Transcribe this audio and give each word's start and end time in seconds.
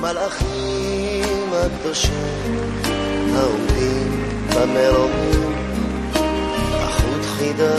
מלאכים 0.00 1.52
הקדושים 1.52 2.70
העומדים 3.34 4.24
במרומים, 4.54 5.52
החוט 6.72 7.24
חידה 7.24 7.76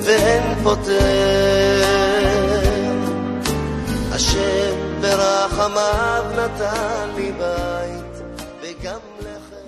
ואין 0.00 0.54
פותר. 0.62 2.10
השם 4.12 5.00
ברחמיו 5.00 6.24
נתן 6.32 7.10
לי 7.16 7.32
בית 7.32 8.22
וגם 8.62 9.00
לחם. 9.20 9.60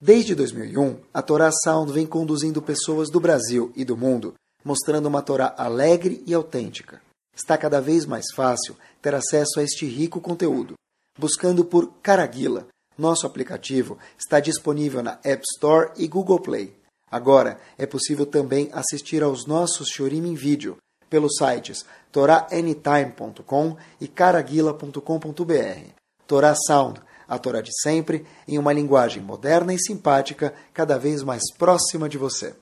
Desde 0.00 0.34
2001, 0.34 0.96
a 1.14 1.22
Torá 1.22 1.50
Sound 1.64 1.92
vem 1.92 2.06
conduzindo 2.06 2.62
pessoas 2.62 3.10
do 3.10 3.20
Brasil 3.20 3.72
e 3.76 3.84
do 3.84 3.96
mundo, 3.96 4.34
mostrando 4.64 5.06
uma 5.06 5.22
Torá 5.22 5.54
alegre 5.56 6.22
e 6.26 6.34
autêntica. 6.34 7.00
Está 7.37 7.55
cada 7.55 7.79
vez 7.79 8.03
mais 8.03 8.25
fácil 8.35 8.75
ter 8.99 9.13
acesso 9.13 9.59
a 9.59 9.63
este 9.63 9.85
rico 9.85 10.19
conteúdo. 10.19 10.73
Buscando 11.19 11.63
por 11.63 11.93
Caraguila, 12.01 12.67
nosso 12.97 13.27
aplicativo 13.27 13.99
está 14.17 14.39
disponível 14.39 15.03
na 15.03 15.19
App 15.23 15.43
Store 15.55 15.91
e 15.95 16.07
Google 16.07 16.39
Play. 16.39 16.75
Agora 17.11 17.59
é 17.77 17.85
possível 17.85 18.25
também 18.25 18.69
assistir 18.73 19.21
aos 19.21 19.45
nossos 19.45 19.87
Shurim 19.87 20.25
em 20.27 20.33
vídeo 20.33 20.77
pelos 21.09 21.37
sites 21.37 21.85
toraanytime.com 22.11 23.77
e 24.01 24.07
caraguila.com.br. 24.07 25.91
Torá 26.25 26.55
Sound, 26.55 26.99
a 27.27 27.37
Torá 27.37 27.61
de 27.61 27.71
sempre, 27.81 28.25
em 28.47 28.57
uma 28.57 28.73
linguagem 28.73 29.21
moderna 29.21 29.73
e 29.73 29.79
simpática, 29.79 30.53
cada 30.73 30.97
vez 30.97 31.21
mais 31.21 31.43
próxima 31.55 32.09
de 32.09 32.17
você. 32.17 32.55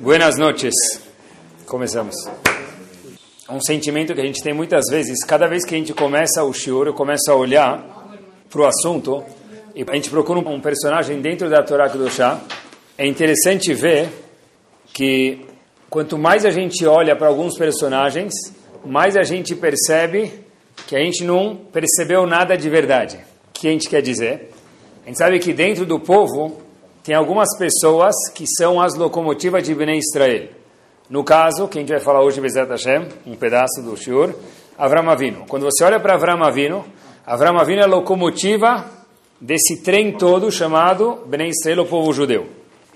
Buenas 0.00 0.38
noches. 0.38 0.72
Começamos. 1.66 2.16
Um 3.50 3.60
sentimento 3.60 4.14
que 4.14 4.20
a 4.20 4.24
gente 4.24 4.40
tem 4.40 4.54
muitas 4.54 4.84
vezes, 4.88 5.24
cada 5.24 5.48
vez 5.48 5.64
que 5.64 5.74
a 5.74 5.78
gente 5.78 5.92
começa 5.92 6.44
o 6.44 6.52
shiur, 6.52 6.86
eu 6.86 6.94
começo 6.94 7.28
a 7.28 7.34
olhar 7.34 7.84
para 8.48 8.60
o 8.60 8.64
assunto 8.64 9.24
e 9.74 9.84
a 9.86 9.94
gente 9.94 10.08
procura 10.10 10.38
um 10.38 10.60
personagem 10.60 11.20
dentro 11.20 11.50
da 11.50 11.60
Torá 11.60 11.88
Kedoshá. 11.88 12.40
É 12.96 13.04
interessante 13.04 13.74
ver 13.74 14.10
que 14.92 15.44
quanto 15.90 16.16
mais 16.16 16.44
a 16.44 16.50
gente 16.50 16.86
olha 16.86 17.16
para 17.16 17.26
alguns 17.26 17.58
personagens, 17.58 18.32
mais 18.84 19.16
a 19.16 19.24
gente 19.24 19.56
percebe 19.56 20.32
que 20.86 20.94
a 20.94 21.00
gente 21.00 21.24
não 21.24 21.56
percebeu 21.56 22.24
nada 22.28 22.56
de 22.56 22.70
verdade. 22.70 23.16
O 23.48 23.52
que 23.54 23.66
a 23.66 23.72
gente 23.72 23.88
quer 23.88 24.02
dizer? 24.02 24.52
A 25.02 25.08
gente 25.08 25.18
sabe 25.18 25.40
que 25.40 25.52
dentro 25.52 25.84
do 25.84 25.98
povo 25.98 26.62
tem 27.02 27.16
algumas 27.16 27.58
pessoas 27.58 28.14
que 28.32 28.44
são 28.46 28.80
as 28.80 28.94
locomotivas 28.94 29.64
de 29.64 29.74
Bnei 29.74 29.98
Israel. 29.98 30.61
No 31.12 31.22
caso, 31.22 31.68
que 31.68 31.76
a 31.76 31.82
gente 31.82 31.90
vai 31.90 32.00
falar 32.00 32.22
hoje, 32.22 32.40
Bezat 32.40 32.70
Hashem, 32.70 33.06
um 33.26 33.36
pedaço 33.36 33.82
do 33.82 33.94
Shur, 33.98 34.34
Avram 34.78 35.10
Avinu. 35.10 35.44
Quando 35.46 35.64
você 35.64 35.84
olha 35.84 36.00
para 36.00 36.14
Avram 36.14 36.42
Avinu, 36.42 36.82
Avram 37.26 37.58
Avinu 37.58 37.82
é 37.82 37.84
a 37.84 37.86
locomotiva 37.86 38.86
desse 39.38 39.82
trem 39.82 40.16
todo 40.16 40.50
chamado 40.50 41.18
Bnei 41.26 41.50
Israel, 41.50 41.82
o 41.82 41.86
povo 41.86 42.14
judeu. 42.14 42.46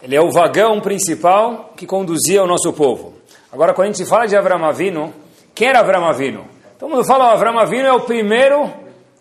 Ele 0.02 0.16
é 0.16 0.20
o 0.22 0.30
vagão 0.30 0.80
principal 0.80 1.74
que 1.76 1.84
conduzia 1.84 2.42
o 2.42 2.46
nosso 2.46 2.72
povo. 2.72 3.12
Agora, 3.52 3.74
quando 3.74 3.90
a 3.90 3.92
gente 3.92 4.08
fala 4.08 4.24
de 4.24 4.34
Avram 4.34 4.64
Avinu, 4.64 5.12
quem 5.54 5.68
era 5.68 5.80
Avram 5.80 6.06
Avinu? 6.06 6.46
Todo 6.78 6.88
mundo 6.88 7.04
fala, 7.04 7.26
que 7.26 7.34
Avram 7.34 7.58
Avinu 7.58 7.86
é 7.86 7.92
o 7.92 8.00
primeiro 8.00 8.72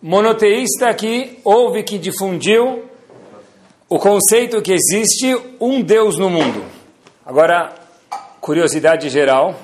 monoteísta 0.02 0.94
que 0.94 1.38
houve, 1.44 1.84
que 1.84 1.98
difundiu 1.98 2.86
o 3.90 4.00
conceito 4.00 4.62
que 4.62 4.72
existe 4.72 5.36
um 5.60 5.82
Deus 5.82 6.18
no 6.18 6.30
mundo. 6.30 6.64
Agora, 7.26 7.84
curiosidade 8.46 9.10
geral, 9.10 9.56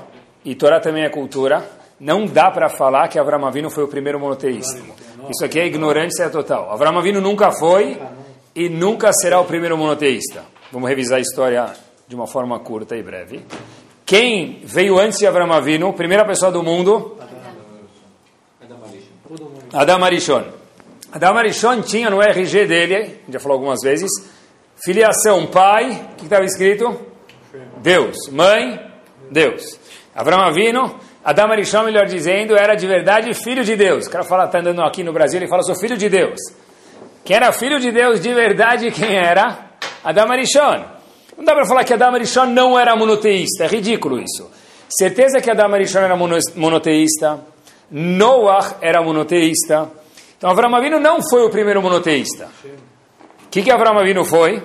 e 0.44 0.56
Torá 0.56 0.80
também 0.80 1.04
é 1.04 1.10
cultura, 1.10 1.64
não 2.00 2.26
dá 2.26 2.50
para 2.50 2.68
falar 2.68 3.08
que 3.10 3.20
Avram 3.20 3.46
Avinu 3.46 3.70
foi 3.70 3.84
o 3.84 3.88
primeiro 3.88 4.20
monoteísta. 4.20 4.82
Isso 5.30 5.46
aqui 5.46 5.60
é 5.60 5.68
ignorância 5.68 6.28
total. 6.32 6.72
Avram 6.72 6.98
Avinu 6.98 7.22
nunca 7.22 7.52
foi 7.52 8.02
e 8.56 8.70
nunca 8.70 9.14
será 9.14 9.39
o 9.39 9.45
primeiro 9.45 9.78
monoteísta. 9.78 10.44
Vamos 10.72 10.89
revisar 10.89 11.20
a 11.20 11.22
história 11.22 11.72
de 12.08 12.16
uma 12.16 12.26
forma 12.26 12.58
curta 12.58 12.98
e 12.98 13.04
breve. 13.04 13.45
Quem 14.04 14.61
veio 14.64 14.98
antes 14.98 15.20
de 15.20 15.28
Avram 15.28 15.54
Avinu, 15.54 15.94
primeira 15.94 16.26
pessoa 16.26 16.52
do 16.52 16.64
mundo? 16.64 17.20
Adam 19.72 20.04
Arishon. 20.04 20.44
Adam 21.11 21.38
Arishon 21.38 21.84
tinha 21.84 22.10
no 22.10 22.20
RG 22.20 22.66
dele, 22.66 23.20
já 23.30 23.39
falou 23.39 23.58
algumas 23.58 23.82
vezes, 23.84 24.10
filiação 24.84 25.45
pai, 25.45 26.10
o 26.14 26.16
que 26.16 26.23
estava 26.23 26.45
escrito? 26.45 27.11
Deus. 27.78 28.17
Mãe, 28.32 28.80
Deus. 29.30 29.80
Avram 30.16 30.39
Avinu, 30.42 31.00
Adam 31.23 31.52
Arishon, 31.52 31.84
melhor 31.84 32.06
dizendo, 32.06 32.56
era 32.56 32.76
de 32.76 32.86
verdade 32.88 33.34
filho 33.34 33.64
de 33.64 33.76
Deus. 33.76 34.08
O 34.08 34.10
cara 34.10 34.23
fala, 34.23 34.45
está 34.45 34.60
andando 34.60 34.82
aqui 34.82 35.04
no 35.04 35.14
Brasil, 35.14 35.39
ele 35.39 35.48
fala, 35.48 35.64
sou 35.64 35.76
filho 35.76 35.98
de 35.98 36.10
Deus. 36.10 36.40
Quem 37.23 37.36
era 37.36 37.52
filho 37.52 37.80
de 37.80 37.92
Deus 37.92 38.20
de 38.20 38.34
verdade, 38.34 38.92
quem 38.92 39.16
era? 39.16 39.72
Adam 40.04 40.32
Arishon. 40.32 40.84
Não 41.38 41.45
dá 41.45 41.54
para 41.54 41.66
falar 41.66 41.84
que 41.84 41.94
Adam 41.94 42.14
Arishon 42.16 42.48
não 42.48 42.78
era 42.78 42.95
monoteísta, 42.95 43.66
é 43.66 43.67
ridículo 43.67 44.20
isso. 44.20 44.50
Certeza 44.90 45.40
que 45.40 45.50
Adam 45.50 45.73
Arishon 45.73 46.00
era 46.00 46.16
monoteísta, 46.16 47.40
Noah 47.90 48.78
era 48.82 49.02
monoteísta. 49.02 49.90
Então 50.38 50.50
Avram 50.50 50.76
Avinu 50.76 51.00
não 51.00 51.20
foi 51.30 51.44
o 51.45 51.50
primeiro 51.50 51.82
monoteísta. 51.82 52.50
O 53.45 53.50
que, 53.50 53.61
que 53.61 53.72
Avram 53.72 53.98
Avinu 53.98 54.26
foi? 54.26 54.61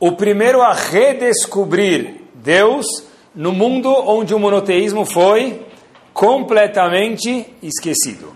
O 0.00 0.12
primeiro 0.12 0.62
a 0.62 0.72
redescobrir 0.72 2.22
Deus 2.34 2.86
no 3.34 3.52
mundo 3.52 3.92
onde 3.92 4.34
o 4.34 4.38
monoteísmo 4.38 5.04
foi 5.04 5.60
completamente 6.12 7.46
esquecido. 7.62 8.32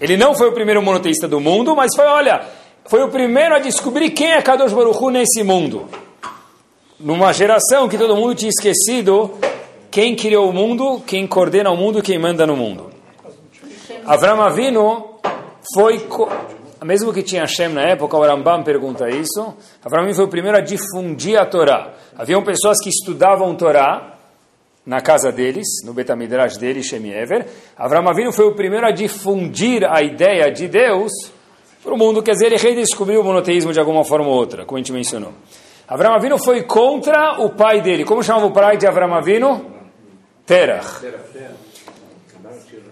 Ele 0.00 0.16
não 0.16 0.34
foi 0.34 0.48
o 0.48 0.52
primeiro 0.52 0.82
monoteísta 0.82 1.26
do 1.26 1.40
mundo, 1.40 1.74
mas 1.74 1.94
foi, 1.96 2.04
olha, 2.04 2.44
foi 2.84 3.02
o 3.02 3.08
primeiro 3.08 3.54
a 3.54 3.58
descobrir 3.58 4.10
quem 4.10 4.32
é 4.32 4.42
Kadosh 4.42 4.72
Baruch 4.72 5.02
Hu 5.02 5.10
nesse 5.10 5.42
mundo. 5.42 5.88
Numa 7.00 7.32
geração 7.32 7.88
que 7.88 7.96
todo 7.96 8.14
mundo 8.14 8.34
tinha 8.34 8.50
esquecido 8.50 9.32
quem 9.90 10.14
criou 10.14 10.50
o 10.50 10.52
mundo, 10.52 11.02
quem 11.06 11.26
coordena 11.26 11.70
o 11.70 11.76
mundo, 11.76 12.02
quem 12.02 12.18
manda 12.18 12.46
no 12.46 12.56
mundo. 12.56 12.90
Avram 14.04 14.42
Avinu 14.42 15.14
foi, 15.72 16.06
mesmo 16.84 17.12
que 17.12 17.22
tinha 17.22 17.42
Hashem 17.42 17.68
na 17.68 17.82
época, 17.82 18.16
o 18.16 18.22
Rambam 18.22 18.62
pergunta 18.62 19.08
isso, 19.08 19.54
Avram 19.84 20.02
Avinu 20.02 20.14
foi 20.14 20.24
o 20.24 20.28
primeiro 20.28 20.58
a 20.58 20.60
difundir 20.60 21.38
a 21.38 21.46
Torá. 21.46 21.94
Haviam 22.16 22.42
pessoas 22.42 22.78
que 22.82 22.88
estudavam 22.88 23.54
Torá 23.54 24.18
na 24.84 25.00
casa 25.00 25.32
deles, 25.32 25.66
no 25.84 25.94
Betamidrash 25.94 26.58
deles, 26.58 26.86
Shem 26.86 27.10
Ever. 27.10 27.46
Avram 27.76 28.08
Avinu 28.08 28.32
foi 28.32 28.46
o 28.46 28.54
primeiro 28.54 28.86
a 28.86 28.90
difundir 28.90 29.84
a 29.84 30.02
ideia 30.02 30.50
de 30.52 30.68
Deus 30.68 31.10
para 31.82 31.92
o 31.92 31.98
mundo, 31.98 32.22
quer 32.22 32.32
dizer, 32.32 32.46
ele 32.46 32.56
redescobriu 32.56 33.20
o 33.20 33.24
monoteísmo 33.24 33.72
de 33.72 33.78
alguma 33.78 34.04
forma 34.04 34.26
ou 34.26 34.34
outra, 34.34 34.64
como 34.64 34.78
a 34.78 34.80
gente 34.80 34.92
mencionou. 34.92 35.32
Avram 35.86 36.14
Avinu 36.14 36.38
foi 36.38 36.62
contra 36.62 37.42
o 37.42 37.50
pai 37.50 37.82
dele. 37.82 38.04
Como 38.04 38.22
chamava 38.22 38.46
o 38.46 38.52
pai 38.52 38.78
de 38.78 38.86
Avram 38.86 39.14
Avinu? 39.14 39.66
Terach. 40.46 41.04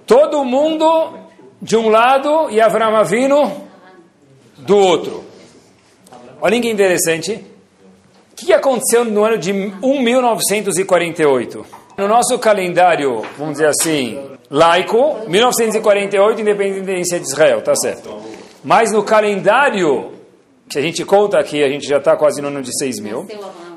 Todo 0.06 0.44
mundo 0.44 1.18
de 1.60 1.76
um 1.76 1.88
lado 1.88 2.50
e 2.50 2.60
Avram 2.60 2.94
Avinu 2.94 3.71
do 4.62 4.76
outro. 4.76 5.24
Olha 6.40 6.60
que 6.60 6.68
interessante. 6.68 7.44
O 8.32 8.36
que 8.36 8.52
aconteceu 8.52 9.04
no 9.04 9.22
ano 9.24 9.38
de 9.38 9.52
1948? 9.52 11.64
No 11.96 12.08
nosso 12.08 12.36
calendário, 12.38 13.22
vamos 13.38 13.54
dizer 13.54 13.66
assim, 13.66 14.18
laico, 14.50 15.18
1948, 15.28 16.40
independência 16.40 17.20
de 17.20 17.26
Israel, 17.26 17.62
tá 17.62 17.76
certo. 17.76 18.10
Mas 18.64 18.90
no 18.90 19.02
calendário, 19.02 20.12
que 20.68 20.78
a 20.78 20.82
gente 20.82 21.04
conta 21.04 21.38
aqui, 21.38 21.62
a 21.62 21.68
gente 21.68 21.86
já 21.86 21.98
está 21.98 22.16
quase 22.16 22.40
no 22.40 22.48
ano 22.48 22.62
de 22.62 22.74
6 22.76 23.00
mil. 23.00 23.28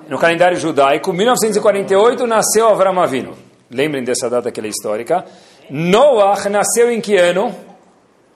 No 0.07 0.17
calendário 0.17 0.57
judaico, 0.57 1.11
1948 1.11 2.25
nasceu 2.25 2.67
Avram 2.67 3.01
Avinu. 3.01 3.33
Lembrem 3.69 4.03
dessa 4.03 4.29
data 4.29 4.51
que 4.51 4.61
é 4.61 4.67
histórica. 4.67 5.25
Noah 5.69 6.49
nasceu 6.49 6.89
em 6.91 7.01
que 7.01 7.17
ano? 7.17 7.53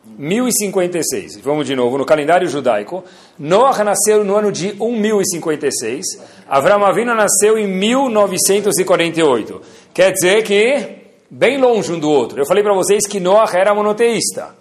1056. 0.05 1.37
Vamos 1.37 1.67
de 1.67 1.75
novo, 1.75 1.97
no 1.97 2.05
calendário 2.05 2.47
judaico. 2.47 3.03
Noah 3.37 3.83
nasceu 3.83 4.23
no 4.23 4.35
ano 4.35 4.51
de 4.51 4.73
1056. 4.73 6.05
Avram 6.47 6.85
Avinu 6.85 7.13
nasceu 7.13 7.57
em 7.57 7.67
1948. 7.67 9.61
Quer 9.93 10.11
dizer 10.11 10.43
que 10.43 10.99
bem 11.29 11.57
longe 11.57 11.91
um 11.91 11.99
do 11.99 12.09
outro. 12.09 12.39
Eu 12.39 12.45
falei 12.45 12.63
para 12.63 12.73
vocês 12.73 13.05
que 13.07 13.19
Noah 13.19 13.51
era 13.53 13.75
monoteísta. 13.75 14.55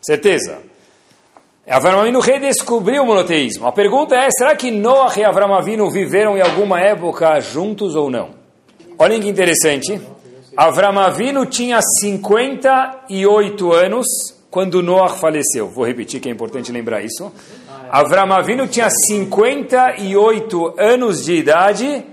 Certeza? 0.00 0.58
Avram 1.68 2.00
Avinu 2.00 2.20
redescobriu 2.20 3.02
o 3.02 3.06
monoteísmo. 3.06 3.66
A 3.66 3.72
pergunta 3.72 4.14
é, 4.14 4.28
será 4.30 4.54
que 4.54 4.70
Noah 4.70 5.18
e 5.18 5.24
Avram 5.24 5.52
Avinu 5.52 5.90
viveram 5.90 6.36
em 6.36 6.40
alguma 6.40 6.80
época 6.80 7.40
juntos 7.40 7.96
ou 7.96 8.08
não? 8.08 8.30
Olhem 8.98 9.20
que 9.20 9.28
interessante. 9.28 10.00
Avram 10.56 10.98
Avinu 10.98 11.44
tinha 11.44 11.80
58 11.82 13.72
anos 13.72 14.35
quando 14.50 14.82
Noah 14.82 15.14
faleceu. 15.16 15.68
Vou 15.68 15.84
repetir 15.84 16.20
que 16.20 16.28
é 16.28 16.32
importante 16.32 16.72
lembrar 16.72 17.02
isso. 17.02 17.32
Avram 17.90 18.32
Avinu 18.32 18.66
tinha 18.66 18.88
58 18.90 20.74
anos 20.78 21.24
de 21.24 21.34
idade 21.34 22.04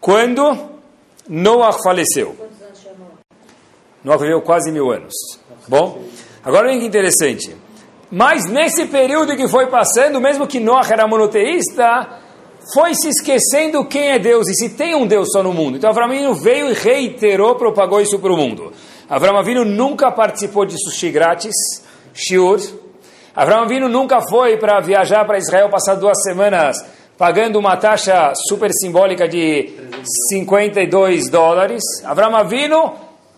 quando 0.00 0.56
Noah 1.28 1.78
faleceu. 1.82 2.36
Noah 4.04 4.18
viveu 4.18 4.42
quase 4.42 4.70
mil 4.72 4.90
anos. 4.90 5.14
Bom, 5.68 6.02
agora 6.42 6.68
olha 6.68 6.78
que 6.78 6.86
interessante. 6.86 7.56
Mas 8.10 8.44
nesse 8.46 8.86
período 8.86 9.36
que 9.36 9.48
foi 9.48 9.68
passando, 9.68 10.20
mesmo 10.20 10.46
que 10.46 10.60
Noah 10.60 10.86
era 10.92 11.06
monoteísta, 11.06 12.20
foi 12.74 12.94
se 12.94 13.08
esquecendo 13.08 13.84
quem 13.86 14.10
é 14.10 14.18
Deus 14.18 14.48
e 14.48 14.54
se 14.54 14.70
tem 14.70 14.94
um 14.94 15.06
Deus 15.06 15.30
só 15.32 15.42
no 15.42 15.52
mundo. 15.52 15.76
Então 15.76 15.88
Avram 15.88 16.06
Avinu 16.06 16.34
veio 16.34 16.70
e 16.70 16.74
reiterou, 16.74 17.54
propagou 17.54 18.00
isso 18.00 18.18
para 18.18 18.32
o 18.32 18.36
mundo. 18.36 18.72
Avram 19.12 19.36
Avinu 19.36 19.62
nunca 19.62 20.10
participou 20.10 20.64
de 20.64 20.74
sushi 20.82 21.10
grátis, 21.10 21.52
shiur. 22.14 22.58
Avram 23.36 23.64
Avinu 23.64 23.86
nunca 23.86 24.22
foi 24.22 24.56
para 24.56 24.80
viajar 24.80 25.26
para 25.26 25.36
Israel, 25.36 25.68
passar 25.68 25.96
duas 25.96 26.16
semanas 26.22 26.82
pagando 27.18 27.58
uma 27.58 27.76
taxa 27.76 28.32
super 28.48 28.70
simbólica 28.72 29.28
de 29.28 29.70
52 30.30 31.28
dólares. 31.28 31.82
Avram 32.06 32.34
Avinu, 32.34 32.94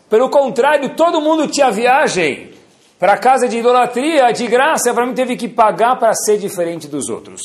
pelo 0.08 0.30
contrário, 0.30 0.90
todo 0.90 1.20
mundo 1.20 1.48
tinha 1.48 1.72
viagem 1.72 2.52
para 2.96 3.16
casa 3.16 3.48
de 3.48 3.58
idolatria 3.58 4.30
de 4.30 4.46
graça. 4.46 4.90
Avram 4.90 5.12
teve 5.12 5.34
que 5.34 5.48
pagar 5.48 5.98
para 5.98 6.14
ser 6.14 6.38
diferente 6.38 6.86
dos 6.86 7.08
outros. 7.08 7.42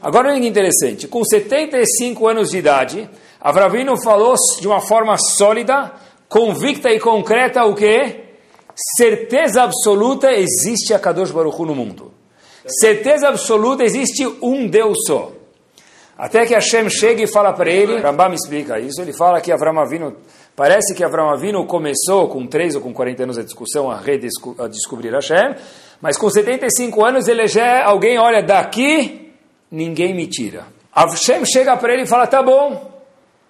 Agora 0.00 0.30
olha 0.30 0.40
que 0.40 0.48
interessante, 0.48 1.06
com 1.06 1.22
75 1.22 2.26
anos 2.26 2.50
de 2.50 2.56
idade, 2.56 3.10
Avravino 3.38 4.00
falou 4.02 4.36
de 4.58 4.66
uma 4.66 4.80
forma 4.80 5.18
sólida, 5.18 5.92
convicta 6.32 6.90
e 6.90 6.98
concreta 6.98 7.62
o 7.64 7.74
que? 7.74 8.22
Certeza 8.96 9.64
absoluta 9.64 10.32
existe 10.32 10.94
a 10.94 10.98
Kadosh 10.98 11.30
Baruch 11.30 11.60
Hu 11.60 11.66
no 11.66 11.74
mundo. 11.74 12.10
Certeza 12.66 13.28
absoluta 13.28 13.84
existe 13.84 14.26
um 14.40 14.66
Deus 14.66 14.96
só. 15.06 15.30
Até 16.16 16.46
que 16.46 16.54
Hashem 16.54 16.88
chega 16.88 17.22
e 17.22 17.26
fala 17.26 17.52
para 17.52 17.70
ele, 17.70 17.98
Rambam 17.98 18.32
explica 18.32 18.80
isso, 18.80 19.02
ele 19.02 19.12
fala 19.12 19.42
que 19.42 19.52
Avram 19.52 19.78
Avinu, 19.78 20.16
parece 20.56 20.94
que 20.94 21.04
Avram 21.04 21.28
Avinu 21.28 21.66
começou 21.66 22.28
com 22.28 22.46
3 22.46 22.76
ou 22.76 22.80
com 22.80 22.94
40 22.94 23.24
anos 23.24 23.38
a 23.38 23.42
discussão 23.42 23.90
a, 23.90 23.98
a 23.98 24.68
descobrir 24.68 25.12
Hashem, 25.12 25.54
mas 26.00 26.16
com 26.16 26.30
75 26.30 27.04
anos 27.04 27.28
ele 27.28 27.46
já 27.46 27.66
é 27.66 27.82
alguém, 27.82 28.18
olha, 28.18 28.42
daqui 28.42 29.32
ninguém 29.70 30.14
me 30.14 30.26
tira. 30.26 30.66
Hashem 30.94 31.44
chega 31.44 31.76
para 31.76 31.92
ele 31.92 32.02
e 32.02 32.06
fala: 32.06 32.26
tá 32.26 32.42
bom, 32.42 32.90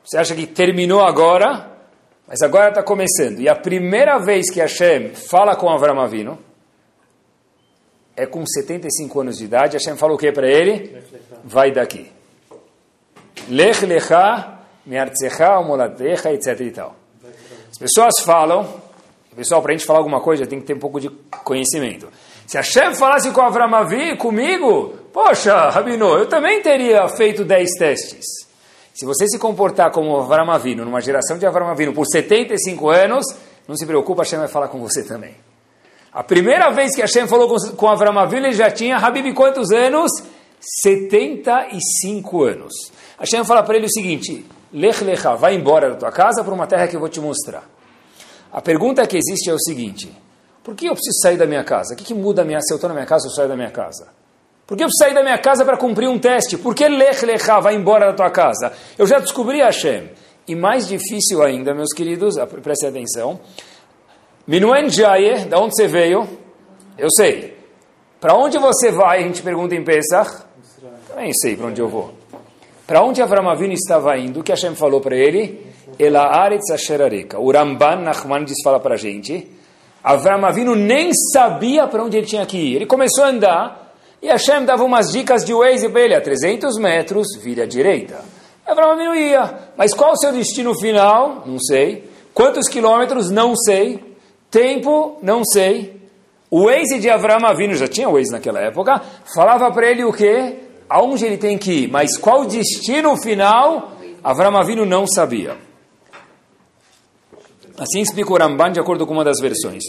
você 0.05 0.17
acha 0.17 0.35
que 0.35 0.47
terminou 0.47 1.01
agora, 1.01 1.72
mas 2.33 2.41
agora 2.41 2.71
está 2.71 2.83
começando. 2.83 3.41
E 3.41 3.47
a 3.47 3.55
primeira 3.55 4.17
vez 4.17 4.51
que 4.51 4.59
Hashem 4.59 5.11
fala 5.11 5.55
com 5.55 5.69
Avram 5.69 6.01
Avino 6.01 6.39
é 8.17 8.25
com 8.25 8.43
75 8.47 9.21
anos 9.21 9.37
de 9.37 9.45
idade. 9.45 9.77
Hashem 9.77 9.99
fala 9.99 10.15
o 10.15 10.17
que 10.17 10.33
para 10.33 10.49
ele? 10.49 10.97
Vai 11.45 11.71
daqui. 11.71 12.11
Lech 13.51 13.85
lecha 13.85 14.61
me'artzecha 14.87 15.59
umolatecha, 15.59 16.33
etc 16.33 16.59
e 16.61 16.71
tal. 16.71 16.97
As 17.71 17.77
pessoas 17.77 18.15
falam, 18.25 18.81
pessoal, 19.37 19.61
para 19.61 19.75
a 19.75 19.77
gente 19.77 19.87
falar 19.87 19.99
alguma 19.99 20.23
coisa 20.23 20.47
tem 20.47 20.59
que 20.59 20.65
ter 20.65 20.75
um 20.75 20.81
pouco 20.81 20.99
de 20.99 21.11
conhecimento. 21.45 22.09
Se 22.47 22.57
Hashem 22.57 22.95
falasse 22.95 23.31
com 23.31 23.43
Avram 23.43 23.75
Avinu, 23.75 24.17
comigo, 24.17 24.95
poxa, 25.13 25.69
Rabino, 25.69 26.17
eu 26.17 26.27
também 26.27 26.63
teria 26.63 27.07
feito 27.09 27.45
10 27.45 27.69
testes. 27.79 28.25
Se 28.95 29.07
você 29.07 29.27
se 29.27 29.39
comportar 29.39 29.91
como 29.91 30.17
Avram 30.17 30.51
Avinu, 30.51 30.85
numa 30.85 31.01
geração 31.01 31.39
de 31.39 31.47
Avram 31.47 31.69
Avinu, 31.69 31.93
por 31.93 32.07
75 32.07 32.91
anos, 32.91 33.25
não 33.67 33.77
se 33.77 33.87
preocupa, 33.87 34.23
Hashem 34.23 34.39
vai 34.39 34.49
falar 34.49 34.69
com 34.69 34.79
você 34.79 35.03
também. 35.03 35.35
A 36.13 36.23
primeira 36.23 36.71
vez 36.71 36.95
que 36.95 37.01
Hashem 37.01 37.27
falou 37.27 37.49
com, 37.49 37.77
com 37.77 37.89
Avram 37.89 38.15
ele 38.33 38.53
já 38.53 38.71
tinha, 38.71 38.97
Habib, 38.97 39.33
quantos 39.35 39.71
anos? 39.71 40.11
75 40.83 42.45
anos. 42.45 42.73
Hashem 43.19 43.45
fala 43.45 43.63
para 43.63 43.77
ele 43.77 43.87
o 43.87 43.91
seguinte, 43.91 44.45
Lech 44.73 45.03
Lecha, 45.03 45.35
vai 45.35 45.55
embora 45.55 45.91
da 45.91 45.97
tua 45.97 46.13
casa 46.13 46.45
para 46.45 46.53
uma 46.53 46.67
terra 46.67 46.87
que 46.87 46.95
eu 46.95 47.01
vou 47.01 47.09
te 47.09 47.21
mostrar. 47.21 47.65
A 48.53 48.61
pergunta 48.61 49.07
que 49.07 49.17
existe 49.17 49.49
é 49.49 49.55
o 49.55 49.59
seguinte, 49.59 50.13
por 50.63 50.75
que 50.75 50.87
eu 50.87 50.93
preciso 50.93 51.19
sair 51.21 51.39
da 51.39 51.47
minha 51.47 51.65
casa? 51.65 51.95
O 51.95 51.97
que, 51.97 52.05
que 52.05 52.15
muda 52.15 52.45
minha, 52.45 52.61
se 52.61 52.73
eu 52.73 52.77
estou 52.77 52.89
na 52.89 52.95
minha 52.95 53.07
casa 53.07 53.27
ou 53.27 53.35
saio 53.35 53.49
da 53.49 53.57
minha 53.57 53.71
casa? 53.71 54.09
Por 54.67 54.77
que 54.77 54.85
eu 54.85 54.89
preciso 54.89 55.05
sair 55.05 55.15
da 55.15 55.23
minha 55.23 55.39
casa 55.39 55.65
para 55.65 55.77
cumprir 55.77 56.09
um 56.09 56.19
teste? 56.19 56.57
Por 56.57 56.75
que 56.75 56.89
lech 56.89 57.25
lechá, 57.25 57.61
vai 57.61 57.75
embora 57.75 58.07
da 58.07 58.13
tua 58.13 58.31
casa? 58.31 58.73
Eu 58.97 59.07
já 59.07 59.19
descobri 59.19 59.61
Hashem. 59.61 60.11
E 60.47 60.55
mais 60.55 60.89
difícil 60.89 61.43
ainda, 61.43 61.75
meus 61.75 61.93
queridos, 61.93 62.35
prestem 62.63 62.89
atenção. 62.89 63.41
Minuen 64.47 64.89
Jaye, 64.89 65.45
da 65.45 65.59
onde 65.59 65.75
você 65.75 65.87
veio? 65.87 66.27
Eu 66.99 67.09
sei. 67.17 67.57
Para 68.21 68.35
onde 68.35 68.59
você 68.59 68.91
vai? 68.91 69.21
A 69.21 69.23
gente 69.23 69.43
pergunta 69.43 69.75
em 69.75 69.85
Pesach. 69.85 70.45
Também 71.09 71.33
sei 71.33 71.57
para 71.57 71.67
onde 71.67 71.81
eu 71.81 71.89
vou. 71.89 72.15
Para 72.87 73.03
onde 73.03 73.23
Avram 73.23 73.49
Avinu 73.49 73.73
estava 73.73 74.17
indo? 74.19 74.41
O 74.41 74.43
que 74.43 74.53
Hashem 74.53 74.75
falou 74.75 75.01
para 75.01 75.17
ele? 75.17 75.67
Ela 75.99 76.27
Aretz 76.27 76.71
Asherareka. 76.71 77.39
O 77.39 77.53
Ramban 77.53 77.97
Nachman 77.97 78.45
diz 78.45 78.57
fala 78.65 78.81
para 78.81 78.95
a 78.95 78.99
gente 78.99 79.49
Avram 80.03 80.45
Avinu 80.45 80.75
nem 80.75 81.13
sabia 81.33 81.87
para 81.87 82.03
onde 82.03 82.17
ele 82.17 82.27
tinha 82.27 82.45
que 82.45 82.57
ir. 82.57 82.77
Ele 82.77 82.87
começou 82.87 83.25
a 83.25 83.29
andar 83.29 83.82
e 84.23 84.29
Hashem 84.29 84.65
dava 84.65 84.85
umas 84.85 85.11
dicas 85.11 85.45
de 85.45 85.53
Waze 85.53 85.89
para 85.89 86.03
ele. 86.03 86.15
A 86.15 86.21
300 86.21 86.79
metros, 86.79 87.27
vira 87.43 87.65
à 87.65 87.67
direita. 87.67 88.21
Avram 88.65 88.93
Avinu 88.93 89.15
ia. 89.17 89.73
Mas 89.77 89.93
qual 89.93 90.13
o 90.13 90.17
seu 90.17 90.33
destino 90.33 90.79
final? 90.79 91.43
Não 91.45 91.59
sei. 91.59 92.09
Quantos 92.33 92.69
quilômetros? 92.69 93.31
Não 93.33 93.57
sei. 93.57 94.17
Tempo? 94.49 95.19
Não 95.21 95.45
sei. 95.45 96.01
O 96.49 96.67
Waze 96.67 97.01
de 97.01 97.11
Avram 97.11 97.45
Avinu, 97.45 97.75
já 97.75 97.89
tinha 97.89 98.09
Waze 98.09 98.31
naquela 98.31 98.61
época, 98.61 99.03
falava 99.35 99.73
para 99.73 99.91
ele 99.91 100.05
o 100.05 100.13
quê? 100.13 100.57
Aonde 100.89 101.27
ele 101.27 101.39
tem 101.39 101.59
que 101.59 101.73
ir. 101.73 101.91
Mas 101.91 102.17
qual 102.17 102.43
o 102.43 102.47
destino 102.47 103.17
final? 103.17 103.93
Avram 104.23 104.57
Avinu 104.57 104.87
não 104.87 105.05
sabia. 105.05 105.57
Assim 107.77 108.01
explica 108.01 108.33
o 108.33 108.37
Ramban 108.37 108.71
de 108.71 108.79
acordo 108.79 109.05
com 109.05 109.15
uma 109.15 109.25
das 109.25 109.41
versões. 109.41 109.83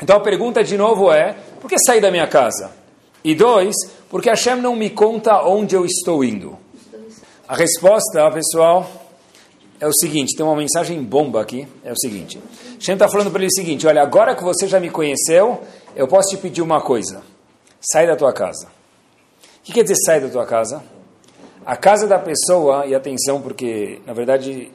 Então 0.00 0.16
a 0.16 0.20
pergunta 0.20 0.64
de 0.64 0.78
novo 0.78 1.12
é: 1.12 1.36
por 1.60 1.68
que 1.68 1.76
sair 1.84 2.00
da 2.00 2.10
minha 2.10 2.26
casa? 2.26 2.85
E 3.26 3.34
dois, 3.34 3.74
porque 4.08 4.30
Hashem 4.30 4.54
não 4.54 4.76
me 4.76 4.88
conta 4.88 5.42
onde 5.42 5.74
eu 5.74 5.84
estou 5.84 6.22
indo? 6.22 6.56
A 7.48 7.56
resposta, 7.56 8.30
pessoal, 8.30 8.88
é 9.80 9.86
o 9.88 9.92
seguinte: 9.92 10.36
tem 10.36 10.46
uma 10.46 10.54
mensagem 10.54 11.02
bomba 11.02 11.42
aqui. 11.42 11.66
É 11.82 11.90
o 11.90 11.98
seguinte: 11.98 12.40
Hashem 12.78 12.94
está 12.94 13.08
falando 13.08 13.32
para 13.32 13.40
ele 13.40 13.48
o 13.48 13.52
seguinte: 13.52 13.84
olha, 13.84 14.00
agora 14.00 14.36
que 14.36 14.44
você 14.44 14.68
já 14.68 14.78
me 14.78 14.90
conheceu, 14.90 15.60
eu 15.96 16.06
posso 16.06 16.28
te 16.28 16.36
pedir 16.36 16.62
uma 16.62 16.80
coisa. 16.80 17.24
Sai 17.80 18.06
da 18.06 18.14
tua 18.14 18.32
casa. 18.32 18.68
O 18.68 19.62
que 19.64 19.72
quer 19.72 19.82
dizer 19.82 19.96
sai 20.06 20.20
da 20.20 20.28
tua 20.28 20.46
casa? 20.46 20.80
A 21.64 21.76
casa 21.76 22.06
da 22.06 22.20
pessoa, 22.20 22.86
e 22.86 22.94
atenção, 22.94 23.42
porque 23.42 24.00
na 24.06 24.12
verdade 24.12 24.70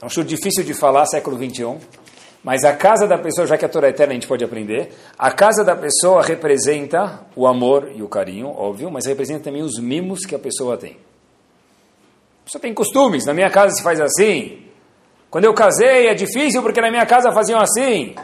é 0.00 0.06
um 0.06 0.08
chute 0.08 0.28
difícil 0.28 0.62
de 0.62 0.72
falar, 0.72 1.04
século 1.06 1.36
21. 1.36 1.80
Mas 2.42 2.64
a 2.64 2.74
casa 2.74 3.06
da 3.06 3.16
pessoa, 3.16 3.46
já 3.46 3.56
que 3.56 3.64
a 3.64 3.68
Torá 3.68 3.86
é 3.86 3.90
eterna 3.90 4.12
a 4.12 4.14
gente 4.14 4.26
pode 4.26 4.44
aprender, 4.44 4.92
a 5.16 5.30
casa 5.30 5.62
da 5.62 5.76
pessoa 5.76 6.22
representa 6.22 7.20
o 7.36 7.46
amor 7.46 7.92
e 7.94 8.02
o 8.02 8.08
carinho, 8.08 8.48
óbvio, 8.48 8.90
mas 8.90 9.06
representa 9.06 9.44
também 9.44 9.62
os 9.62 9.78
mimos 9.78 10.26
que 10.26 10.34
a 10.34 10.38
pessoa 10.38 10.76
tem. 10.76 10.96
A 12.42 12.44
pessoa 12.44 12.60
tem 12.60 12.74
costumes, 12.74 13.24
na 13.24 13.32
minha 13.32 13.48
casa 13.48 13.72
se 13.74 13.82
faz 13.82 14.00
assim. 14.00 14.66
Quando 15.30 15.44
eu 15.44 15.54
casei 15.54 16.08
é 16.08 16.14
difícil 16.14 16.62
porque 16.62 16.80
na 16.80 16.90
minha 16.90 17.06
casa 17.06 17.30
faziam 17.30 17.60
assim. 17.60 18.16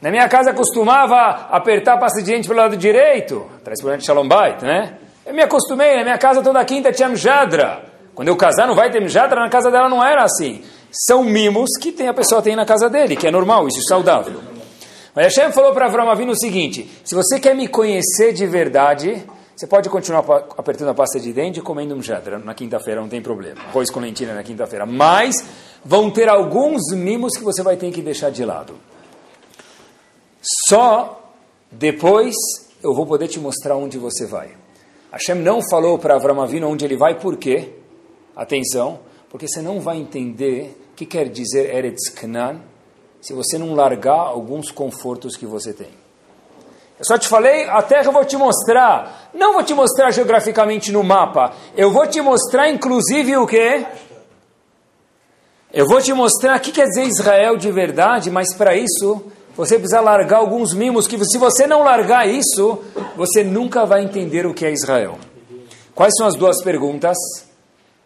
Na 0.00 0.10
minha 0.10 0.28
casa 0.28 0.52
costumava 0.52 1.48
apertar 1.50 1.98
pasta 1.98 2.22
de 2.22 2.30
dente 2.30 2.46
pelo 2.46 2.60
lado 2.60 2.76
direito, 2.76 3.46
traz 3.64 3.80
por 3.80 3.96
de 3.96 4.04
Shalom 4.04 4.28
Bait, 4.28 4.62
né? 4.62 4.98
Eu 5.24 5.34
me 5.34 5.42
acostumei, 5.42 5.96
na 5.96 6.04
minha 6.04 6.18
casa 6.18 6.42
toda 6.42 6.62
quinta 6.64 6.92
tinha 6.92 7.08
mjadra. 7.08 7.84
Quando 8.14 8.28
eu 8.28 8.36
casar 8.36 8.66
não 8.66 8.74
vai 8.74 8.90
ter 8.90 9.00
mijadra, 9.00 9.40
na 9.40 9.48
casa 9.48 9.70
dela 9.70 9.88
não 9.88 10.04
era 10.04 10.24
assim. 10.24 10.62
São 10.90 11.22
mimos 11.22 11.70
que 11.80 11.92
tem, 11.92 12.08
a 12.08 12.14
pessoa 12.14 12.40
tem 12.40 12.56
na 12.56 12.64
casa 12.64 12.88
dele, 12.88 13.16
que 13.16 13.26
é 13.26 13.30
normal, 13.30 13.68
isso 13.68 13.78
é 13.78 13.82
saudável. 13.82 14.40
Mas 15.14 15.34
Hashem 15.34 15.52
falou 15.52 15.72
para 15.72 15.86
Avram 15.86 16.10
Avinu 16.10 16.32
o 16.32 16.38
seguinte, 16.38 16.88
se 17.04 17.14
você 17.14 17.40
quer 17.40 17.54
me 17.54 17.68
conhecer 17.68 18.32
de 18.32 18.46
verdade, 18.46 19.24
você 19.56 19.66
pode 19.66 19.88
continuar 19.90 20.24
apertando 20.56 20.90
a 20.90 20.94
pasta 20.94 21.18
de 21.18 21.32
dente 21.32 21.58
e 21.58 21.62
comendo 21.62 21.94
um 21.94 22.00
jadra 22.00 22.38
na 22.38 22.54
quinta-feira, 22.54 23.00
não 23.00 23.08
tem 23.08 23.20
problema. 23.20 23.60
Arroz 23.68 23.90
com 23.90 23.98
lentilha 23.98 24.32
na 24.32 24.44
quinta-feira. 24.44 24.86
Mas 24.86 25.34
vão 25.84 26.10
ter 26.10 26.28
alguns 26.28 26.92
mimos 26.92 27.36
que 27.36 27.42
você 27.42 27.62
vai 27.62 27.76
ter 27.76 27.90
que 27.90 28.00
deixar 28.00 28.30
de 28.30 28.44
lado. 28.44 28.74
Só 30.68 31.32
depois 31.72 32.34
eu 32.82 32.94
vou 32.94 33.04
poder 33.04 33.26
te 33.26 33.40
mostrar 33.40 33.76
onde 33.76 33.98
você 33.98 34.26
vai. 34.26 34.50
Hashem 35.10 35.34
não 35.34 35.60
falou 35.68 35.98
para 35.98 36.14
Avram 36.14 36.40
Avinu 36.40 36.68
onde 36.68 36.84
ele 36.84 36.96
vai, 36.96 37.18
por 37.18 37.36
quê? 37.36 37.72
Atenção, 38.36 39.00
porque 39.30 39.46
você 39.46 39.60
não 39.60 39.80
vai 39.80 39.98
entender 39.98 40.76
o 40.92 40.96
que 40.96 41.06
quer 41.06 41.28
dizer 41.28 41.74
Eretz 41.74 42.08
Knan 42.10 42.60
se 43.20 43.32
você 43.32 43.58
não 43.58 43.74
largar 43.74 44.18
alguns 44.18 44.70
confortos 44.70 45.36
que 45.36 45.46
você 45.46 45.72
tem. 45.72 45.90
Eu 46.98 47.04
só 47.04 47.16
te 47.16 47.28
falei, 47.28 47.64
a 47.68 47.80
terra 47.80 48.06
eu 48.06 48.12
vou 48.12 48.24
te 48.24 48.36
mostrar. 48.36 49.30
Não 49.32 49.52
vou 49.52 49.62
te 49.62 49.72
mostrar 49.72 50.10
geograficamente 50.10 50.90
no 50.90 51.04
mapa. 51.04 51.52
Eu 51.76 51.92
vou 51.92 52.06
te 52.06 52.20
mostrar, 52.20 52.68
inclusive, 52.68 53.36
o 53.36 53.46
quê? 53.46 53.86
Eu 55.72 55.86
vou 55.86 56.00
te 56.00 56.12
mostrar 56.12 56.56
o 56.56 56.60
que 56.60 56.72
quer 56.72 56.86
dizer 56.86 57.04
Israel 57.04 57.56
de 57.56 57.70
verdade, 57.70 58.30
mas 58.30 58.54
para 58.54 58.74
isso 58.74 59.22
você 59.54 59.76
precisa 59.76 60.00
largar 60.00 60.38
alguns 60.38 60.72
mimos 60.72 61.06
que 61.06 61.22
se 61.24 61.36
você 61.36 61.66
não 61.66 61.82
largar 61.82 62.26
isso, 62.28 62.80
você 63.16 63.44
nunca 63.44 63.84
vai 63.84 64.02
entender 64.02 64.46
o 64.46 64.54
que 64.54 64.64
é 64.64 64.72
Israel. 64.72 65.18
Quais 65.94 66.14
são 66.16 66.26
as 66.26 66.36
duas 66.36 66.62
perguntas? 66.62 67.16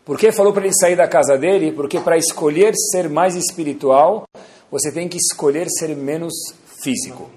Por 0.05 0.19
que 0.19 0.33
falou 0.33 0.53
para 0.53 0.65
ele 0.65 0.75
sair 0.75 0.97
da 0.97 1.07
casa 1.07 1.39
dele? 1.39 1.71
Porque 1.73 2.01
para 2.01 2.17
escolher 2.17 2.75
ser 2.75 3.09
mais 3.09 3.37
espiritual, 3.37 4.25
você 4.71 4.91
tem 4.91 5.09
que 5.09 5.17
escolher 5.17 5.69
ser 5.71 5.95
menos 5.97 6.33
físico. 6.83 7.31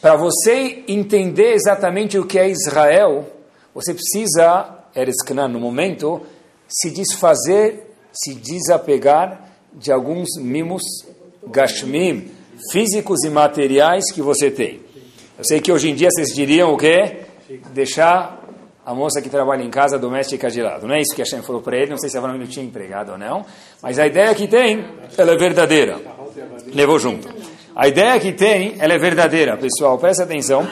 Para 0.00 0.16
você 0.16 0.84
entender 0.86 1.52
exatamente 1.52 2.16
o 2.16 2.24
que 2.24 2.38
é 2.38 2.48
Israel, 2.48 3.26
você 3.74 3.92
precisa, 3.92 4.78
Eres 4.94 5.22
Canaan, 5.22 5.48
no 5.48 5.60
momento, 5.60 6.22
se 6.68 6.90
desfazer, 6.90 7.92
se 8.12 8.34
desapegar 8.34 9.50
de 9.72 9.90
alguns 9.90 10.28
mimos 10.38 10.82
gashmim, 11.46 12.30
físicos 12.70 13.24
e 13.24 13.30
materiais 13.30 14.12
que 14.12 14.22
você 14.22 14.50
tem. 14.50 14.80
Eu 15.36 15.44
sei 15.44 15.60
que 15.60 15.72
hoje 15.72 15.90
em 15.90 15.94
dia 15.94 16.08
vocês 16.10 16.34
diriam 16.34 16.72
o 16.72 16.76
quê? 16.76 17.20
Deixar 17.72 18.39
a 18.90 18.94
moça 18.94 19.22
que 19.22 19.30
trabalha 19.30 19.62
em 19.62 19.70
casa 19.70 19.96
doméstica 20.00 20.50
de 20.50 20.60
lado. 20.60 20.84
Não 20.84 20.96
é 20.96 21.00
isso 21.00 21.14
que 21.14 21.22
a 21.22 21.24
Shem 21.24 21.42
falou 21.42 21.62
para 21.62 21.76
ele, 21.76 21.92
não 21.92 21.98
sei 21.98 22.10
se 22.10 22.18
Avram 22.18 22.44
tinha 22.46 22.66
empregado 22.66 23.12
ou 23.12 23.18
não, 23.18 23.46
mas 23.80 24.00
a 24.00 24.06
ideia 24.06 24.34
que 24.34 24.48
tem, 24.48 24.84
ela 25.16 25.30
é 25.30 25.36
verdadeira. 25.36 25.96
Levou 26.74 26.98
junto. 26.98 27.28
A 27.76 27.86
ideia 27.86 28.18
que 28.18 28.32
tem, 28.32 28.74
ela 28.80 28.92
é 28.92 28.98
verdadeira, 28.98 29.56
pessoal, 29.56 29.96
presta 29.96 30.24
atenção. 30.24 30.66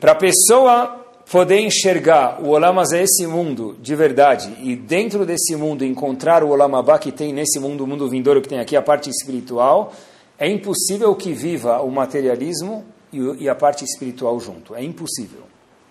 Para 0.00 0.12
a 0.12 0.14
pessoa 0.14 1.04
poder 1.30 1.60
enxergar 1.60 2.42
o 2.42 2.48
Olamazé, 2.48 3.02
esse 3.02 3.26
mundo 3.26 3.76
de 3.78 3.94
verdade, 3.94 4.56
e 4.62 4.74
dentro 4.74 5.26
desse 5.26 5.54
mundo 5.56 5.84
encontrar 5.84 6.42
o 6.42 6.48
Olamabá 6.48 6.98
que 6.98 7.12
tem 7.12 7.34
nesse 7.34 7.60
mundo, 7.60 7.84
o 7.84 7.86
mundo 7.86 8.08
vindouro 8.08 8.40
que 8.40 8.48
tem 8.48 8.60
aqui, 8.60 8.74
a 8.74 8.80
parte 8.82 9.10
espiritual, 9.10 9.92
é 10.38 10.48
impossível 10.48 11.14
que 11.14 11.34
viva 11.34 11.82
o 11.82 11.90
materialismo 11.90 12.82
e 13.12 13.46
a 13.46 13.54
parte 13.54 13.84
espiritual 13.84 14.40
junto. 14.40 14.74
É 14.74 14.82
impossível. 14.82 15.45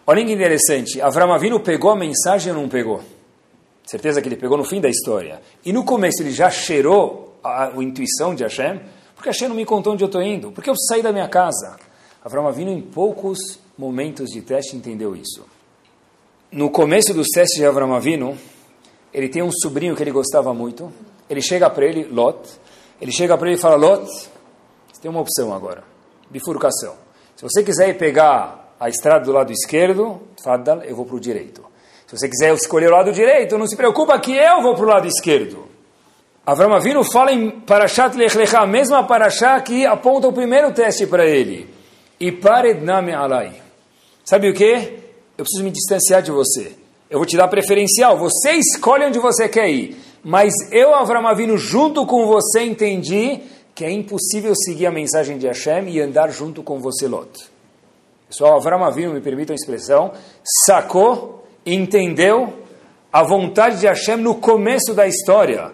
Olha 0.08 0.24
que 0.24 0.32
interessante, 0.32 1.02
Avram 1.02 1.34
Avinu 1.34 1.60
pegou 1.60 1.90
a 1.90 1.96
mensagem 1.96 2.54
ou 2.54 2.62
não 2.62 2.70
pegou? 2.70 3.02
Certeza 3.84 4.22
que 4.22 4.28
ele 4.28 4.36
pegou 4.36 4.56
no 4.56 4.64
fim 4.64 4.80
da 4.80 4.88
história. 4.88 5.42
E 5.66 5.74
no 5.74 5.84
começo 5.84 6.22
ele 6.22 6.32
já 6.32 6.50
cheirou 6.50 7.40
a, 7.44 7.70
a 7.70 7.84
intuição 7.84 8.36
de 8.36 8.44
Hashem, 8.44 8.82
porque 9.16 9.30
Hashem 9.30 9.48
não 9.48 9.56
me 9.56 9.66
contou 9.66 9.94
onde 9.94 10.04
eu 10.04 10.08
estou 10.08 10.22
indo, 10.22 10.52
porque 10.52 10.70
eu 10.70 10.76
saí 10.76 11.02
da 11.02 11.12
minha 11.12 11.28
casa. 11.28 11.78
Avram 12.24 12.48
Avinu 12.48 12.72
em 12.72 12.82
poucos 12.82 13.60
momentos 13.76 14.30
de 14.30 14.42
teste 14.42 14.76
entendeu 14.76 15.16
isso. 15.16 15.44
No 16.52 16.70
começo 16.70 17.12
dos 17.12 17.28
testes 17.34 17.58
de 17.58 17.66
Avram 17.66 17.96
Avinu, 17.96 18.38
ele 19.12 19.28
tem 19.28 19.42
um 19.42 19.52
sobrinho 19.52 19.96
que 19.96 20.04
ele 20.04 20.12
gostava 20.12 20.54
muito. 20.54 20.94
Ele 21.28 21.42
chega 21.42 21.68
para 21.68 21.84
ele, 21.84 22.04
Lot. 22.04 22.48
Ele 23.02 23.12
chega 23.12 23.36
para 23.38 23.48
ele 23.48 23.58
e 23.58 23.60
fala: 23.60 23.76
Lot, 23.76 24.06
você 24.06 25.02
tem 25.02 25.10
uma 25.10 25.22
opção 25.22 25.52
agora, 25.52 25.84
bifurcação. 26.30 26.94
Se 27.36 27.44
você 27.44 27.64
quiser 27.64 27.90
ir 27.90 27.98
pegar 27.98 28.65
a 28.80 28.90
estrada 28.90 29.26
do 29.26 29.32
lado 29.32 29.52
esquerdo, 29.52 30.22
Faddal, 30.44 30.82
eu 30.84 30.96
vou 30.96 31.06
para 31.06 31.16
o 31.16 31.20
direito. 31.20 31.64
Se 32.08 32.18
você 32.18 32.30
quiser 32.30 32.54
escolher 32.54 32.88
o 32.88 32.96
lado 32.96 33.12
direito, 33.12 33.58
não 33.58 33.68
se 33.68 33.76
preocupa 33.76 34.20
que 34.20 34.34
eu 34.34 34.62
vou 34.62 34.76
para 34.76 34.84
o 34.84 34.88
lado 34.88 35.08
esquerdo. 35.08 35.66
Avram 36.46 36.74
Avinu 36.74 37.04
fala 37.04 37.32
em 37.32 37.50
Parashat 37.50 38.16
Lech 38.16 38.38
Lecha, 38.38 38.60
a 38.60 38.68
mesma 38.68 39.04
Parashat 39.04 39.64
que 39.64 39.86
aponta 39.86 40.28
o 40.28 40.34
primeiro 40.34 40.72
teste 40.72 41.08
para 41.08 41.26
ele. 41.26 41.68
E 42.20 42.32
paredname 42.32 43.14
alai. 43.14 43.54
Sabe 44.24 44.50
o 44.50 44.54
que? 44.54 45.00
Eu 45.38 45.44
preciso 45.44 45.64
me 45.64 45.72
distanciar 45.72 46.22
de 46.22 46.32
você. 46.32 46.74
Eu 47.10 47.18
vou 47.18 47.26
te 47.26 47.36
dar 47.36 47.48
preferencial. 47.48 48.18
Você 48.20 48.52
escolhe 48.52 49.06
onde 49.06 49.18
você 49.20 49.50
quer 49.50 49.70
ir. 49.70 49.98
Mas 50.24 50.54
eu, 50.72 50.94
Avram 50.94 51.28
Avinu, 51.28 51.58
junto 51.58 52.06
com 52.06 52.26
você, 52.28 52.62
entendi 52.64 53.42
que 53.74 53.84
é 53.84 53.92
impossível 53.92 54.54
seguir 54.56 54.86
a 54.86 54.92
mensagem 54.92 55.38
de 55.38 55.48
Hashem 55.48 55.90
e 55.90 56.00
andar 56.00 56.30
junto 56.30 56.64
com 56.64 56.80
você, 56.80 57.08
Lot. 57.08 57.55
Pessoal, 58.28 58.56
Avram 58.56 58.84
Avinu, 58.84 59.14
me 59.14 59.22
permitam 59.22 59.54
a 59.54 59.56
expressão, 59.56 60.12
sacou, 60.66 61.46
entendeu 61.66 62.54
a 63.14 63.24
vontade 63.24 63.80
de 63.80 63.88
Hashem 63.88 64.18
no 64.18 64.36
começo 64.36 64.94
da 64.94 65.08
história. 65.08 65.72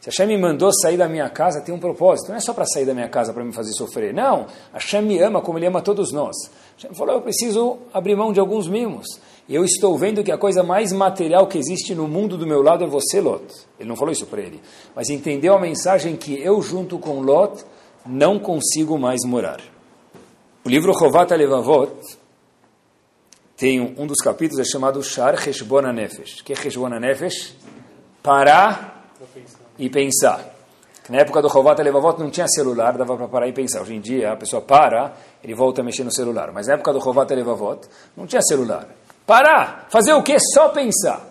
Se 0.00 0.10
Hashem 0.10 0.28
me 0.28 0.38
mandou 0.38 0.70
sair 0.72 0.96
da 0.96 1.08
minha 1.08 1.28
casa, 1.28 1.60
tem 1.60 1.74
um 1.74 1.78
propósito. 1.78 2.28
Não 2.28 2.36
é 2.36 2.40
só 2.40 2.52
para 2.52 2.64
sair 2.66 2.84
da 2.84 2.94
minha 2.94 3.08
casa 3.08 3.32
para 3.32 3.42
me 3.42 3.52
fazer 3.52 3.72
sofrer. 3.72 4.14
Não, 4.14 4.46
Hashem 4.72 5.02
me 5.02 5.18
ama 5.18 5.40
como 5.40 5.58
Ele 5.58 5.66
ama 5.66 5.82
todos 5.82 6.12
nós. 6.12 6.36
Hashem 6.76 6.94
falou, 6.94 7.16
eu 7.16 7.20
preciso 7.20 7.78
abrir 7.92 8.14
mão 8.14 8.32
de 8.32 8.38
alguns 8.38 8.68
mimos. 8.68 9.06
E 9.48 9.54
eu 9.54 9.64
estou 9.64 9.98
vendo 9.98 10.22
que 10.22 10.30
a 10.30 10.38
coisa 10.38 10.62
mais 10.62 10.92
material 10.92 11.46
que 11.48 11.58
existe 11.58 11.94
no 11.94 12.06
mundo 12.06 12.36
do 12.36 12.46
meu 12.46 12.62
lado 12.62 12.84
é 12.84 12.86
você, 12.86 13.20
Lot. 13.20 13.44
Ele 13.80 13.88
não 13.88 13.96
falou 13.96 14.12
isso 14.12 14.26
para 14.26 14.40
ele. 14.40 14.60
Mas 14.94 15.10
entendeu 15.10 15.54
a 15.54 15.60
mensagem 15.60 16.16
que 16.16 16.38
eu, 16.40 16.62
junto 16.62 16.98
com 16.98 17.20
Lot, 17.20 17.64
não 18.06 18.38
consigo 18.38 18.96
mais 18.98 19.24
morar. 19.24 19.60
O 20.64 20.68
livro 20.68 20.92
Chovat 20.92 21.30
Levavot 21.34 21.92
tem 23.56 23.80
um, 23.80 24.06
dos 24.06 24.18
capítulos 24.18 24.66
é 24.66 24.70
chamado 24.70 25.02
Shar 25.02 25.34
Heshbon 25.34 25.92
Nefesh. 25.92 26.42
Que 26.42 26.52
é 26.52 26.56
Heshbon 26.56 26.90
Nefesh? 26.90 27.54
Parar 28.22 29.12
e 29.78 29.88
pensar. 29.88 30.54
Na 31.08 31.18
época 31.18 31.40
do 31.40 31.48
Chovat 31.48 31.80
Levavot 31.82 32.18
não 32.20 32.28
tinha 32.28 32.46
celular, 32.48 32.98
dava 32.98 33.16
para 33.16 33.28
parar 33.28 33.48
e 33.48 33.52
pensar. 33.52 33.82
Hoje 33.82 33.94
em 33.94 34.00
dia 34.00 34.32
a 34.32 34.36
pessoa 34.36 34.60
para, 34.60 35.14
ele 35.42 35.54
volta 35.54 35.80
a 35.80 35.84
mexer 35.84 36.04
no 36.04 36.12
celular. 36.12 36.52
Mas 36.52 36.66
na 36.66 36.74
época 36.74 36.92
do 36.92 37.00
Chovat 37.00 37.32
Levavot 37.32 37.88
não 38.16 38.26
tinha 38.26 38.42
celular. 38.42 38.86
Parar, 39.24 39.86
fazer 39.90 40.12
o 40.12 40.22
quê? 40.22 40.36
Só 40.54 40.68
pensar. 40.68 41.24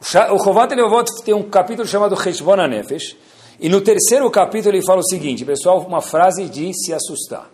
O 0.00 0.38
Chovat 0.38 0.74
Levavot 0.74 1.06
tem 1.24 1.34
um 1.34 1.48
capítulo 1.48 1.86
chamado 1.86 2.20
Cheshbon 2.20 2.66
Nefesh. 2.66 3.16
E 3.60 3.68
no 3.68 3.80
terceiro 3.80 4.28
capítulo 4.30 4.74
ele 4.74 4.84
fala 4.84 5.00
o 5.00 5.04
seguinte, 5.04 5.44
pessoal, 5.44 5.78
uma 5.80 6.00
frase 6.00 6.48
de 6.48 6.72
se 6.74 6.92
assustar. 6.92 7.51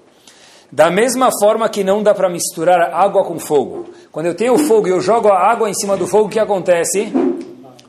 Da 0.71 0.91
mesma 0.91 1.31
forma 1.41 1.69
que 1.69 1.83
não 1.83 2.03
dá 2.03 2.15
para 2.15 2.29
misturar 2.29 2.93
água 2.93 3.25
com 3.25 3.39
fogo. 3.39 3.89
Quando 4.13 4.27
eu 4.27 4.35
tenho 4.35 4.59
fogo 4.59 4.87
e 4.87 4.91
eu 4.91 5.01
jogo 5.01 5.29
a 5.29 5.51
água 5.51 5.71
em 5.71 5.75
cima 5.75 5.97
do 5.97 6.07
fogo, 6.07 6.27
o 6.27 6.29
que 6.29 6.39
acontece? 6.39 7.13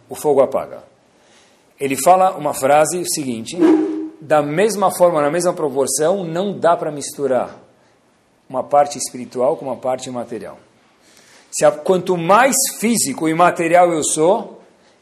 O 0.08 0.16
fogo 0.16 0.42
apaga 0.42 0.90
ele 1.80 1.96
fala 1.96 2.36
uma 2.36 2.54
frase 2.54 3.04
seguinte: 3.08 3.58
da 4.20 4.42
mesma 4.42 4.92
forma, 4.92 5.22
na 5.22 5.32
mesma 5.32 5.54
proporção, 5.54 6.24
não 6.24 6.58
dá 6.58 6.76
para 6.76 6.92
misturar 6.92 7.56
uma 8.50 8.64
parte 8.64 8.98
espiritual 8.98 9.56
com 9.56 9.66
uma 9.66 9.78
parte 9.78 10.10
material. 10.10 10.58
Se 11.52 11.66
a, 11.66 11.72
quanto 11.72 12.18
mais 12.18 12.56
físico 12.80 13.30
e 13.30 13.34
material 13.34 13.92
eu 13.94 14.04
sou, 14.04 14.62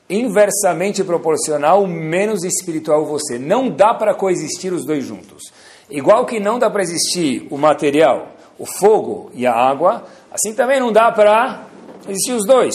inversamente 0.09 1.03
proporcional, 1.03 1.85
menos 1.87 2.43
espiritual 2.43 3.05
você. 3.05 3.39
Não 3.39 3.69
dá 3.69 3.93
para 3.93 4.13
coexistir 4.13 4.71
os 4.71 4.85
dois 4.85 5.03
juntos. 5.03 5.51
Igual 5.89 6.25
que 6.25 6.39
não 6.39 6.59
dá 6.59 6.69
para 6.69 6.81
existir 6.81 7.47
o 7.49 7.57
material, 7.57 8.33
o 8.59 8.65
fogo 8.65 9.31
e 9.33 9.45
a 9.45 9.53
água, 9.53 10.05
assim 10.31 10.53
também 10.53 10.79
não 10.79 10.91
dá 10.91 11.11
para 11.11 11.65
existir 12.07 12.33
os 12.33 12.45
dois, 12.45 12.73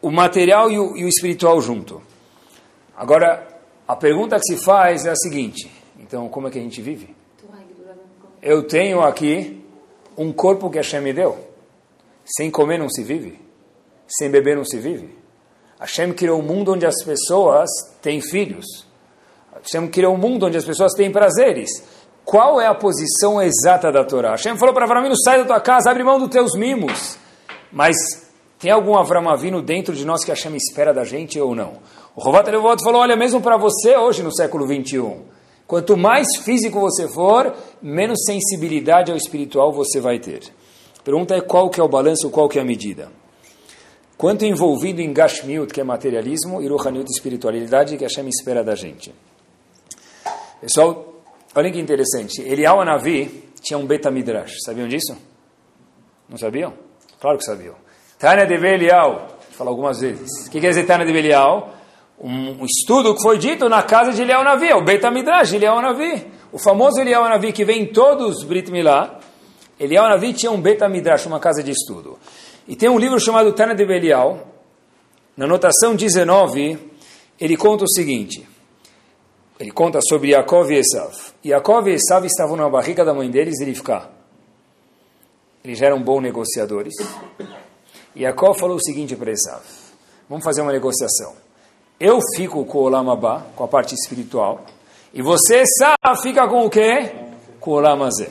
o 0.00 0.10
material 0.10 0.70
e 0.70 0.78
o, 0.78 0.96
e 0.96 1.04
o 1.04 1.08
espiritual 1.08 1.60
junto. 1.60 2.00
Agora, 2.96 3.46
a 3.86 3.96
pergunta 3.96 4.36
que 4.36 4.54
se 4.54 4.56
faz 4.64 5.06
é 5.06 5.10
a 5.10 5.16
seguinte: 5.16 5.70
então, 5.98 6.28
como 6.28 6.48
é 6.48 6.50
que 6.50 6.58
a 6.58 6.62
gente 6.62 6.80
vive? 6.80 7.16
Eu 8.40 8.62
tenho 8.62 9.00
aqui 9.00 9.64
um 10.16 10.32
corpo 10.32 10.70
que 10.70 10.78
Hashem 10.78 11.00
me 11.00 11.12
deu. 11.12 11.38
Sem 12.24 12.50
comer 12.50 12.78
não 12.78 12.88
se 12.88 13.02
vive. 13.02 13.38
Sem 14.06 14.30
beber 14.30 14.56
não 14.56 14.64
se 14.64 14.78
vive. 14.78 15.16
Hashem 15.80 16.12
criou 16.12 16.40
um 16.40 16.42
mundo 16.42 16.72
onde 16.72 16.86
as 16.86 17.02
pessoas 17.04 17.70
têm 18.02 18.20
filhos. 18.20 18.86
Hashem 19.54 19.88
criou 19.88 20.14
um 20.14 20.18
mundo 20.18 20.46
onde 20.46 20.56
as 20.56 20.64
pessoas 20.64 20.92
têm 20.92 21.10
prazeres. 21.10 21.68
Qual 22.28 22.60
é 22.60 22.66
a 22.66 22.74
posição 22.74 23.40
exata 23.40 23.90
da 23.90 24.04
Torá? 24.04 24.32
Hashem 24.32 24.54
falou 24.58 24.74
para 24.74 24.84
Avram 24.84 25.10
sai 25.16 25.38
da 25.38 25.46
tua 25.46 25.60
casa, 25.62 25.90
abre 25.90 26.04
mão 26.04 26.18
dos 26.18 26.28
teus 26.28 26.54
mimos. 26.54 27.16
Mas 27.72 27.96
tem 28.58 28.70
algum 28.70 28.98
Avram 28.98 29.30
Avinu 29.30 29.62
dentro 29.62 29.94
de 29.94 30.04
nós 30.04 30.22
que 30.22 30.30
Hashem 30.30 30.54
espera 30.54 30.92
da 30.92 31.04
gente 31.04 31.40
ou 31.40 31.54
não? 31.54 31.78
O 32.14 32.20
Rovat 32.20 32.46
Levot 32.50 32.84
falou, 32.84 33.00
olha, 33.00 33.16
mesmo 33.16 33.40
para 33.40 33.56
você 33.56 33.96
hoje 33.96 34.22
no 34.22 34.30
século 34.30 34.66
21, 34.66 35.22
quanto 35.66 35.96
mais 35.96 36.26
físico 36.42 36.78
você 36.78 37.08
for, 37.08 37.54
menos 37.80 38.22
sensibilidade 38.26 39.10
ao 39.10 39.16
espiritual 39.16 39.72
você 39.72 39.98
vai 39.98 40.18
ter. 40.18 40.42
Pergunta 41.02 41.34
é 41.34 41.40
qual 41.40 41.70
que 41.70 41.80
é 41.80 41.82
o 41.82 41.88
balanço, 41.88 42.28
qual 42.28 42.46
que 42.46 42.58
é 42.58 42.60
a 42.60 42.64
medida? 42.64 43.08
Quanto 44.18 44.44
envolvido 44.44 45.00
em 45.00 45.14
Gashmiut, 45.14 45.72
que 45.72 45.80
é 45.80 45.84
materialismo, 45.84 46.60
e 46.60 46.68
Ruhaniut, 46.68 47.10
espiritualidade, 47.10 47.96
que 47.96 48.04
Hashem 48.04 48.28
espera 48.28 48.62
da 48.62 48.74
gente. 48.74 49.14
Pessoal, 50.60 51.07
olha 51.54 51.70
que 51.70 51.78
interessante. 51.78 52.42
Eliyahu 52.42 52.80
Anavi 52.80 53.50
tinha 53.60 53.78
um 53.78 53.86
Beta 53.86 54.10
Midrash. 54.10 54.56
Sabiam 54.64 54.88
disso? 54.88 55.16
Não 56.28 56.38
sabiam? 56.38 56.74
Claro 57.20 57.38
que 57.38 57.44
sabiam. 57.44 57.74
Tânia 58.18 58.46
de 58.46 58.54
Eliyahu, 58.54 59.28
fala 59.52 59.70
algumas 59.70 60.00
vezes. 60.00 60.46
O 60.46 60.50
que 60.50 60.60
quer 60.60 60.68
dizer 60.68 60.86
Tânia 60.86 61.06
de 61.06 61.12
Eliyahu? 61.12 61.78
um 62.20 62.64
estudo 62.64 63.14
que 63.14 63.22
foi 63.22 63.38
dito 63.38 63.68
na 63.68 63.82
casa 63.82 64.12
de 64.12 64.22
Eliel 64.22 64.42
Navi, 64.42 64.72
o 64.72 64.82
Beit 64.82 65.04
HaMidrash 65.04 65.50
de 65.50 65.56
Eliel 65.56 65.80
Navi. 65.80 66.26
O 66.50 66.58
famoso 66.58 67.00
Eliel 67.00 67.22
Navi 67.28 67.52
que 67.52 67.64
vem 67.64 67.82
em 67.82 67.86
todos 67.86 68.38
os 68.38 68.44
Brit 68.44 68.70
Milá. 68.70 69.20
Eliel 69.78 70.08
Navi 70.08 70.32
tinha 70.32 70.50
um 70.50 70.60
Beit 70.60 70.82
HaMidrash, 70.82 71.26
uma 71.26 71.38
casa 71.38 71.62
de 71.62 71.70
estudo. 71.70 72.18
E 72.66 72.74
tem 72.74 72.88
um 72.88 72.98
livro 72.98 73.20
chamado 73.20 73.52
Tana 73.52 73.74
de 73.74 73.86
Belial. 73.86 74.48
Na 75.36 75.44
anotação 75.44 75.94
19, 75.94 76.76
ele 77.40 77.56
conta 77.56 77.84
o 77.84 77.88
seguinte. 77.88 78.47
Ele 79.58 79.70
conta 79.72 79.98
sobre 80.08 80.30
Yaakov 80.30 80.70
e 80.70 80.76
Esav. 80.76 81.12
Yaakov 81.44 81.88
e 81.88 81.94
Esav 81.94 82.24
estavam 82.24 82.56
na 82.56 82.68
barriga 82.68 83.04
da 83.04 83.12
mãe 83.12 83.28
deles, 83.30 83.60
ele 83.60 83.74
ficar. 83.74 84.10
Eles 85.64 85.78
já 85.78 85.86
eram 85.86 86.00
bons 86.00 86.20
negociadores. 86.20 86.94
E 88.14 88.22
Yaakov 88.22 88.58
falou 88.58 88.76
o 88.76 88.80
seguinte 88.82 89.16
para 89.16 89.32
Esav. 89.32 89.62
Vamos 90.28 90.44
fazer 90.44 90.62
uma 90.62 90.72
negociação. 90.72 91.34
Eu 91.98 92.20
fico 92.36 92.64
com 92.64 92.78
o 92.78 92.82
Olamabá, 92.82 93.46
com 93.56 93.64
a 93.64 93.68
parte 93.68 93.94
espiritual, 93.94 94.64
E 95.12 95.22
você, 95.22 95.62
Esav, 95.62 96.22
fica 96.22 96.46
com 96.46 96.66
o 96.66 96.70
quê? 96.70 97.10
Com 97.58 97.72
o 97.72 97.74
Olamazé. 97.74 98.28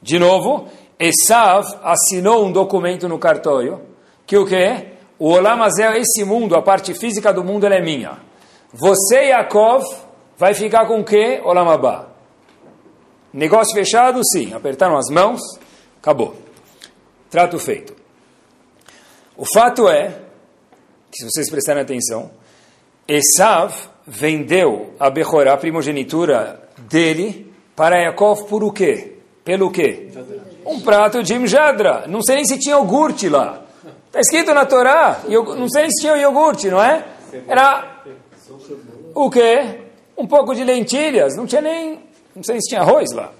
De 0.00 0.18
novo, 0.18 0.68
Esav 0.98 1.66
assinou 1.82 2.46
um 2.46 2.52
documento 2.52 3.08
no 3.08 3.18
cartório 3.18 3.80
que 4.26 4.36
o 4.38 4.46
quê? 4.46 4.92
O 5.18 5.28
Olamazé, 5.30 5.98
esse 5.98 6.24
mundo, 6.24 6.56
a 6.56 6.62
parte 6.62 6.94
física 6.94 7.32
do 7.32 7.44
mundo, 7.44 7.66
ela 7.66 7.74
é 7.74 7.82
minha. 7.82 8.18
Você, 8.72 9.26
Yaakov, 9.26 9.84
vai 10.36 10.54
ficar 10.54 10.86
com 10.86 11.00
o 11.00 11.04
quê? 11.04 11.40
Olamabá. 11.44 12.06
Negócio 13.32 13.74
fechado? 13.74 14.20
Sim. 14.24 14.52
Apertaram 14.52 14.96
as 14.96 15.08
mãos, 15.10 15.40
acabou. 16.00 16.36
Trato 17.30 17.58
feito. 17.58 17.94
O 19.36 19.44
fato 19.54 19.88
é, 19.88 20.08
que 21.10 21.18
se 21.18 21.24
vocês 21.24 21.50
prestarem 21.50 21.82
atenção, 21.82 22.30
Esav 23.08 23.74
vendeu 24.06 24.94
a 24.98 25.10
Bechorá, 25.10 25.54
a 25.54 25.56
primogenitura 25.56 26.68
dele, 26.78 27.52
para 27.74 28.00
Yaakov 28.02 28.44
por 28.44 28.62
o 28.62 28.72
quê? 28.72 29.16
Pelo 29.44 29.70
quê? 29.70 30.10
Um 30.64 30.80
prato 30.80 31.22
de 31.22 31.38
mjadra. 31.38 32.06
Não 32.06 32.22
sei 32.22 32.36
nem 32.36 32.44
se 32.44 32.58
tinha 32.58 32.76
iogurte 32.76 33.28
lá. 33.28 33.62
Está 34.06 34.20
escrito 34.20 34.52
na 34.52 34.66
Torá, 34.66 35.22
não 35.26 35.68
sei 35.68 35.86
se 35.90 36.02
tinha 36.02 36.16
iogurte, 36.18 36.68
não 36.68 36.82
é? 36.82 37.04
Era 37.48 38.02
o 39.14 39.30
quê? 39.30 39.81
Um 40.16 40.26
pouco 40.26 40.54
de 40.54 40.62
lentilhas, 40.64 41.36
não 41.36 41.46
tinha 41.46 41.60
nem, 41.60 42.00
não 42.34 42.42
sei 42.42 42.60
se 42.60 42.68
tinha 42.68 42.80
arroz 42.80 43.12
lá. 43.12 43.32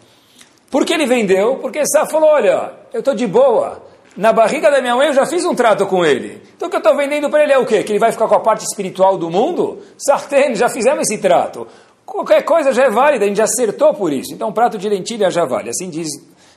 Por 0.70 0.86
que 0.86 0.94
ele 0.94 1.06
vendeu? 1.06 1.56
Porque 1.56 1.80
Esav 1.80 2.10
falou, 2.10 2.30
olha, 2.30 2.72
eu 2.92 3.00
estou 3.00 3.14
de 3.14 3.26
boa, 3.26 3.82
na 4.16 4.32
barriga 4.32 4.70
da 4.70 4.80
minha 4.80 4.94
mãe 4.96 5.08
eu 5.08 5.14
já 5.14 5.26
fiz 5.26 5.44
um 5.44 5.54
trato 5.54 5.86
com 5.86 6.04
ele. 6.04 6.42
Então 6.56 6.68
o 6.68 6.70
que 6.70 6.76
eu 6.76 6.80
estou 6.80 6.96
vendendo 6.96 7.30
para 7.30 7.42
ele 7.42 7.52
é 7.52 7.58
o 7.58 7.66
quê? 7.66 7.82
Que 7.82 7.92
ele 7.92 7.98
vai 7.98 8.12
ficar 8.12 8.28
com 8.28 8.34
a 8.34 8.40
parte 8.40 8.64
espiritual 8.64 9.16
do 9.16 9.30
mundo? 9.30 9.82
Sartén, 9.98 10.54
já 10.54 10.68
fizemos 10.68 11.08
esse 11.08 11.18
trato. 11.18 11.66
Qualquer 12.04 12.42
coisa 12.42 12.72
já 12.72 12.84
é 12.84 12.90
válida, 12.90 13.24
a 13.24 13.28
gente 13.28 13.36
já 13.36 13.44
acertou 13.44 13.94
por 13.94 14.12
isso. 14.12 14.34
Então 14.34 14.48
um 14.48 14.52
prato 14.52 14.76
de 14.76 14.88
lentilha 14.88 15.30
já 15.30 15.44
vale. 15.44 15.70
Assim 15.70 15.88
diz 15.88 16.08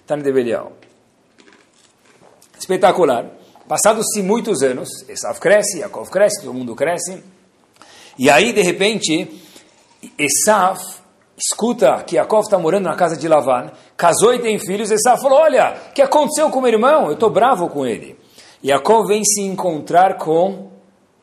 Tane 0.06 0.24
de 0.24 0.32
Belial. 0.32 0.74
Espetacular. 2.58 3.26
Passados-se 3.68 4.22
muitos 4.22 4.62
anos, 4.62 4.90
Esav 5.10 5.40
cresce, 5.40 5.80
Yaakov 5.80 6.10
cresce, 6.12 6.42
todo 6.42 6.54
mundo 6.54 6.76
cresce. 6.76 7.24
E 8.18 8.30
aí, 8.30 8.54
de 8.54 8.62
repente, 8.62 9.28
Esav 10.18 10.80
escuta 11.38 12.02
que 12.04 12.16
Yaakov 12.16 12.44
está 12.44 12.58
morando 12.58 12.86
na 12.86 12.96
casa 12.96 13.18
de 13.18 13.28
Lavan, 13.28 13.72
casou 13.98 14.34
e 14.34 14.40
tem 14.40 14.58
filhos, 14.58 14.90
Esav 14.92 15.22
falou, 15.22 15.40
olha, 15.40 15.78
o 15.90 15.94
que 15.94 16.02
aconteceu 16.02 16.50
com 16.50 16.62
meu 16.62 16.72
irmão? 16.72 17.08
Eu 17.08 17.14
estou 17.14 17.30
bravo 17.30 17.70
com 17.70 17.86
ele. 17.86 18.18
Yaakov 18.64 19.08
vem 19.08 19.24
se 19.24 19.42
encontrar 19.42 20.18
com 20.18 20.72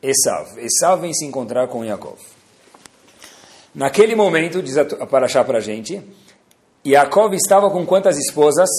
Esav. 0.01 0.57
Esav 0.57 1.01
vem 1.01 1.13
se 1.13 1.25
encontrar 1.25 1.67
com 1.67 1.83
Yaakov. 1.83 2.19
Naquele 3.73 4.15
momento, 4.15 4.61
diz 4.61 4.77
a 4.77 4.85
Parashá 5.07 5.43
para 5.43 5.57
a 5.57 5.61
gente, 5.61 6.01
Yaakov 6.85 7.33
estava 7.33 7.69
com 7.71 7.85
quantas 7.85 8.17
esposas? 8.17 8.69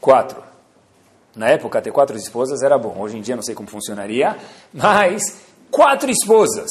Quatro. 0.00 0.42
Na 1.34 1.48
época, 1.48 1.80
ter 1.80 1.90
quatro 1.90 2.16
esposas 2.16 2.62
era 2.62 2.78
bom. 2.78 2.94
Hoje 2.98 3.16
em 3.16 3.20
dia, 3.20 3.34
não 3.34 3.42
sei 3.42 3.54
como 3.54 3.68
funcionaria, 3.68 4.36
mas 4.72 5.22
quatro 5.70 6.10
esposas. 6.10 6.70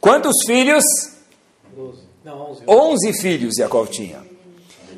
Quantos 0.00 0.36
filhos? 0.46 0.84
Onze 2.66 3.12
filhos 3.20 3.58
Yaakov 3.58 3.90
tinha. 3.90 4.22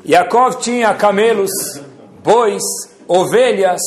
Yaakov 0.07 0.59
tinha 0.59 0.93
camelos, 0.93 1.51
bois, 2.23 2.63
ovelhas. 3.05 3.81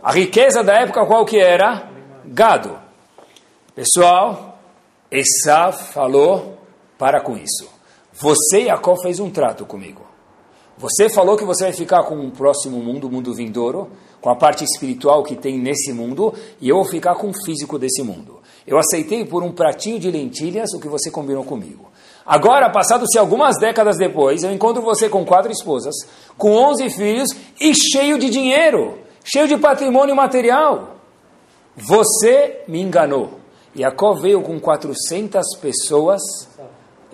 A 0.00 0.12
riqueza 0.12 0.62
da 0.62 0.74
época 0.74 1.04
qual 1.04 1.24
que 1.24 1.36
era? 1.36 1.90
Gado. 2.24 2.78
Pessoal, 3.74 4.60
Esav 5.10 5.76
falou, 5.92 6.58
para 6.96 7.20
com 7.20 7.36
isso. 7.36 7.68
Você, 8.12 8.62
Yaakov, 8.66 9.02
fez 9.02 9.18
um 9.18 9.30
trato 9.30 9.66
comigo. 9.66 10.06
Você 10.78 11.08
falou 11.08 11.36
que 11.36 11.44
você 11.44 11.64
vai 11.64 11.72
ficar 11.72 12.04
com 12.04 12.20
o 12.20 12.30
próximo 12.30 12.78
mundo, 12.78 13.08
o 13.08 13.10
mundo 13.10 13.34
vindouro, 13.34 13.90
com 14.20 14.30
a 14.30 14.36
parte 14.36 14.62
espiritual 14.62 15.24
que 15.24 15.34
tem 15.34 15.58
nesse 15.58 15.92
mundo, 15.92 16.32
e 16.60 16.68
eu 16.68 16.76
vou 16.76 16.84
ficar 16.84 17.16
com 17.16 17.30
o 17.30 17.44
físico 17.44 17.80
desse 17.80 18.02
mundo. 18.02 18.40
Eu 18.64 18.78
aceitei 18.78 19.24
por 19.24 19.42
um 19.42 19.50
pratinho 19.50 19.98
de 19.98 20.10
lentilhas 20.10 20.72
o 20.72 20.78
que 20.78 20.88
você 20.88 21.10
combinou 21.10 21.44
comigo. 21.44 21.90
Agora, 22.26 22.68
passados-se 22.68 23.16
algumas 23.18 23.56
décadas 23.58 23.96
depois, 23.96 24.42
eu 24.42 24.50
encontro 24.50 24.82
você 24.82 25.08
com 25.08 25.24
quatro 25.24 25.52
esposas, 25.52 25.94
com 26.36 26.52
onze 26.52 26.90
filhos 26.90 27.28
e 27.60 27.72
cheio 27.72 28.18
de 28.18 28.28
dinheiro, 28.28 28.98
cheio 29.24 29.46
de 29.46 29.56
patrimônio 29.56 30.16
material. 30.16 30.96
Você 31.76 32.62
me 32.66 32.80
enganou. 32.80 33.38
Jacob 33.74 34.20
veio 34.20 34.42
com 34.42 34.58
400 34.58 35.44
pessoas, 35.60 36.20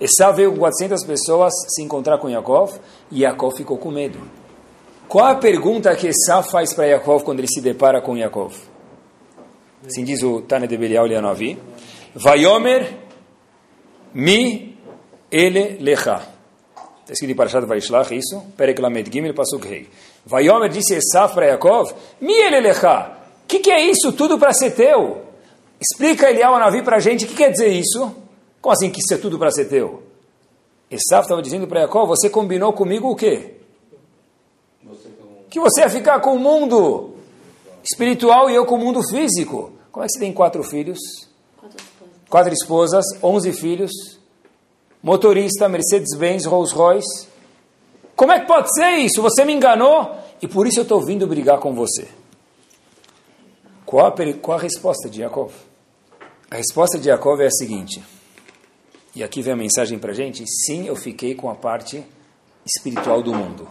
Esau 0.00 0.32
veio 0.32 0.52
com 0.52 0.58
400 0.60 1.04
pessoas 1.04 1.52
se 1.68 1.82
encontrar 1.82 2.18
com 2.18 2.30
Jacob, 2.30 2.70
e 3.10 3.20
Jacob 3.20 3.52
ficou 3.54 3.76
com 3.76 3.90
medo. 3.90 4.18
Qual 5.08 5.26
a 5.26 5.34
pergunta 5.34 5.94
que 5.94 6.06
Esau 6.06 6.42
faz 6.42 6.72
para 6.72 6.88
Jacob 6.88 7.22
quando 7.22 7.40
ele 7.40 7.48
se 7.48 7.60
depara 7.60 8.00
com 8.00 8.16
Jacob? 8.16 8.50
Assim 9.86 10.04
diz 10.04 10.22
o 10.22 10.40
Tane 10.40 10.66
de 10.66 10.76
Belial 10.78 11.04
Leanovi. 11.04 11.58
Vaiomer 12.14 12.98
mi 14.14 14.71
ele 15.32 15.78
lecha. 15.80 16.28
Está 17.00 17.14
escrito 17.14 17.32
em 17.32 17.34
Parashat 17.34 17.64
Vaishlach 17.64 18.14
isso. 18.14 18.40
Perek 18.54 18.80
Lamed 18.80 19.10
Gimel 19.10 19.34
Pasuk 19.34 19.66
Rei. 19.66 19.88
Vaiomer 20.26 20.68
disse 20.68 20.94
Esaf 20.94 21.34
para 21.34 21.46
Yaakov, 21.46 21.92
mi 22.20 22.34
ele 22.34 22.60
lecha. 22.60 23.16
O 23.44 23.46
que, 23.48 23.58
que 23.58 23.70
é 23.70 23.80
isso 23.80 24.12
tudo 24.12 24.38
para 24.38 24.52
ser 24.52 24.72
teu? 24.72 25.22
Explica 25.80 26.30
Eliyahu 26.30 26.58
Navi 26.58 26.82
para 26.82 26.98
a 26.98 27.00
gente 27.00 27.24
o 27.24 27.28
que 27.28 27.34
quer 27.34 27.50
dizer 27.50 27.68
isso. 27.68 28.14
Como 28.60 28.72
assim 28.72 28.90
que 28.90 29.00
isso 29.00 29.14
é 29.14 29.16
tudo 29.16 29.38
para 29.38 29.50
ser 29.50 29.64
teu? 29.64 30.02
Esaf 30.90 31.24
estava 31.24 31.42
dizendo 31.42 31.66
para 31.66 31.80
Yaakov, 31.80 32.08
você 32.08 32.28
combinou 32.28 32.72
comigo 32.74 33.10
o 33.10 33.16
quê? 33.16 33.54
Que 35.48 35.58
você 35.58 35.80
ia 35.80 35.90
ficar 35.90 36.20
com 36.20 36.34
o 36.34 36.38
mundo 36.38 37.14
espiritual 37.82 38.48
e 38.50 38.54
eu 38.54 38.64
com 38.64 38.74
o 38.74 38.78
mundo 38.78 39.02
físico. 39.02 39.72
Como 39.90 40.04
é 40.04 40.06
que 40.06 40.12
você 40.12 40.20
tem 40.20 40.32
quatro 40.32 40.62
filhos? 40.62 40.98
Quatro 42.28 42.52
esposas, 42.52 43.04
onze 43.22 43.52
filhos 43.52 44.21
motorista, 45.02 45.68
Mercedes-Benz, 45.68 46.44
Rolls-Royce. 46.46 47.28
Como 48.14 48.32
é 48.32 48.40
que 48.40 48.46
pode 48.46 48.68
ser 48.72 48.98
isso? 48.98 49.20
Você 49.20 49.44
me 49.44 49.52
enganou 49.52 50.16
e 50.40 50.46
por 50.46 50.66
isso 50.66 50.78
eu 50.78 50.84
estou 50.84 51.04
vindo 51.04 51.26
brigar 51.26 51.58
com 51.58 51.74
você. 51.74 52.08
Qual 53.84 54.06
a, 54.06 54.12
qual 54.40 54.58
a 54.58 54.60
resposta 54.60 55.10
de 55.10 55.22
Yaakov? 55.22 55.52
A 56.50 56.56
resposta 56.56 56.98
de 56.98 57.08
Yaakov 57.08 57.40
é 57.42 57.46
a 57.46 57.50
seguinte, 57.50 58.02
e 59.14 59.22
aqui 59.22 59.42
vem 59.42 59.54
a 59.54 59.56
mensagem 59.56 59.98
para 59.98 60.12
gente, 60.12 60.44
sim, 60.46 60.86
eu 60.86 60.94
fiquei 60.94 61.34
com 61.34 61.50
a 61.50 61.54
parte 61.54 62.04
espiritual 62.64 63.22
do 63.22 63.34
mundo. 63.34 63.68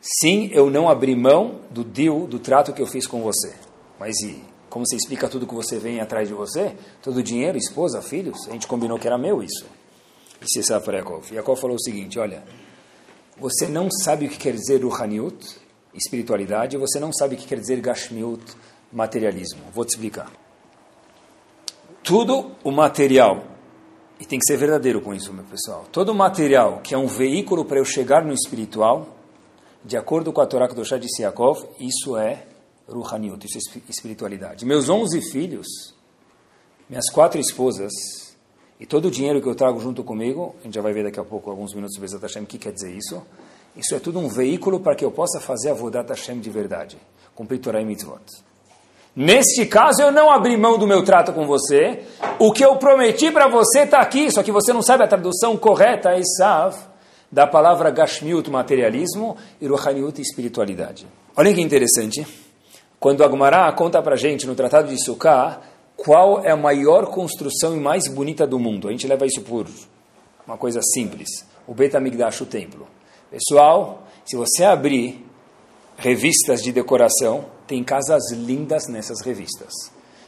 Sim, 0.00 0.48
eu 0.52 0.70
não 0.70 0.88
abri 0.88 1.14
mão 1.14 1.60
do 1.70 1.84
deal, 1.84 2.26
do 2.26 2.38
trato 2.38 2.72
que 2.72 2.80
eu 2.80 2.86
fiz 2.86 3.06
com 3.06 3.20
você. 3.20 3.54
Mas 3.98 4.18
e 4.22 4.42
como 4.70 4.86
você 4.86 4.96
explica 4.96 5.28
tudo 5.28 5.46
que 5.46 5.54
você 5.54 5.78
vem 5.78 6.00
atrás 6.00 6.26
de 6.26 6.32
você? 6.32 6.74
Todo 7.02 7.18
o 7.18 7.22
dinheiro, 7.22 7.58
esposa, 7.58 8.00
filhos? 8.00 8.48
A 8.48 8.52
gente 8.52 8.66
combinou 8.66 8.98
que 8.98 9.06
era 9.06 9.18
meu 9.18 9.42
isso 9.42 9.66
disse 10.40 10.60
Esav 10.60 10.84
para 10.84 10.98
Yaakov. 10.98 11.32
Yaakov 11.32 11.60
falou 11.60 11.76
o 11.76 11.80
seguinte, 11.80 12.18
olha, 12.18 12.42
você 13.36 13.66
não 13.68 13.90
sabe 13.90 14.26
o 14.26 14.28
que 14.28 14.38
quer 14.38 14.52
dizer 14.52 14.82
Ruhaniut, 14.82 15.58
espiritualidade, 15.94 16.76
você 16.76 16.98
não 16.98 17.12
sabe 17.12 17.34
o 17.34 17.38
que 17.38 17.46
quer 17.46 17.58
dizer 17.58 17.80
Gashmiut, 17.80 18.42
materialismo. 18.92 19.62
Vou 19.72 19.84
te 19.84 19.90
explicar. 19.90 20.30
Tudo 22.02 22.52
o 22.64 22.70
material, 22.70 23.44
e 24.18 24.24
tem 24.24 24.38
que 24.38 24.44
ser 24.44 24.56
verdadeiro 24.56 25.00
com 25.00 25.14
isso, 25.14 25.32
meu 25.32 25.44
pessoal, 25.44 25.86
todo 25.92 26.10
o 26.10 26.14
material 26.14 26.80
que 26.80 26.94
é 26.94 26.98
um 26.98 27.06
veículo 27.06 27.64
para 27.64 27.78
eu 27.78 27.84
chegar 27.84 28.24
no 28.24 28.32
espiritual, 28.32 29.16
de 29.84 29.96
acordo 29.96 30.32
com 30.32 30.40
a 30.40 30.46
Torá 30.46 30.68
Kedoshá 30.68 30.98
de 30.98 31.08
Yaakov, 31.20 31.66
isso 31.78 32.16
é 32.16 32.46
Ruhaniut, 32.88 33.46
isso 33.46 33.58
é 33.58 33.80
espiritualidade. 33.88 34.66
Meus 34.66 34.88
onze 34.88 35.20
filhos, 35.30 35.94
minhas 36.88 37.08
quatro 37.10 37.40
esposas, 37.40 37.92
e 38.80 38.86
todo 38.86 39.08
o 39.08 39.10
dinheiro 39.10 39.42
que 39.42 39.46
eu 39.46 39.54
trago 39.54 39.78
junto 39.78 40.02
comigo, 40.02 40.54
a 40.62 40.64
gente 40.64 40.74
já 40.74 40.80
vai 40.80 40.94
ver 40.94 41.04
daqui 41.04 41.20
a 41.20 41.24
pouco, 41.24 41.50
alguns 41.50 41.74
minutos, 41.74 41.98
o 41.98 42.46
que 42.46 42.56
quer 42.58 42.72
dizer 42.72 42.90
isso. 42.96 43.22
Isso 43.76 43.94
é 43.94 44.00
tudo 44.00 44.18
um 44.18 44.26
veículo 44.26 44.80
para 44.80 44.96
que 44.96 45.04
eu 45.04 45.10
possa 45.10 45.38
fazer 45.38 45.70
a 45.70 45.74
Vodat 45.74 46.08
Hashem 46.08 46.40
de 46.40 46.48
verdade, 46.48 46.96
cumprir 47.34 47.58
Torah 47.58 47.82
e 47.82 47.84
Mitzvot. 47.84 48.22
Neste 49.14 49.66
caso, 49.66 50.00
eu 50.00 50.10
não 50.10 50.30
abri 50.30 50.56
mão 50.56 50.78
do 50.78 50.86
meu 50.86 51.04
trato 51.04 51.32
com 51.32 51.46
você. 51.46 52.04
O 52.38 52.52
que 52.52 52.64
eu 52.64 52.76
prometi 52.76 53.30
para 53.30 53.48
você 53.48 53.80
está 53.80 54.00
aqui, 54.00 54.30
só 54.30 54.42
que 54.42 54.50
você 54.50 54.72
não 54.72 54.80
sabe 54.82 55.04
a 55.04 55.08
tradução 55.08 55.58
correta, 55.58 56.16
Isav, 56.16 56.74
da 57.30 57.46
palavra 57.46 57.90
Gashmiut, 57.90 58.48
materialismo, 58.48 59.36
e 59.60 59.66
Ruhaniut, 59.66 60.20
espiritualidade. 60.20 61.06
Olhem 61.36 61.54
que 61.54 61.60
interessante. 61.60 62.26
Quando 62.98 63.22
Agmará 63.22 63.70
conta 63.72 64.00
para 64.00 64.16
gente 64.16 64.46
no 64.46 64.54
Tratado 64.54 64.88
de 64.88 65.04
Sukkah, 65.04 65.60
qual 66.04 66.42
é 66.42 66.50
a 66.50 66.56
maior 66.56 67.06
construção 67.06 67.76
e 67.76 67.80
mais 67.80 68.08
bonita 68.08 68.46
do 68.46 68.58
mundo. 68.58 68.88
A 68.88 68.90
gente 68.90 69.06
leva 69.06 69.26
isso 69.26 69.42
por 69.42 69.66
uma 70.46 70.56
coisa 70.56 70.80
simples. 70.82 71.28
O 71.66 71.74
Bet 71.74 71.94
HaMikdash, 71.94 72.40
o 72.40 72.46
templo. 72.46 72.86
Pessoal, 73.30 74.02
se 74.24 74.34
você 74.34 74.64
abrir 74.64 75.22
revistas 75.98 76.62
de 76.62 76.72
decoração, 76.72 77.44
tem 77.66 77.84
casas 77.84 78.32
lindas 78.32 78.88
nessas 78.88 79.20
revistas. 79.20 79.72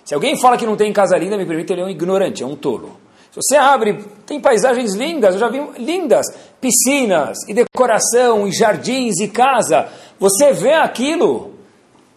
Se 0.05 0.15
alguém 0.15 0.39
fala 0.39 0.59
que 0.59 0.67
não 0.67 0.77
tem 0.77 0.93
casa 0.93 1.17
linda, 1.17 1.39
me 1.39 1.47
permite, 1.47 1.73
ele 1.73 1.81
é 1.81 1.85
um 1.87 1.89
ignorante, 1.89 2.43
é 2.43 2.47
um 2.47 2.55
tolo. 2.55 2.99
Se 3.31 3.37
você 3.37 3.57
abre, 3.57 4.05
tem 4.27 4.39
paisagens 4.39 4.95
lindas, 4.95 5.35
eu 5.35 5.41
já 5.41 5.49
vi 5.49 5.59
lindas, 5.79 6.27
piscinas, 6.61 7.39
e 7.49 7.55
decoração, 7.55 8.47
e 8.47 8.53
jardins, 8.53 9.19
e 9.21 9.29
casa. 9.29 9.89
Você 10.21 10.53
vê 10.53 10.75
aquilo, 10.75 11.55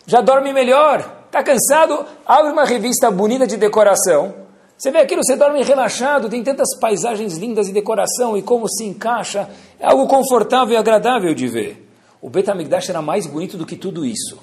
já 0.06 0.20
dorme 0.20 0.52
melhor. 0.52 1.15
Está 1.36 1.44
cansado? 1.44 2.06
Abre 2.26 2.54
uma 2.54 2.64
revista 2.64 3.12
bonita 3.12 3.46
de 3.46 3.58
decoração. 3.58 4.34
Você 4.78 4.90
vê 4.90 5.00
aquilo, 5.00 5.22
você 5.22 5.36
dorme 5.36 5.62
relaxado, 5.64 6.30
tem 6.30 6.42
tantas 6.42 6.80
paisagens 6.80 7.36
lindas 7.38 7.68
e 7.68 7.74
decoração, 7.74 8.38
e 8.38 8.42
como 8.42 8.70
se 8.70 8.86
encaixa. 8.86 9.50
É 9.78 9.86
algo 9.86 10.08
confortável 10.08 10.74
e 10.74 10.78
agradável 10.78 11.36
de 11.36 11.50
ver. 11.50 11.90
O 12.22 12.30
Bet 12.30 12.50
HaMikdash 12.50 12.90
era 12.90 13.02
mais 13.02 13.28
bonito 13.28 13.58
do 13.58 13.66
que 13.66 13.76
tudo 13.76 14.06
isso. 14.06 14.40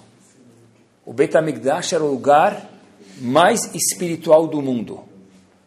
O 1.07 1.15
Bet 1.15 1.35
HaMikdash 1.35 1.95
era 1.95 2.05
o 2.05 2.11
lugar 2.11 2.69
mais 3.23 3.75
espiritual 3.75 4.47
do 4.47 4.61
mundo. 4.61 5.01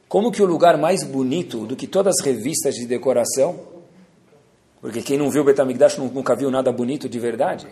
Como 0.07 0.31
que 0.31 0.43
o 0.43 0.45
lugar 0.45 0.77
mais 0.77 1.03
bonito 1.03 1.65
do 1.65 1.75
que 1.75 1.87
todas 1.87 2.19
as 2.19 2.23
revistas 2.23 2.75
de 2.75 2.85
decoração? 2.85 3.55
Porque 4.79 5.01
quem 5.01 5.17
não 5.17 5.31
viu 5.31 5.41
o 5.41 5.45
Bet 5.45 5.59
HaMikdash 5.59 5.97
nunca 5.97 6.35
viu 6.35 6.51
nada 6.51 6.71
bonito 6.71 7.09
de 7.09 7.17
verdade. 7.17 7.65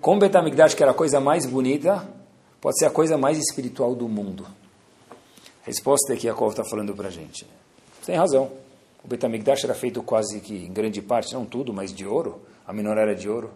Como 0.00 0.18
o 0.18 0.20
Bet 0.20 0.36
HaMikdash, 0.36 0.74
que 0.74 0.82
era 0.84 0.92
a 0.92 0.94
coisa 0.94 1.18
mais 1.18 1.44
bonita, 1.44 2.19
pode 2.60 2.78
ser 2.78 2.86
a 2.86 2.90
coisa 2.90 3.16
mais 3.16 3.38
espiritual 3.38 3.94
do 3.94 4.08
mundo. 4.08 4.46
A 5.62 5.66
resposta 5.66 6.12
é 6.12 6.16
que 6.16 6.26
Yaakov 6.26 6.50
está 6.50 6.64
falando 6.64 6.94
para 6.94 7.08
a 7.08 7.10
gente. 7.10 7.46
Tem 8.04 8.16
razão. 8.16 8.50
O 9.04 9.08
Betamigdash 9.08 9.64
era 9.64 9.74
feito 9.74 10.02
quase 10.02 10.40
que, 10.40 10.54
em 10.66 10.72
grande 10.72 11.00
parte, 11.00 11.32
não 11.34 11.44
tudo, 11.44 11.72
mas 11.72 11.92
de 11.92 12.06
ouro. 12.06 12.40
A 12.66 12.72
menorá 12.72 13.02
era 13.02 13.14
de 13.14 13.28
ouro. 13.28 13.50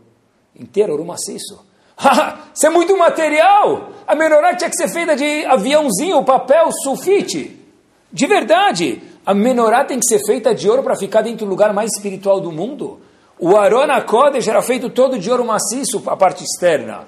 Inteiro, 0.57 0.93
ouro 0.93 1.05
maciço. 1.05 1.64
Isso 2.55 2.67
é 2.67 2.71
muito 2.71 2.97
material! 2.97 3.90
A 4.07 4.14
menorá 4.14 4.55
tinha 4.55 4.71
que 4.71 4.77
ser 4.77 4.88
feita 4.88 5.17
de 5.17 5.45
aviãozinho, 5.45 6.25
papel, 6.25 6.71
sulfite. 6.83 7.61
De 8.12 8.27
verdade! 8.27 9.03
A 9.27 9.35
menorá 9.35 9.85
tem 9.85 9.99
que 9.99 10.07
ser 10.07 10.25
feita 10.25 10.55
de 10.55 10.69
ouro 10.69 10.83
para 10.83 10.97
ficar 10.97 11.23
dentro 11.23 11.47
do 11.47 11.51
lugar 11.51 11.73
mais 11.73 11.90
espiritual 11.95 12.40
do 12.40 12.53
mundo. 12.53 13.01
O 13.38 13.57
Arona 13.57 14.01
Kodesh 14.03 14.47
era 14.47 14.62
feito 14.62 14.90
todo 14.90 15.19
de 15.19 15.31
ouro 15.31 15.45
maciço, 15.45 16.03
a 16.07 16.17
parte 16.17 16.45
externa. 16.45 17.07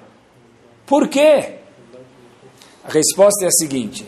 Por 0.85 1.07
quê? 1.07 1.59
A 2.87 2.89
resposta 2.89 3.43
é 3.43 3.49
a 3.49 3.51
seguinte. 3.51 4.07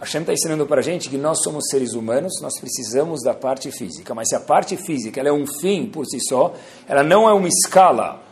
Hashem 0.00 0.22
está 0.22 0.32
ensinando 0.32 0.66
para 0.66 0.80
a 0.80 0.82
gente 0.82 1.10
que 1.10 1.18
nós 1.18 1.42
somos 1.42 1.64
seres 1.68 1.92
humanos, 1.92 2.40
nós 2.40 2.58
precisamos 2.58 3.22
da 3.22 3.34
parte 3.34 3.70
física. 3.70 4.14
Mas 4.14 4.30
se 4.30 4.34
a 4.34 4.40
parte 4.40 4.78
física 4.78 5.20
é 5.20 5.30
um 5.30 5.44
fim 5.46 5.84
por 5.84 6.06
si 6.06 6.18
só, 6.26 6.54
ela 6.88 7.02
não 7.02 7.28
é 7.28 7.34
uma 7.34 7.48
escala, 7.48 8.22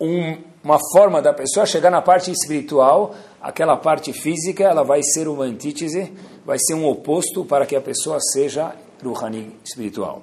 um, 0.00 0.38
uma 0.62 0.78
forma 0.92 1.20
da 1.20 1.32
pessoa 1.32 1.66
chegar 1.66 1.90
na 1.90 2.00
parte 2.00 2.30
espiritual, 2.30 3.12
aquela 3.42 3.76
parte 3.76 4.12
física 4.12 4.62
ela 4.62 4.84
vai 4.84 5.02
ser 5.02 5.26
uma 5.26 5.42
antítese, 5.42 6.12
vai 6.46 6.56
ser 6.56 6.74
um 6.74 6.86
oposto 6.86 7.44
para 7.44 7.66
que 7.66 7.74
a 7.74 7.80
pessoa 7.80 8.20
seja 8.20 8.72
Ruhani 9.02 9.52
espiritual. 9.64 10.22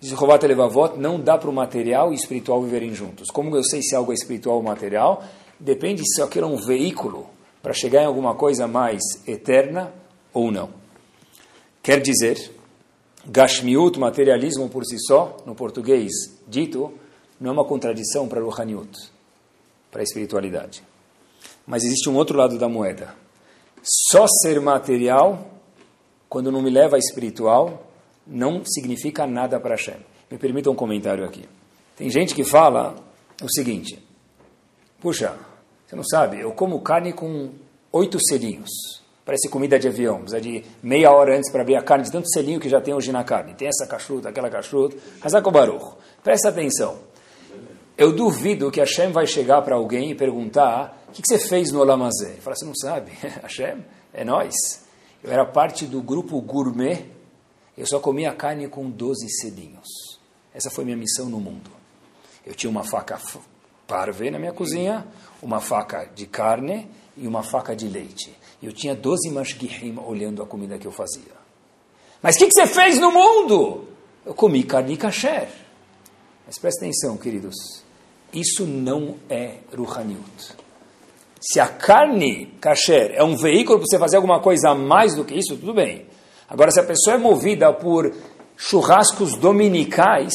Diz 0.00 0.12
Rovat 0.12 0.42
Levavot, 0.42 0.96
não 0.96 1.20
dá 1.20 1.36
para 1.36 1.50
o 1.50 1.52
material 1.52 2.14
e 2.14 2.16
espiritual 2.16 2.62
viverem 2.62 2.94
juntos. 2.94 3.28
Como 3.30 3.54
eu 3.54 3.62
sei 3.62 3.82
se 3.82 3.94
algo 3.94 4.10
é 4.10 4.14
espiritual 4.14 4.56
ou 4.56 4.62
material? 4.62 5.22
Depende 5.60 6.02
se 6.06 6.22
aquilo 6.22 6.46
é 6.46 6.48
um 6.48 6.56
veículo 6.56 7.35
para 7.62 7.72
chegar 7.72 8.02
em 8.02 8.06
alguma 8.06 8.34
coisa 8.34 8.66
mais 8.66 9.02
eterna 9.26 9.92
ou 10.32 10.50
não. 10.50 10.70
Quer 11.82 12.00
dizer, 12.00 12.52
Gashmiut, 13.26 13.98
materialismo 13.98 14.68
por 14.68 14.84
si 14.84 14.98
só, 14.98 15.36
no 15.46 15.54
português 15.54 16.12
dito, 16.46 16.92
não 17.40 17.50
é 17.50 17.52
uma 17.52 17.64
contradição 17.64 18.28
para 18.28 18.40
Ruhaniut, 18.40 18.90
para 19.90 20.00
a 20.00 20.04
espiritualidade. 20.04 20.82
Mas 21.66 21.84
existe 21.84 22.08
um 22.08 22.16
outro 22.16 22.38
lado 22.38 22.58
da 22.58 22.68
moeda. 22.68 23.14
Só 23.82 24.26
ser 24.42 24.60
material, 24.60 25.46
quando 26.28 26.52
não 26.52 26.62
me 26.62 26.70
leva 26.70 26.96
a 26.96 26.98
espiritual, 26.98 27.86
não 28.26 28.64
significa 28.64 29.26
nada 29.26 29.60
para 29.60 29.74
Hashem. 29.74 29.98
Me 30.30 30.38
permita 30.38 30.70
um 30.70 30.74
comentário 30.74 31.24
aqui. 31.24 31.48
Tem 31.96 32.10
gente 32.10 32.34
que 32.34 32.44
fala 32.44 32.96
o 33.42 33.48
seguinte: 33.48 34.02
puxa, 35.00 35.36
você 35.86 35.94
não 35.94 36.04
sabe, 36.04 36.40
eu 36.40 36.52
como 36.52 36.80
carne 36.80 37.12
com 37.12 37.50
oito 37.92 38.18
selinhos. 38.28 38.70
Parece 39.24 39.48
comida 39.48 39.78
de 39.78 39.88
avião, 39.88 40.18
precisa 40.20 40.40
de 40.40 40.64
meia 40.82 41.10
hora 41.10 41.36
antes 41.36 41.50
para 41.50 41.62
abrir 41.62 41.76
a 41.76 41.82
carne, 41.82 42.04
de 42.04 42.12
tanto 42.12 42.28
selinho 42.30 42.60
que 42.60 42.68
já 42.68 42.80
tem 42.80 42.94
hoje 42.94 43.10
na 43.10 43.24
carne. 43.24 43.54
Tem 43.54 43.68
essa 43.68 43.86
cachuta, 43.86 44.28
aquela 44.28 44.48
cachuta. 44.48 44.96
Hazako 45.20 45.50
Baruch. 45.50 45.96
Presta 46.22 46.48
atenção. 46.48 46.98
Eu 47.98 48.12
duvido 48.12 48.70
que 48.70 48.78
Hashem 48.78 49.10
vai 49.10 49.26
chegar 49.26 49.62
para 49.62 49.74
alguém 49.74 50.10
e 50.10 50.14
perguntar 50.14 51.02
o 51.08 51.12
que, 51.12 51.22
que, 51.22 51.28
você 51.28 51.38
fez 51.38 51.72
no 51.72 51.80
Olamazé. 51.80 52.34
Fala, 52.40 52.54
você 52.54 52.64
não 52.64 52.74
sabe. 52.74 53.12
Hashem, 53.42 53.84
é 54.12 54.24
nós. 54.24 54.54
Eu 55.24 55.32
era 55.32 55.44
parte 55.44 55.86
do 55.86 56.02
grupo 56.02 56.40
gourmet. 56.40 57.06
Eu 57.76 57.86
só 57.86 57.98
comia 57.98 58.32
carne 58.32 58.68
com 58.68 58.90
12 58.90 59.28
selinhos. 59.40 60.20
Essa 60.54 60.70
foi 60.70 60.84
minha 60.84 60.96
missão 60.96 61.28
no 61.28 61.40
mundo. 61.40 61.70
Eu 62.44 62.54
tinha 62.54 62.70
uma 62.70 62.84
faca 62.84 63.18
parve 63.86 64.30
na 64.30 64.38
minha 64.38 64.52
cozinha, 64.52 65.06
uma 65.42 65.60
faca 65.60 66.08
de 66.14 66.26
carne 66.26 66.88
e 67.16 67.26
uma 67.26 67.42
faca 67.42 67.74
de 67.74 67.88
leite. 67.88 68.34
Eu 68.62 68.72
tinha 68.72 68.94
12 68.94 69.30
mashgihim 69.30 69.98
olhando 70.04 70.42
a 70.42 70.46
comida 70.46 70.78
que 70.78 70.86
eu 70.86 70.92
fazia. 70.92 71.36
Mas 72.22 72.36
o 72.36 72.38
que, 72.38 72.46
que, 72.46 72.52
você 72.54 72.66
fez 72.66 72.98
no 72.98 73.12
mundo? 73.12 73.84
Eu 74.24 74.34
comi 74.34 74.62
carne 74.64 74.96
kasher. 74.96 75.48
Mas 76.46 76.58
presta 76.58 76.84
atenção, 76.84 77.16
queridos. 77.16 77.54
Isso 78.32 78.64
não 78.64 79.16
é 79.28 79.58
Ruhaniut. 79.74 80.54
Se 81.40 81.60
a 81.60 81.68
carne 81.68 82.46
kasher 82.60 83.12
é 83.14 83.22
um 83.22 83.36
veículo 83.36 83.78
para 83.78 83.86
você 83.88 83.98
fazer 83.98 84.16
alguma 84.16 84.40
coisa 84.40 84.70
a 84.70 84.74
mais 84.74 85.14
do 85.14 85.24
que 85.24 85.34
isso, 85.34 85.56
tudo 85.56 85.74
bem. 85.74 86.06
Agora, 86.48 86.70
se 86.70 86.80
a 86.80 86.84
pessoa 86.84 87.16
é 87.16 87.18
movida 87.18 87.72
por 87.72 88.12
churrascos 88.56 89.36
dominicais, 89.36 90.32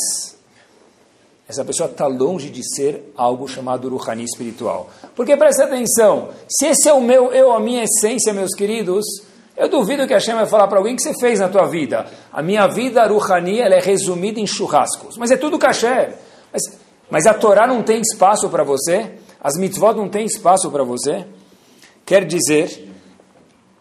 essa 1.51 1.65
pessoa 1.65 1.89
está 1.89 2.07
longe 2.07 2.49
de 2.49 2.63
ser 2.63 3.11
algo 3.15 3.45
chamado 3.45 3.89
Ruhani 3.89 4.23
espiritual. 4.23 4.89
Porque 5.13 5.35
presta 5.35 5.65
atenção, 5.65 6.29
se 6.47 6.67
esse 6.67 6.87
é 6.87 6.93
o 6.93 7.01
meu 7.01 7.33
eu, 7.33 7.51
a 7.51 7.59
minha 7.59 7.83
essência, 7.83 8.33
meus 8.33 8.55
queridos, 8.55 9.03
eu 9.57 9.67
duvido 9.67 10.07
que 10.07 10.13
a 10.13 10.17
Hashem 10.17 10.33
vai 10.33 10.45
falar 10.45 10.69
para 10.69 10.77
alguém 10.77 10.95
que 10.95 11.01
você 11.01 11.13
fez 11.19 11.41
na 11.41 11.49
tua 11.49 11.67
vida. 11.67 12.05
A 12.31 12.41
minha 12.41 12.67
vida 12.67 13.05
Ruhani 13.05 13.59
ela 13.59 13.75
é 13.75 13.81
resumida 13.81 14.39
em 14.39 14.47
churrascos. 14.47 15.17
Mas 15.17 15.29
é 15.29 15.35
tudo 15.35 15.59
kasher. 15.59 16.15
Mas, 16.53 16.79
mas 17.09 17.25
a 17.27 17.33
Torá 17.33 17.67
não 17.67 17.83
tem 17.83 17.99
espaço 17.99 18.47
para 18.47 18.63
você? 18.63 19.11
As 19.43 19.57
mitzvot 19.57 19.93
não 19.93 20.07
tem 20.07 20.25
espaço 20.25 20.71
para 20.71 20.85
você? 20.85 21.25
Quer 22.05 22.23
dizer, 22.23 22.89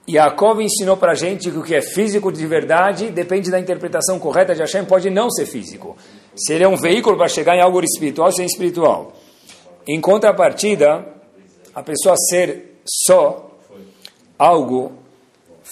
Yaakov 0.08 0.60
ensinou 0.60 0.96
para 0.96 1.12
a 1.12 1.14
gente 1.14 1.52
que 1.52 1.56
o 1.56 1.62
que 1.62 1.76
é 1.76 1.82
físico 1.82 2.32
de 2.32 2.44
verdade 2.48 3.10
depende 3.10 3.48
da 3.48 3.60
interpretação 3.60 4.18
correta 4.18 4.56
de 4.56 4.60
Hashem, 4.60 4.84
pode 4.84 5.08
não 5.08 5.30
ser 5.30 5.46
físico. 5.46 5.96
Se 6.36 6.52
ele 6.52 6.64
é 6.64 6.68
um 6.68 6.76
veículo 6.76 7.16
para 7.16 7.28
chegar 7.28 7.56
em 7.56 7.60
algo 7.60 7.82
espiritual, 7.82 8.28
isso 8.28 8.40
é 8.40 8.44
espiritual. 8.44 9.12
Em 9.86 10.00
contrapartida, 10.00 11.06
a 11.74 11.82
pessoa 11.82 12.14
ser 12.16 12.80
só 12.86 13.50
algo 14.38 14.92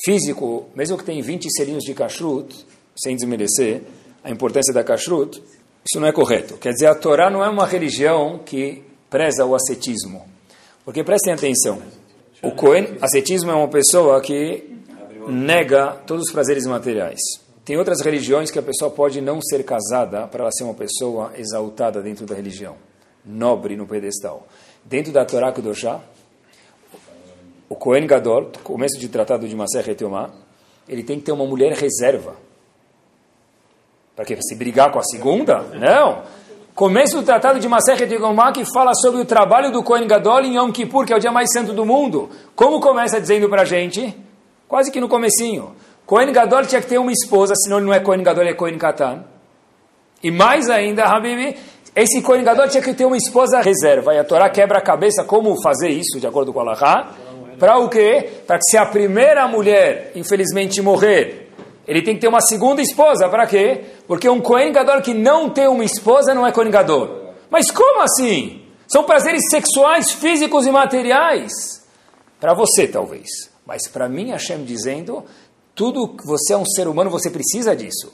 físico, 0.05 0.67
mesmo 0.75 0.97
que 0.97 1.05
tenha 1.05 1.23
20 1.23 1.49
selinhos 1.51 1.85
de 1.85 1.95
kashrut, 1.95 2.55
sem 2.97 3.17
desmerecer 3.17 3.83
a 4.23 4.31
importância 4.31 4.73
da 4.75 4.85
kashrut, 4.85 5.43
isso 5.89 6.01
não 6.01 6.09
é 6.09 6.13
correto. 6.13 6.57
Quer 6.59 6.73
dizer, 6.73 6.87
a 6.87 6.95
Torá 6.95 7.31
não 7.31 7.43
é 7.43 7.49
uma 7.49 7.67
religião 7.67 8.41
que 8.45 8.83
preza 9.09 9.45
o 9.45 9.55
ascetismo. 9.55 10.27
Porque 10.85 11.03
prestem 11.03 11.33
atenção, 11.33 11.83
o 12.43 12.51
Cohen, 12.53 12.97
ascetismo 13.01 13.51
é 13.51 13.55
uma 13.55 13.69
pessoa 13.69 14.21
que 14.21 14.65
nega 15.29 15.93
todos 16.07 16.27
os 16.27 16.33
prazeres 16.33 16.67
materiais. 16.67 17.21
Tem 17.69 17.77
outras 17.77 18.01
religiões 18.01 18.51
que 18.51 18.59
a 18.59 18.63
pessoa 18.63 18.91
pode 18.91 19.21
não 19.21 19.43
ser 19.43 19.63
casada 19.63 20.27
para 20.27 20.41
ela 20.41 20.51
ser 20.51 20.65
uma 20.65 20.73
pessoa 20.73 21.33
exaltada 21.37 22.01
dentro 22.01 22.25
da 22.25 22.35
religião, 22.35 22.77
nobre 23.23 23.77
no 23.77 23.87
pedestal. 23.87 24.49
Dentro 24.83 25.13
da 25.13 25.23
Torá 25.23 25.53
Kudoshá, 25.53 26.01
o 27.69 27.77
Kohen 27.77 28.07
Gadol, 28.07 28.53
começo 28.65 28.99
de 28.99 29.07
tratado 29.11 29.47
de 29.47 29.55
Maser 29.55 29.85
Reteomá, 29.85 30.31
ele 30.89 31.03
tem 31.03 31.19
que 31.19 31.27
ter 31.27 31.33
uma 31.33 31.45
mulher 31.45 31.75
reserva. 31.75 32.37
Para 34.17 34.25
que? 34.25 34.41
se 34.41 34.55
brigar 34.55 34.91
com 34.91 34.99
a 34.99 35.05
segunda? 35.05 35.61
Não! 35.79 36.23
Começo 36.75 37.19
do 37.19 37.23
tratado 37.23 37.61
de 37.61 37.69
Maser 37.69 37.99
Reteomá 37.99 38.51
que 38.51 38.65
fala 38.65 38.95
sobre 38.95 39.21
o 39.21 39.27
trabalho 39.27 39.71
do 39.71 39.83
Kohen 39.83 40.09
Gadol 40.09 40.41
em 40.41 40.57
Yom 40.57 40.73
Kippur, 40.73 41.05
que 41.05 41.13
é 41.13 41.17
o 41.17 41.21
dia 41.21 41.31
mais 41.31 41.51
santo 41.53 41.75
do 41.75 41.85
mundo. 41.85 42.31
Como 42.57 42.81
começa 42.81 43.21
dizendo 43.21 43.47
para 43.47 43.61
a 43.61 43.67
gente? 43.67 44.17
Quase 44.67 44.91
que 44.91 45.03
no 45.03 45.09
comecinho. 45.09 45.77
Kohen 46.09 46.33
Gadol 46.33 46.65
tinha 46.65 46.81
que 46.81 46.87
ter 46.87 46.97
uma 46.97 47.13
esposa, 47.13 47.53
senão 47.55 47.77
ele 47.77 47.87
não 47.87 47.93
é 47.93 48.01
Kohen 48.01 48.23
Gadol, 48.23 48.43
ele 48.43 48.53
é 48.53 48.55
Kohen 48.55 48.79
Katan. 48.79 49.25
E 50.23 50.31
mais 50.31 50.71
ainda, 50.71 51.05
Habibi, 51.05 51.55
esse 51.95 52.23
Kohen 52.23 52.43
Gadol 52.43 52.67
tinha 52.67 52.83
que 52.83 52.95
ter 52.95 53.05
uma 53.05 53.19
esposa 53.19 53.61
reserva. 53.61 54.15
E 54.15 54.19
a 54.19 54.25
Torá 54.25 54.49
quebra 54.49 54.79
a 54.79 54.81
cabeça 54.81 55.23
como 55.25 55.61
fazer 55.63 55.91
isso, 55.91 56.19
de 56.19 56.27
acordo 56.27 56.51
com 56.51 56.61
a 56.61 56.63
Allahá. 56.63 57.13
Para 57.59 57.77
o 57.77 57.91
quê? 57.91 58.27
Para 58.47 58.57
que 58.57 58.65
se 58.71 58.79
a 58.79 58.87
primeira 58.87 59.47
mulher, 59.49 60.13
infelizmente, 60.15 60.81
morrer, 60.81 61.51
ele 61.87 62.01
tem 62.01 62.15
que 62.15 62.23
ter 62.23 62.29
uma 62.29 62.41
segunda 62.41 62.81
esposa. 62.81 63.29
Para 63.29 63.47
quê? 63.47 63.85
Porque 64.07 64.31
um 64.31 64.41
Kohen 64.41 64.73
Gadol 64.73 65.03
que 65.03 65.13
não 65.13 65.51
tem 65.51 65.69
uma 65.69 65.85
esposa 65.85 66.35
não 66.35 66.47
é 66.47 66.51
Kohen 66.53 66.71
Gadol. 66.71 67.35
Mas 67.51 67.71
como 67.71 68.01
assim? 68.01 68.63
São 68.87 69.05
prazeres 69.05 69.43
sexuais, 69.51 70.11
físicos 70.11 70.67
e 70.67 70.71
materiais. 70.71 71.87
Para 72.41 72.55
você, 72.55 72.89
talvez. 72.89 73.29
Mas 73.67 73.87
para 73.87 74.09
mim, 74.09 74.31
Hashem 74.31 74.65
dizendo 74.65 75.23
Tudo 75.79 76.09
que 76.09 76.27
você 76.27 76.55
é 76.55 76.57
um 76.57 76.67
ser 76.67 76.89
humano, 76.89 77.09
você 77.09 77.31
precisa 77.31 77.77
disso. 77.77 78.13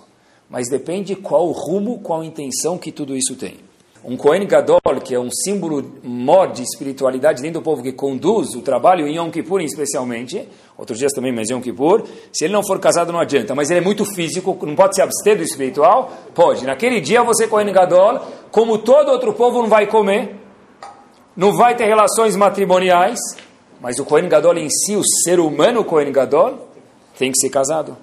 Mas 0.50 0.68
depende 0.68 1.16
qual 1.16 1.50
rumo, 1.50 1.98
qual 2.00 2.22
intenção 2.22 2.77
que 2.77 2.92
tudo 2.92 3.16
isso 3.16 3.37
tem. 3.37 3.55
Um 4.05 4.18
Kohen 4.18 4.46
Gadol, 4.46 5.00
que 5.03 5.14
é 5.14 5.18
um 5.18 5.31
símbolo 5.31 5.83
maior 6.03 6.53
de 6.53 6.62
espiritualidade 6.62 7.40
dentro 7.40 7.61
do 7.61 7.64
povo 7.64 7.83
que 7.83 7.90
conduz 7.90 8.55
o 8.55 8.61
trabalho 8.61 9.09
em 9.09 9.16
Yom 9.16 9.31
Kippur 9.31 9.62
especialmente, 9.62 10.46
outros 10.77 10.98
dias 10.98 11.11
também, 11.14 11.33
mas 11.33 11.48
Yom 11.48 11.62
Kippur, 11.62 12.05
se 12.31 12.44
ele 12.44 12.53
não 12.53 12.62
for 12.62 12.79
casado 12.79 13.11
não 13.11 13.18
adianta, 13.18 13.55
mas 13.55 13.70
ele 13.70 13.81
é 13.81 13.83
muito 13.83 14.05
físico, 14.05 14.59
não 14.66 14.77
pode 14.77 14.96
se 14.96 15.00
abster 15.00 15.38
do 15.38 15.42
espiritual? 15.42 16.12
Pode. 16.35 16.66
Naquele 16.66 17.00
dia 17.00 17.22
você, 17.22 17.48
Kohen 17.48 17.72
Gadol, 17.72 18.20
como 18.50 18.77
todo 18.77 19.11
outro 19.11 19.33
povo, 19.33 19.62
não 19.62 19.70
vai 19.70 19.87
comer, 19.87 20.37
não 21.35 21.57
vai 21.57 21.74
ter 21.74 21.87
relações 21.87 22.37
matrimoniais, 22.37 23.18
mas 23.81 23.98
o 23.98 24.05
Kohen 24.05 24.29
Gadol 24.29 24.59
em 24.59 24.68
si, 24.68 24.94
o 24.96 25.03
ser 25.24 25.40
humano 25.40 25.83
Kohen 25.83 26.12
Gadol, 26.12 26.63
tem 27.18 27.31
que 27.31 27.38
ser 27.38 27.50
casado. 27.50 27.96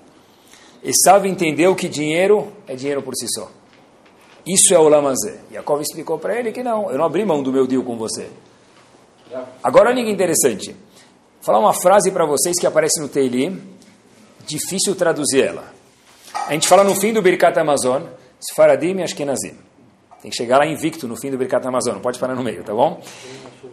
E 0.84 0.92
sabe 0.94 1.30
entender 1.30 1.74
que 1.76 1.88
dinheiro 1.88 2.52
é 2.68 2.76
dinheiro 2.76 3.02
por 3.02 3.16
si 3.16 3.28
só. 3.30 3.50
Isso 4.46 4.74
é 4.74 4.80
o 4.80 4.90
Lamazé. 4.90 5.40
Yaakov 5.52 5.82
explicou 5.82 6.18
para 6.18 6.40
ele 6.40 6.52
que 6.52 6.64
não, 6.64 6.90
eu 6.90 6.98
não 6.98 7.06
abri 7.06 7.24
mão 7.24 7.44
do 7.44 7.52
meu 7.52 7.68
deal 7.68 7.84
com 7.84 7.96
você. 7.96 8.28
Agora, 9.64 9.94
que 9.94 10.10
interessante. 10.10 10.72
Vou 10.72 11.46
falar 11.46 11.60
uma 11.60 11.74
frase 11.74 12.12
para 12.12 12.26
vocês 12.26 12.60
que 12.60 12.68
aparece 12.68 13.00
no 13.00 13.08
Teilim, 13.08 13.62
difícil 14.46 14.96
traduzir 14.96 15.44
ela. 15.44 15.74
A 16.48 16.54
gente 16.54 16.68
fala 16.68 16.84
no 16.84 16.96
fim 16.96 17.14
do 17.14 17.22
Birkat 17.22 17.58
Amazon, 17.60 18.04
Sfaradim 18.40 18.98
e 18.98 19.04
Ashkenazim. 19.04 19.56
Tem 20.22 20.30
que 20.30 20.38
chegar 20.38 20.58
lá 20.58 20.66
invicto 20.66 21.08
no 21.08 21.16
fim 21.16 21.32
do 21.32 21.38
Birkat 21.38 21.66
Amazon, 21.66 21.96
não 21.96 22.02
pode 22.02 22.20
parar 22.20 22.36
no 22.36 22.44
meio, 22.44 22.64
tá 22.64 22.74
bom? 22.74 23.02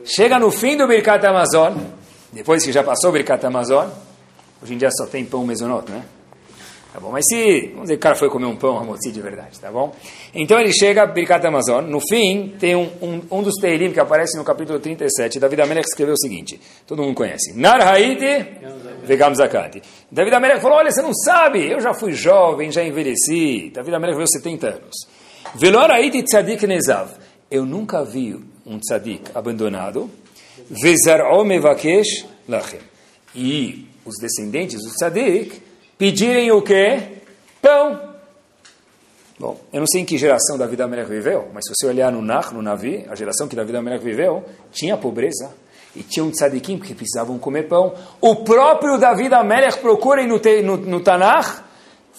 Chega 0.04 0.38
no 0.38 0.50
fim 0.50 0.76
do 0.76 0.86
Birkat 0.86 1.24
Amazon, 1.26 1.74
depois 2.32 2.64
que 2.64 2.72
já 2.72 2.82
passou 2.82 3.10
o 3.10 3.12
Birkat 3.12 3.44
Amazon, 3.44 3.88
hoje 4.62 4.74
em 4.74 4.78
dia 4.78 4.90
só 4.90 5.06
tem 5.06 5.24
pão 5.24 5.44
mesonot, 5.44 5.90
né? 5.90 6.04
Tá 6.92 7.00
bom, 7.00 7.10
mas 7.10 7.24
se, 7.28 7.68
vamos 7.68 7.82
dizer 7.82 7.94
o 7.94 7.98
cara 7.98 8.14
foi 8.14 8.30
comer 8.30 8.46
um 8.46 8.56
pão 8.56 8.78
ramotzi 8.78 9.12
de 9.12 9.20
verdade, 9.20 9.60
tá 9.60 9.70
bom? 9.70 9.94
Então 10.34 10.58
ele 10.58 10.72
chega 10.72 11.02
a 11.02 11.06
Birkat 11.06 11.46
Amazon, 11.46 11.84
no 11.84 12.00
fim 12.00 12.54
tem 12.58 12.74
um, 12.74 12.90
um, 13.02 13.22
um 13.30 13.42
dos 13.42 13.54
Teilim 13.60 13.92
que 13.92 14.00
aparece 14.00 14.38
no 14.38 14.42
capítulo 14.42 14.80
37, 14.80 15.38
David 15.38 15.60
Amelech 15.60 15.86
escreveu 15.86 16.14
o 16.14 16.18
seguinte, 16.18 16.58
todo 16.86 17.02
mundo 17.02 17.14
conhece, 17.14 17.52
Nar 17.54 17.86
Haiti 17.86 18.46
Vegam 19.04 19.34
Zakati. 19.34 19.82
David 20.10 20.34
Amelech 20.34 20.60
falou, 20.60 20.78
olha, 20.78 20.90
você 20.90 21.02
não 21.02 21.12
sabe, 21.12 21.70
eu 21.70 21.78
já 21.78 21.92
fui 21.92 22.12
jovem, 22.12 22.72
já 22.72 22.82
envelheci, 22.82 23.70
David 23.72 23.94
Amelech 23.94 24.16
viveu 24.16 24.26
70 24.26 24.66
anos. 24.66 24.96
Velor 25.54 25.90
Haiti 25.90 26.22
Tzadik 26.22 26.66
Nezav, 26.66 27.10
eu 27.50 27.66
nunca 27.66 28.02
vi 28.02 28.34
um 28.66 28.78
tzadik 28.78 29.30
abandonado, 29.34 30.10
Vezar'o 30.70 31.44
Mevakesh 31.44 32.26
Lachem. 32.48 32.80
E 33.34 33.86
os 34.08 34.16
descendentes 34.18 34.82
do 34.82 34.90
tzadik 34.90 35.62
pedirem 35.98 36.50
o 36.50 36.62
quê? 36.62 37.18
Pão. 37.60 38.08
Bom, 39.38 39.60
eu 39.72 39.80
não 39.80 39.86
sei 39.86 40.00
em 40.00 40.04
que 40.04 40.18
geração 40.18 40.58
Davi 40.58 40.80
Amelech 40.80 41.08
viveu, 41.08 41.48
mas 41.52 41.64
se 41.64 41.72
você 41.72 41.86
olhar 41.86 42.10
no 42.10 42.20
Nach, 42.20 42.52
no 42.52 42.60
Navi, 42.60 43.06
a 43.08 43.14
geração 43.14 43.46
que 43.46 43.54
Davi 43.54 43.76
Amelech 43.76 44.02
viveu, 44.02 44.44
tinha 44.72 44.96
pobreza. 44.96 45.50
E 45.94 46.02
tinha 46.02 46.24
um 46.24 46.30
tzadikim 46.30 46.78
que 46.78 46.94
precisavam 46.94 47.38
comer 47.38 47.64
pão. 47.64 47.94
O 48.20 48.36
próprio 48.36 48.98
Davi 48.98 49.32
Amelech, 49.32 49.78
procurem 49.78 50.26
no, 50.26 50.40
no, 50.62 50.76
no 50.76 51.00
Tanakh, 51.00 51.64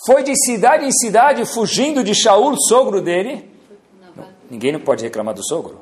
foi 0.05 0.23
de 0.23 0.33
cidade 0.45 0.85
em 0.85 0.91
cidade, 0.91 1.45
fugindo 1.45 2.03
de 2.03 2.15
Shaul, 2.15 2.55
sogro 2.57 3.01
dele. 3.01 3.49
Não, 4.15 4.25
ninguém 4.49 4.71
não 4.71 4.79
pode 4.79 5.03
reclamar 5.03 5.33
do 5.33 5.45
sogro. 5.45 5.81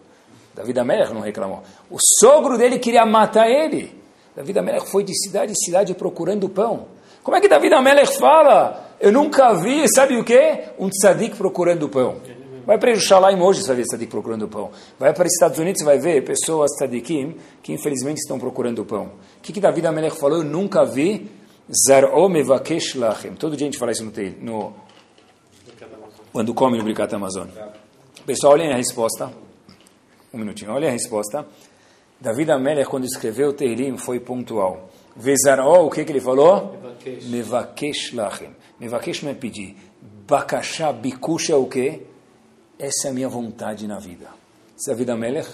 Davi 0.56 0.78
Amelech 0.78 1.13
não 1.13 1.22
reclamou. 1.22 1.62
O 1.89 1.98
sogro 2.20 2.58
dele 2.58 2.80
queria 2.80 3.06
matar 3.06 3.48
ele. 3.48 3.96
Davi 4.38 4.56
Amelech 4.56 4.88
foi 4.91 5.04
de 5.04 5.17
cidade 5.17 5.52
em 5.52 5.56
cidade 5.56 5.95
procurando 5.95 6.47
pão. 6.47 6.89
Como 7.23 7.36
é 7.36 7.41
que 7.41 7.47
Davi 7.47 7.73
Amelech 7.73 8.19
fala? 8.19 8.93
Eu 9.00 9.12
nunca 9.12 9.52
vi, 9.56 9.84
sabe 9.89 10.15
o 10.15 10.23
que? 10.23 10.60
Um 10.78 10.89
tzadik 10.89 11.36
procurando 11.36 11.89
pão. 11.89 12.17
Vai 12.63 12.78
para 12.78 12.93
Jerusalém 12.93 13.41
hoje, 13.41 13.62
você 13.62 13.67
vai 13.69 13.78
ver 13.78 13.86
tzadik 13.86 14.12
procurando 14.12 14.47
pão. 14.47 14.69
Vai 15.00 15.12
para 15.12 15.26
os 15.26 15.34
Estados 15.34 15.58
Unidos, 15.58 15.80
você 15.80 15.86
vai 15.86 15.97
ver 15.97 16.23
pessoas 16.23 16.69
tzadikim 16.73 17.36
que 17.63 17.73
infelizmente 17.73 18.19
estão 18.19 18.38
procurando 18.38 18.86
pão. 18.86 19.06
O 19.39 19.41
que, 19.41 19.52
que 19.52 19.60
Davi 19.60 19.84
Amelech 19.84 20.15
falou? 20.15 20.38
Eu 20.38 20.43
nunca 20.43 20.86
vi 20.86 21.32
Zar'o 21.88 22.30
mevakesh 22.30 22.93
lachem. 22.93 23.34
Todo 23.34 23.58
dia 23.58 23.65
a 23.65 23.71
gente 23.71 23.80
fala 23.80 23.91
isso 23.91 24.04
no, 24.04 24.12
no 24.39 24.73
quando 26.32 26.54
come 26.54 26.78
no 26.78 26.84
Bricat 26.84 27.12
Amazon. 27.15 27.47
Pessoal, 28.23 28.54
olhem 28.54 28.71
a 28.71 28.76
resposta. 28.76 29.32
Um 30.32 30.38
minutinho, 30.38 30.73
olhem 30.73 30.89
a 30.89 30.91
resposta. 30.91 31.43
Davi 32.19 32.49
Amelech, 32.49 32.89
quando 32.89 33.06
escreveu 33.06 33.49
o 33.49 33.53
Teirim, 33.53 33.97
foi 33.97 34.19
pontual. 34.19 34.89
Vezaró, 35.15 35.86
o 35.86 35.89
que, 35.89 36.03
que 36.03 36.12
ele 36.12 36.19
falou? 36.19 36.75
Mevakesh 37.30 38.13
lachem. 38.13 38.49
Mevakesh 38.80 39.23
não 39.23 39.32
é 39.32 39.34
pedir. 39.34 39.75
Bakashá, 40.27 40.91
bikush 40.91 41.51
é 41.51 41.56
o 41.56 41.65
quê? 41.65 42.03
Essa 42.77 43.08
é 43.08 43.12
a 43.12 43.13
minha 43.13 43.30
vontade 43.30 43.88
na 43.88 43.99
vida. 43.99 44.27
É 44.88 44.91
a 44.91 44.95
vida 44.95 45.15
Melech. 45.15 45.49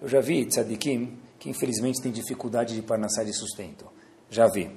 Eu 0.00 0.08
já 0.08 0.20
vi 0.20 0.44
tzadikim 0.44 1.18
que 1.38 1.48
infelizmente 1.48 2.02
tem 2.02 2.10
dificuldade 2.10 2.74
de 2.74 2.82
parnassar 2.82 3.24
de 3.24 3.32
sustento. 3.32 3.86
Já 4.30 4.46
vi. 4.48 4.70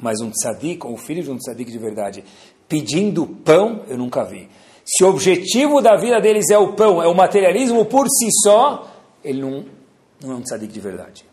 Mas 0.00 0.20
um 0.20 0.30
tzadik, 0.30 0.86
ou 0.86 0.96
filho 0.96 1.22
de 1.22 1.30
um 1.30 1.36
tzadik 1.36 1.70
de 1.70 1.78
verdade, 1.78 2.24
pedindo 2.68 3.26
pão, 3.26 3.84
eu 3.88 3.98
nunca 3.98 4.24
vi. 4.24 4.48
Se 4.84 5.04
o 5.04 5.08
objetivo 5.08 5.82
da 5.82 5.96
vida 5.96 6.20
deles 6.20 6.50
é 6.50 6.58
o 6.58 6.72
pão, 6.74 7.02
é 7.02 7.08
o 7.08 7.14
materialismo 7.14 7.84
por 7.84 8.06
si 8.08 8.28
só, 8.42 8.88
ele 9.24 9.40
não, 9.40 9.64
não 10.22 10.32
é 10.32 10.34
um 10.34 10.42
tzadik 10.42 10.72
de 10.72 10.80
verdade. 10.80 11.24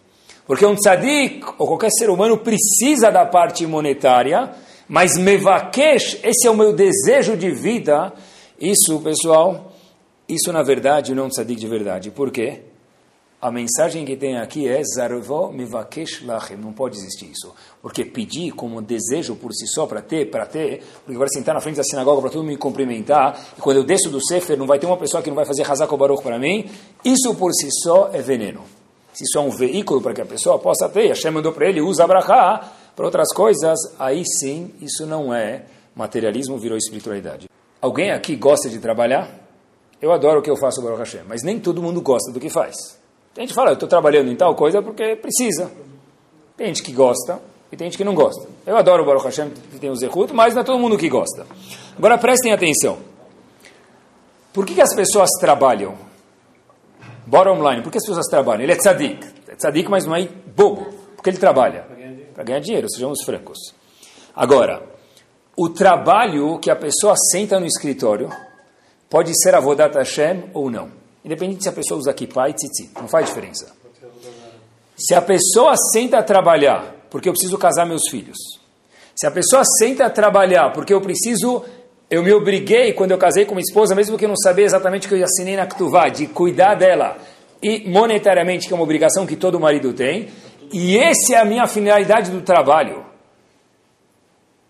Porque 0.46 0.66
um 0.66 0.76
tzadik, 0.76 1.44
ou 1.58 1.68
qualquer 1.68 1.90
ser 1.92 2.10
humano, 2.10 2.38
precisa 2.38 3.10
da 3.10 3.26
parte 3.26 3.66
monetária, 3.66 4.52
mas 4.88 5.18
mevakesh, 5.18 6.20
esse 6.24 6.48
é 6.48 6.52
o 6.52 6.56
meu 6.56 6.72
desejo 6.72 7.36
de 7.36 7.50
vida. 7.52 8.14
Isso, 8.60 9.00
pessoal, 9.00 9.74
isso 10.30 10.52
na 10.54 10.62
verdade 10.62 11.16
não 11.16 11.24
é 11.24 11.26
um 11.26 11.30
tzadik 11.30 11.60
de 11.60 11.68
verdade. 11.68 12.12
Por 12.12 12.30
quê? 12.30 12.62
A 13.42 13.52
mensagem 13.52 14.06
que 14.06 14.16
tem 14.16 14.38
aqui 14.38 14.68
é 14.68 14.82
Zarvo 14.84 15.52
Mevakesh 15.52 16.24
Lachem. 16.24 16.58
Não 16.58 16.74
pode 16.74 16.98
existir 16.98 17.30
isso. 17.32 17.54
Porque 17.82 18.06
pedir 18.06 18.52
como 18.52 18.82
desejo 18.82 19.36
por 19.36 19.54
si 19.54 19.68
só 19.68 19.86
para 19.86 20.02
ter, 20.02 20.32
para 20.32 20.46
ter, 20.46 20.82
porque 21.04 21.18
vai 21.18 21.28
sentar 21.30 21.54
na 21.54 21.62
frente 21.62 21.76
da 21.76 21.84
sinagoga 21.84 22.22
para 22.22 22.30
todo 22.30 22.42
mundo 22.42 22.52
me 22.52 22.58
cumprimentar, 22.58 23.40
e 23.58 23.62
quando 23.62 23.78
eu 23.78 23.84
desço 23.84 24.10
do 24.10 24.26
Sefer 24.26 24.58
não 24.58 24.66
vai 24.66 24.80
ter 24.80 24.86
uma 24.86 24.98
pessoa 24.98 25.22
que 25.22 25.30
não 25.30 25.36
vai 25.36 25.46
fazer 25.46 25.70
Hazak 25.70 25.96
Baruch 25.96 26.24
para 26.24 26.40
mim, 26.40 26.70
isso 27.04 27.36
por 27.36 27.52
si 27.54 27.70
só 27.72 28.10
é 28.14 28.22
veneno 28.22 28.75
se 29.16 29.24
isso 29.24 29.38
é 29.38 29.42
um 29.42 29.50
veículo 29.50 30.02
para 30.02 30.14
que 30.14 30.20
a 30.20 30.26
pessoa 30.26 30.60
possa 30.60 30.90
ter, 30.90 31.08
Hashem 31.08 31.32
mandou 31.32 31.54
para 31.54 31.70
ele, 31.70 31.80
usa 31.80 32.04
Abraha 32.04 32.70
para 32.94 33.06
outras 33.06 33.34
coisas, 33.34 33.80
aí 33.98 34.24
sim, 34.40 34.74
isso 34.82 35.06
não 35.06 35.34
é 35.34 35.64
materialismo, 35.96 36.58
virou 36.58 36.78
espiritualidade. 36.78 37.48
Alguém 37.82 38.12
aqui 38.12 38.36
gosta 38.36 38.70
de 38.70 38.78
trabalhar? 38.78 39.30
Eu 40.02 40.12
adoro 40.12 40.40
o 40.40 40.44
que 40.44 40.50
eu 40.50 40.58
faço, 40.58 40.82
Baruch 40.82 41.00
Hashem, 41.00 41.22
mas 41.26 41.44
nem 41.44 41.62
todo 41.62 41.82
mundo 41.82 42.02
gosta 42.02 42.30
do 42.30 42.42
que 42.42 42.50
faz. 42.50 42.76
Tem 43.34 43.44
gente 43.44 43.52
que 43.52 43.56
fala, 43.56 43.70
eu 43.70 43.76
estou 43.76 43.88
trabalhando 43.88 44.30
em 44.30 44.36
tal 44.36 44.54
coisa 44.54 44.82
porque 44.82 45.16
precisa. 45.16 45.72
Tem 46.58 46.68
gente 46.68 46.84
que 46.84 46.92
gosta 46.92 47.40
e 47.72 47.78
tem 47.78 47.88
gente 47.88 47.98
que 47.98 48.04
não 48.04 48.14
gosta. 48.14 48.46
Eu 48.66 48.76
adoro 48.76 49.04
o 49.04 49.06
Baruch 49.06 49.24
Hashem, 49.24 49.50
que 49.50 49.80
tem 49.80 49.90
o 49.90 49.96
Zehut, 49.96 50.34
mas 50.34 50.54
não 50.54 50.62
é 50.62 50.66
todo 50.66 50.78
mundo 50.78 50.98
que 50.98 51.08
gosta. 51.08 51.48
Agora 51.98 52.18
prestem 52.18 52.52
atenção. 52.52 52.98
Por 54.52 54.66
que, 54.66 54.74
que 54.74 54.82
as 54.82 54.94
pessoas 54.94 55.30
trabalham? 55.40 55.96
Bottom 57.26 57.68
line, 57.70 57.82
por 57.82 57.92
que 57.92 57.98
as 57.98 58.06
pessoas 58.06 58.28
trabalham? 58.28 58.64
Ele 58.64 58.72
é 58.72 58.76
tzadik. 58.76 59.26
É 59.48 59.56
tzadik, 59.56 59.90
mas 59.90 60.06
não 60.06 60.16
é 60.16 60.28
bobo. 60.56 60.86
Porque 61.16 61.30
ele 61.30 61.38
trabalha. 61.38 61.86
Para 62.34 62.44
ganhar 62.44 62.60
dinheiro, 62.60 62.90
sejamos 62.90 63.24
francos. 63.24 63.58
Agora, 64.36 64.84
o 65.56 65.70
trabalho 65.70 66.60
que 66.60 66.70
a 66.70 66.76
pessoa 66.76 67.16
senta 67.32 67.60
no 67.60 67.66
escritório 67.66 68.30
pode 69.10 69.32
ser 69.42 69.56
avodat 69.56 69.96
Hashem 69.96 70.50
ou 70.54 70.70
não. 70.70 70.92
Independente 71.24 71.64
se 71.64 71.70
a 71.70 71.72
pessoa 71.72 72.00
usa 72.00 72.14
kippah 72.14 72.50
e 72.50 72.54
tzitzi. 72.54 72.92
Não 72.96 73.08
faz 73.08 73.28
diferença. 73.28 73.74
Se 74.98 75.16
a 75.16 75.22
pessoa 75.22 75.76
senta 75.94 76.20
a 76.20 76.24
trabalhar 76.24 76.96
porque 77.10 77.30
eu 77.30 77.34
preciso 77.34 77.58
casar 77.58 77.86
meus 77.86 78.04
filhos. 78.10 78.38
Se 79.16 79.26
a 79.26 79.32
pessoa 79.32 79.64
senta 79.80 80.06
a 80.06 80.10
trabalhar 80.10 80.74
porque 80.74 80.94
eu 80.94 81.00
preciso 81.00 81.64
eu 82.10 82.24
me 82.24 82.32
obriguei, 82.34 82.94
quando 82.94 83.12
eu 83.12 83.18
casei 83.18 83.46
com 83.46 83.54
minha 83.54 83.64
esposa, 83.64 83.96
mesmo 83.96 84.18
que 84.18 84.26
eu 84.26 84.30
não 84.30 84.38
sabia 84.38 84.66
exatamente 84.66 85.08
o 85.08 85.10
que 85.10 85.16
eu 85.16 85.24
assinei 85.24 85.56
na 85.56 85.66
Ktuvá, 85.66 86.10
de 86.10 86.28
cuidar 86.28 86.76
dela, 86.76 87.18
e 87.62 87.90
monetariamente, 87.90 88.68
que 88.68 88.74
é 88.74 88.76
uma 88.76 88.84
obrigação 88.84 89.26
que 89.26 89.36
todo 89.36 89.60
marido 89.60 89.94
tem, 89.94 90.30
e 90.72 90.98
essa 90.98 91.36
é 91.36 91.38
a 91.38 91.46
minha 91.46 91.68
finalidade 91.68 92.32
do 92.32 92.42
trabalho. 92.42 93.06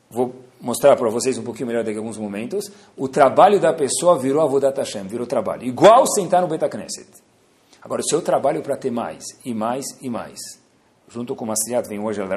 Vou 0.09 0.35
mostrar 0.61 0.95
para 0.95 1.09
vocês 1.09 1.37
um 1.37 1.43
pouquinho 1.43 1.67
melhor 1.67 1.83
daqui 1.83 1.97
a 1.97 1.99
alguns 1.99 2.17
momentos. 2.17 2.71
O 2.95 3.07
trabalho 3.07 3.59
da 3.59 3.73
pessoa 3.73 4.17
virou 4.17 4.41
Avodat 4.41 4.77
Hashem, 4.77 5.03
virou 5.03 5.27
trabalho. 5.27 5.63
Igual 5.63 6.05
sentar 6.07 6.41
no 6.41 6.47
Betacneset. 6.47 7.09
Agora, 7.81 8.01
se 8.01 8.15
eu 8.15 8.21
trabalho 8.21 8.61
para 8.61 8.77
ter 8.77 8.91
mais, 8.91 9.23
e 9.43 9.53
mais, 9.53 9.85
e 10.01 10.09
mais, 10.09 10.39
junto 11.07 11.35
com 11.35 11.45
o 11.45 11.47
Mastriat, 11.47 11.87
vem 11.87 11.99
hoje 11.99 12.21
al 12.21 12.27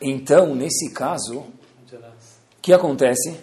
então, 0.00 0.54
nesse 0.54 0.92
caso, 0.92 1.38
o 1.38 2.60
que 2.60 2.72
acontece? 2.72 3.40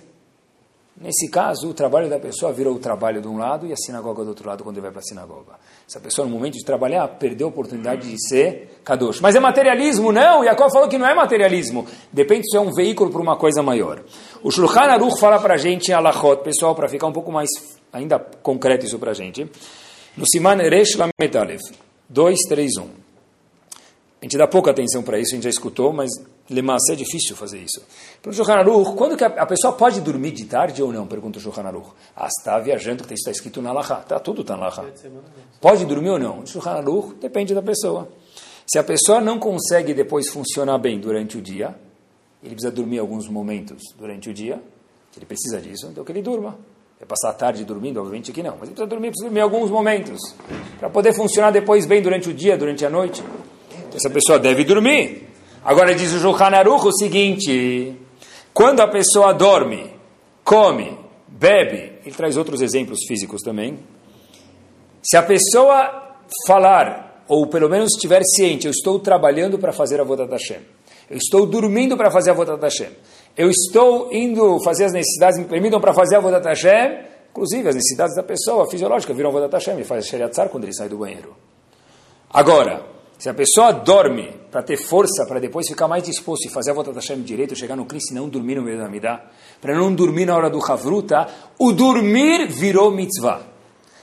Nesse 1.01 1.29
caso, 1.29 1.67
o 1.67 1.73
trabalho 1.73 2.07
da 2.07 2.19
pessoa 2.19 2.53
virou 2.53 2.75
o 2.75 2.79
trabalho 2.79 3.19
de 3.23 3.27
um 3.27 3.35
lado 3.35 3.65
e 3.65 3.73
a 3.73 3.75
sinagoga 3.75 4.23
do 4.23 4.29
outro 4.29 4.47
lado 4.47 4.63
quando 4.63 4.75
ele 4.75 4.83
vai 4.83 4.91
para 4.91 4.99
a 4.99 5.03
sinagoga. 5.03 5.53
Essa 5.89 5.99
pessoa, 5.99 6.27
no 6.27 6.33
momento 6.35 6.53
de 6.53 6.63
trabalhar, 6.63 7.07
perdeu 7.07 7.47
a 7.47 7.49
oportunidade 7.49 8.07
de 8.07 8.29
ser 8.29 8.79
kadosh. 8.83 9.19
Mas 9.19 9.35
é 9.35 9.39
materialismo? 9.39 10.11
Não, 10.11 10.43
Yaakov 10.43 10.71
falou 10.71 10.87
que 10.87 10.99
não 10.99 11.07
é 11.07 11.15
materialismo. 11.15 11.87
Depende 12.13 12.47
se 12.47 12.55
é 12.55 12.59
um 12.59 12.71
veículo 12.71 13.09
para 13.09 13.19
uma 13.19 13.35
coisa 13.35 13.63
maior. 13.63 14.03
O 14.43 14.51
Shulchan 14.51 14.81
Aruch 14.81 15.19
fala 15.19 15.39
para 15.39 15.55
a 15.55 15.57
gente 15.57 15.89
em 15.89 15.93
Alachot, 15.95 16.43
pessoal, 16.43 16.75
para 16.75 16.87
ficar 16.87 17.07
um 17.07 17.13
pouco 17.13 17.31
mais 17.31 17.49
ainda 17.91 18.19
concreto 18.19 18.85
isso 18.85 18.99
para 18.99 19.09
a 19.09 19.15
gente. 19.15 19.49
No 20.15 20.25
Siman 20.27 20.57
Resh 20.57 20.95
Lamed 20.97 21.35
Alev, 21.35 21.61
2, 22.09 22.37
3, 22.47 22.77
1. 22.77 22.81
A 22.83 22.87
gente 24.25 24.37
dá 24.37 24.45
pouca 24.45 24.69
atenção 24.69 25.01
para 25.01 25.17
isso, 25.17 25.31
a 25.31 25.35
gente 25.35 25.45
já 25.45 25.49
escutou, 25.49 25.91
mas 25.91 26.11
Lemassé 26.51 26.93
é 26.93 26.95
difícil 26.95 27.35
fazer 27.35 27.59
isso. 27.59 27.81
Para 28.21 28.29
o 28.29 28.33
Shulchan 28.33 28.55
Aruch, 28.55 28.95
quando 28.95 29.15
que 29.15 29.23
a, 29.23 29.27
a, 29.27 29.45
pessoa 29.45 29.73
pode 29.73 30.01
dormir 30.01 30.31
de 30.31 30.45
tarde 30.45 30.83
ou 30.83 30.91
não? 30.91 31.07
Pergunta 31.07 31.39
o 31.39 31.41
Shulchan 31.41 31.63
Aruch. 31.63 31.89
Ah, 32.15 32.27
está 32.27 32.59
viajando, 32.59 33.03
que 33.03 33.13
está 33.13 33.31
escrito 33.31 33.61
na 33.61 33.71
Laha. 33.71 34.03
Tá, 34.07 34.19
tudo 34.19 34.41
está 34.41 34.57
na 34.57 34.67
Laha. 34.67 34.85
Pode 35.59 35.85
dormir 35.85 36.09
ou 36.09 36.19
não? 36.19 36.39
O 36.39 36.47
Shulchan 36.47 36.71
Aruch 36.71 37.15
depende 37.15 37.53
da 37.53 37.61
pessoa. 37.61 38.09
Se 38.67 38.77
a 38.77 38.83
pessoa 38.83 39.21
não 39.21 39.39
consegue 39.39 39.93
depois 39.93 40.29
funcionar 40.29 40.77
bem 40.77 40.99
durante 40.99 41.37
o 41.37 41.41
dia, 41.41 41.75
ele 42.43 42.55
precisa 42.55 42.71
dormir 42.71 42.99
alguns 42.99 43.27
momentos 43.27 43.81
durante 43.97 44.29
o 44.29 44.33
dia, 44.33 44.61
ele 45.15 45.25
precisa 45.25 45.59
disso, 45.59 45.87
então 45.91 46.03
que 46.03 46.11
ele 46.11 46.21
durma. 46.21 46.57
É 46.99 47.05
passar 47.05 47.31
a 47.31 47.33
tarde 47.33 47.65
dormindo? 47.65 47.99
Obviamente 47.99 48.31
que 48.31 48.43
não, 48.43 48.51
mas 48.51 48.63
ele 48.63 48.71
precisa 48.71 48.87
dormir, 48.87 49.07
precisa 49.07 49.25
dormir 49.25 49.41
alguns 49.41 49.71
momentos, 49.71 50.19
para 50.79 50.89
poder 50.89 51.13
funcionar 51.13 51.51
depois 51.51 51.85
bem 51.85 52.01
durante 52.01 52.29
o 52.29 52.33
dia, 52.33 52.55
durante 52.55 52.85
a 52.85 52.89
noite. 52.89 53.23
Essa 53.93 54.09
pessoa 54.09 54.37
deve 54.37 54.63
dormir. 54.63 55.30
Agora 55.63 55.93
diz 55.93 56.11
o 56.13 56.19
Shulchan 56.19 56.55
Aruch 56.55 56.87
o 56.87 56.91
seguinte: 56.91 57.95
quando 58.53 58.81
a 58.81 58.87
pessoa 58.87 59.33
dorme, 59.33 59.93
come, 60.43 60.97
bebe, 61.27 61.99
ele 62.03 62.15
traz 62.15 62.35
outros 62.35 62.61
exemplos 62.61 62.99
físicos 63.07 63.41
também. 63.41 63.79
Se 65.03 65.17
a 65.17 65.23
pessoa 65.23 66.15
falar, 66.47 67.23
ou 67.27 67.47
pelo 67.47 67.69
menos 67.69 67.93
estiver 67.93 68.21
ciente, 68.23 68.65
eu 68.65 68.71
estou 68.71 68.99
trabalhando 68.99 69.59
para 69.59 69.71
fazer 69.71 70.01
a 70.01 70.03
Vodat 70.03 70.31
Hashem, 70.31 70.61
eu 71.09 71.17
estou 71.17 71.45
dormindo 71.45 71.95
para 71.95 72.09
fazer 72.09 72.31
a 72.31 72.33
Vodat 72.33 72.61
Hashem, 72.61 72.89
eu 73.37 73.49
estou 73.49 74.11
indo 74.11 74.59
fazer 74.63 74.85
as 74.85 74.93
necessidades, 74.93 75.39
me 75.39 75.45
permitam 75.45 75.79
para 75.79 75.93
fazer 75.93 76.15
a 76.15 76.19
Vodat 76.19 76.43
Hashem, 76.43 77.05
inclusive 77.29 77.69
as 77.69 77.75
necessidades 77.75 78.15
da 78.15 78.23
pessoa 78.23 78.69
fisiológica 78.69 79.13
viram 79.13 79.31
Vodat 79.31 79.53
Hashem, 79.53 79.75
ele 79.75 79.83
faz 79.83 80.05
Sheriatzar 80.07 80.49
quando 80.49 80.63
ele 80.63 80.73
sai 80.73 80.89
do 80.89 80.97
banheiro. 80.97 81.35
Agora, 82.29 82.85
se 83.21 83.29
a 83.29 83.35
pessoa 83.35 83.71
dorme 83.71 84.33
para 84.49 84.63
ter 84.63 84.77
força, 84.77 85.27
para 85.27 85.39
depois 85.39 85.67
ficar 85.67 85.87
mais 85.87 86.01
disposto 86.01 86.47
e 86.47 86.49
fazer 86.49 86.71
a 86.71 86.73
volta 86.73 86.91
da 86.91 86.99
Hashem 86.99 87.21
direito, 87.21 87.55
chegar 87.55 87.75
no 87.75 87.85
Cristo 87.85 88.09
e 88.09 88.15
não 88.15 88.27
dormir 88.27 88.55
no 88.55 88.63
meio 88.63 88.79
da 88.79 88.89
Midah, 88.89 89.21
para 89.61 89.75
não 89.75 89.93
dormir 89.93 90.25
na 90.25 90.35
hora 90.35 90.49
do 90.49 90.59
Havruta, 90.59 91.27
o 91.59 91.71
dormir 91.71 92.47
virou 92.47 92.89
mitzvah. 92.89 93.43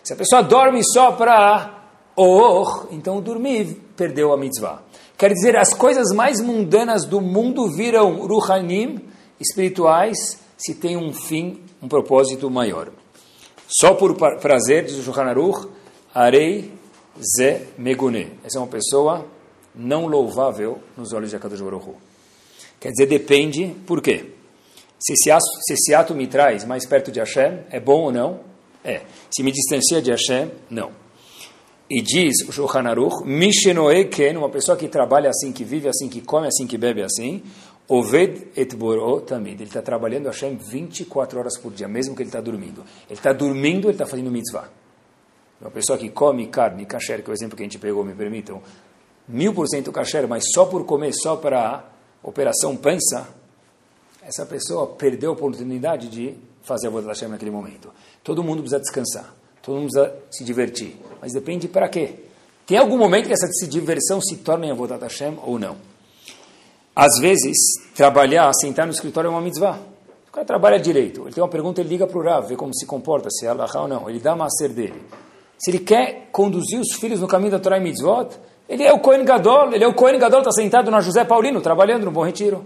Se 0.04 0.12
a 0.12 0.16
pessoa 0.16 0.40
dorme 0.42 0.84
só 0.84 1.10
para 1.10 1.82
or, 2.14 2.86
então 2.92 3.16
o 3.16 3.20
dormir 3.20 3.90
perdeu 3.96 4.32
a 4.32 4.36
mitzvah. 4.36 4.84
Quer 5.16 5.32
dizer, 5.32 5.56
as 5.56 5.74
coisas 5.74 6.14
mais 6.14 6.40
mundanas 6.40 7.04
do 7.04 7.20
mundo 7.20 7.66
viram 7.74 8.24
ruhanim, 8.24 9.00
espirituais, 9.40 10.38
se 10.56 10.76
tem 10.76 10.96
um 10.96 11.12
fim, 11.12 11.60
um 11.82 11.88
propósito 11.88 12.48
maior. 12.48 12.90
Só 13.66 13.94
por 13.94 14.14
prazer, 14.14 14.84
diz 14.84 14.96
o 14.96 15.02
Shulchan 15.02 15.24
Aruch, 15.24 15.66
arei 16.14 16.77
Zé 17.36 17.66
Megune. 17.76 18.32
Essa 18.44 18.58
é 18.58 18.60
uma 18.60 18.68
pessoa 18.68 19.26
não 19.74 20.06
louvável 20.06 20.78
nos 20.96 21.12
olhos 21.12 21.30
de 21.30 21.36
Akadosh 21.36 21.60
Baruch 21.60 21.94
Quer 22.80 22.90
dizer, 22.90 23.06
depende, 23.06 23.74
por 23.86 24.00
quê? 24.00 24.32
Se 24.98 25.12
esse, 25.12 25.30
ato, 25.30 25.44
se 25.62 25.74
esse 25.74 25.94
ato 25.94 26.14
me 26.14 26.26
traz 26.26 26.64
mais 26.64 26.86
perto 26.86 27.10
de 27.10 27.20
Hashem, 27.20 27.60
é 27.70 27.78
bom 27.78 28.02
ou 28.02 28.12
não? 28.12 28.40
É. 28.84 29.02
Se 29.30 29.42
me 29.42 29.52
distancia 29.52 30.02
de 30.02 30.10
Hashem, 30.10 30.50
não. 30.70 30.90
E 31.90 32.02
diz 32.02 32.46
o 32.48 32.52
Shulchan 32.52 32.88
Aruch, 32.88 33.24
Mishenoe 33.24 34.06
Ken, 34.06 34.36
uma 34.36 34.50
pessoa 34.50 34.76
que 34.76 34.88
trabalha 34.88 35.30
assim, 35.30 35.52
que 35.52 35.64
vive 35.64 35.88
assim, 35.88 36.08
que 36.08 36.20
come 36.20 36.46
assim, 36.46 36.66
que 36.66 36.76
bebe 36.76 37.02
assim, 37.02 37.42
Oved 37.88 38.48
et 38.54 38.76
Boro 38.76 39.22
tamid. 39.22 39.54
Ele 39.54 39.64
está 39.64 39.80
trabalhando 39.80 40.26
Hashem 40.26 40.56
24 40.56 41.38
horas 41.38 41.58
por 41.58 41.72
dia, 41.72 41.88
mesmo 41.88 42.14
que 42.14 42.22
ele 42.22 42.28
está 42.28 42.40
dormindo. 42.40 42.84
Ele 43.08 43.18
está 43.18 43.32
dormindo, 43.32 43.86
ele 43.86 43.94
está 43.94 44.06
fazendo 44.06 44.30
mitzvah. 44.30 44.68
Uma 45.60 45.70
pessoa 45.70 45.98
que 45.98 46.08
come 46.10 46.46
carne, 46.46 46.86
kasher, 46.86 47.22
que 47.22 47.30
é 47.30 47.32
o 47.32 47.34
exemplo 47.34 47.56
que 47.56 47.62
a 47.62 47.66
gente 47.66 47.78
pegou, 47.78 48.04
me 48.04 48.14
permitam, 48.14 48.62
mil 49.26 49.52
por 49.52 49.66
cento 49.68 49.90
kasher, 49.90 50.26
mas 50.28 50.44
só 50.54 50.66
por 50.66 50.84
comer, 50.84 51.12
só 51.12 51.36
para 51.36 51.84
operação 52.22 52.76
pança, 52.76 53.28
essa 54.22 54.46
pessoa 54.46 54.86
perdeu 54.86 55.30
a 55.30 55.32
oportunidade 55.32 56.08
de 56.08 56.34
fazer 56.62 56.86
a 56.86 56.90
vontade 56.90 57.06
da 57.06 57.12
Hashem 57.12 57.28
naquele 57.28 57.50
momento. 57.50 57.90
Todo 58.22 58.44
mundo 58.44 58.60
precisa 58.60 58.78
descansar, 58.78 59.34
todo 59.62 59.76
mundo 59.76 59.90
precisa 59.90 60.14
se 60.30 60.44
divertir, 60.44 60.96
mas 61.20 61.32
depende 61.32 61.66
para 61.66 61.88
quê? 61.88 62.14
Tem 62.66 62.76
algum 62.76 62.98
momento 62.98 63.26
que 63.26 63.32
essa 63.32 63.48
diversão 63.66 64.20
se 64.20 64.36
torna 64.36 64.66
em 64.66 64.86
da 64.86 64.96
Hashem 64.96 65.38
ou 65.42 65.58
não? 65.58 65.76
Às 66.94 67.18
vezes, 67.20 67.56
trabalhar, 67.94 68.52
sentar 68.54 68.86
no 68.86 68.92
escritório 68.92 69.28
é 69.28 69.30
uma 69.30 69.40
mitzvah. 69.40 69.78
O 70.28 70.32
cara 70.32 70.44
trabalha 70.44 70.78
direito, 70.78 71.22
ele 71.22 71.32
tem 71.32 71.42
uma 71.42 71.48
pergunta, 71.48 71.80
ele 71.80 71.88
liga 71.88 72.06
para 72.06 72.18
o 72.18 72.22
Rav, 72.22 72.46
vê 72.46 72.56
como 72.56 72.74
se 72.74 72.84
comporta, 72.84 73.30
se 73.30 73.46
é 73.46 73.48
Allah 73.48 73.70
ou 73.76 73.88
não, 73.88 74.10
ele 74.10 74.20
dá 74.20 74.34
uma 74.34 74.50
ser 74.50 74.68
dele. 74.68 75.02
Se 75.58 75.70
ele 75.70 75.80
quer 75.80 76.28
conduzir 76.30 76.80
os 76.80 76.94
filhos 76.94 77.20
no 77.20 77.26
caminho 77.26 77.50
da 77.50 77.58
Torá 77.58 77.78
e 77.78 77.80
Mitzvot, 77.80 78.28
ele 78.68 78.84
é 78.84 78.92
o 78.92 79.00
Cohen 79.00 79.24
Gadol, 79.24 79.72
ele 79.72 79.82
é 79.82 79.88
o 79.88 79.94
Cohen 79.94 80.18
Gadol, 80.18 80.40
está 80.40 80.52
sentado 80.52 80.90
na 80.90 81.00
José 81.00 81.24
Paulino, 81.24 81.60
trabalhando 81.60 82.04
no 82.04 82.10
Bom 82.10 82.24
Retiro, 82.24 82.64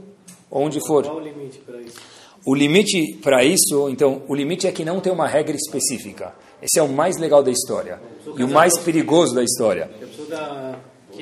ou 0.50 0.62
onde 0.62 0.78
for. 0.87 1.05
Qual 1.05 1.16
o 1.16 1.20
limite 1.20 1.59
para 1.61 1.81
isso? 1.81 2.12
O 2.44 2.55
limite 2.55 3.18
para 3.22 3.44
isso, 3.44 3.88
então, 3.88 4.22
o 4.28 4.35
limite 4.35 4.66
é 4.66 4.72
que 4.72 4.85
não 4.85 5.00
tem 5.00 5.12
uma 5.12 5.28
regra 5.28 5.57
específica. 5.57 6.35
Esse 6.61 6.81
é 6.81 6.83
o 6.83 6.88
mais 6.88 7.16
legal 7.16 7.42
da 7.42 7.50
história 7.50 8.00
e 8.37 8.42
o 8.42 8.48
mais 8.48 8.76
perigoso 8.78 9.35
da 9.35 9.44
história. 9.44 9.88
Dá 10.28 10.76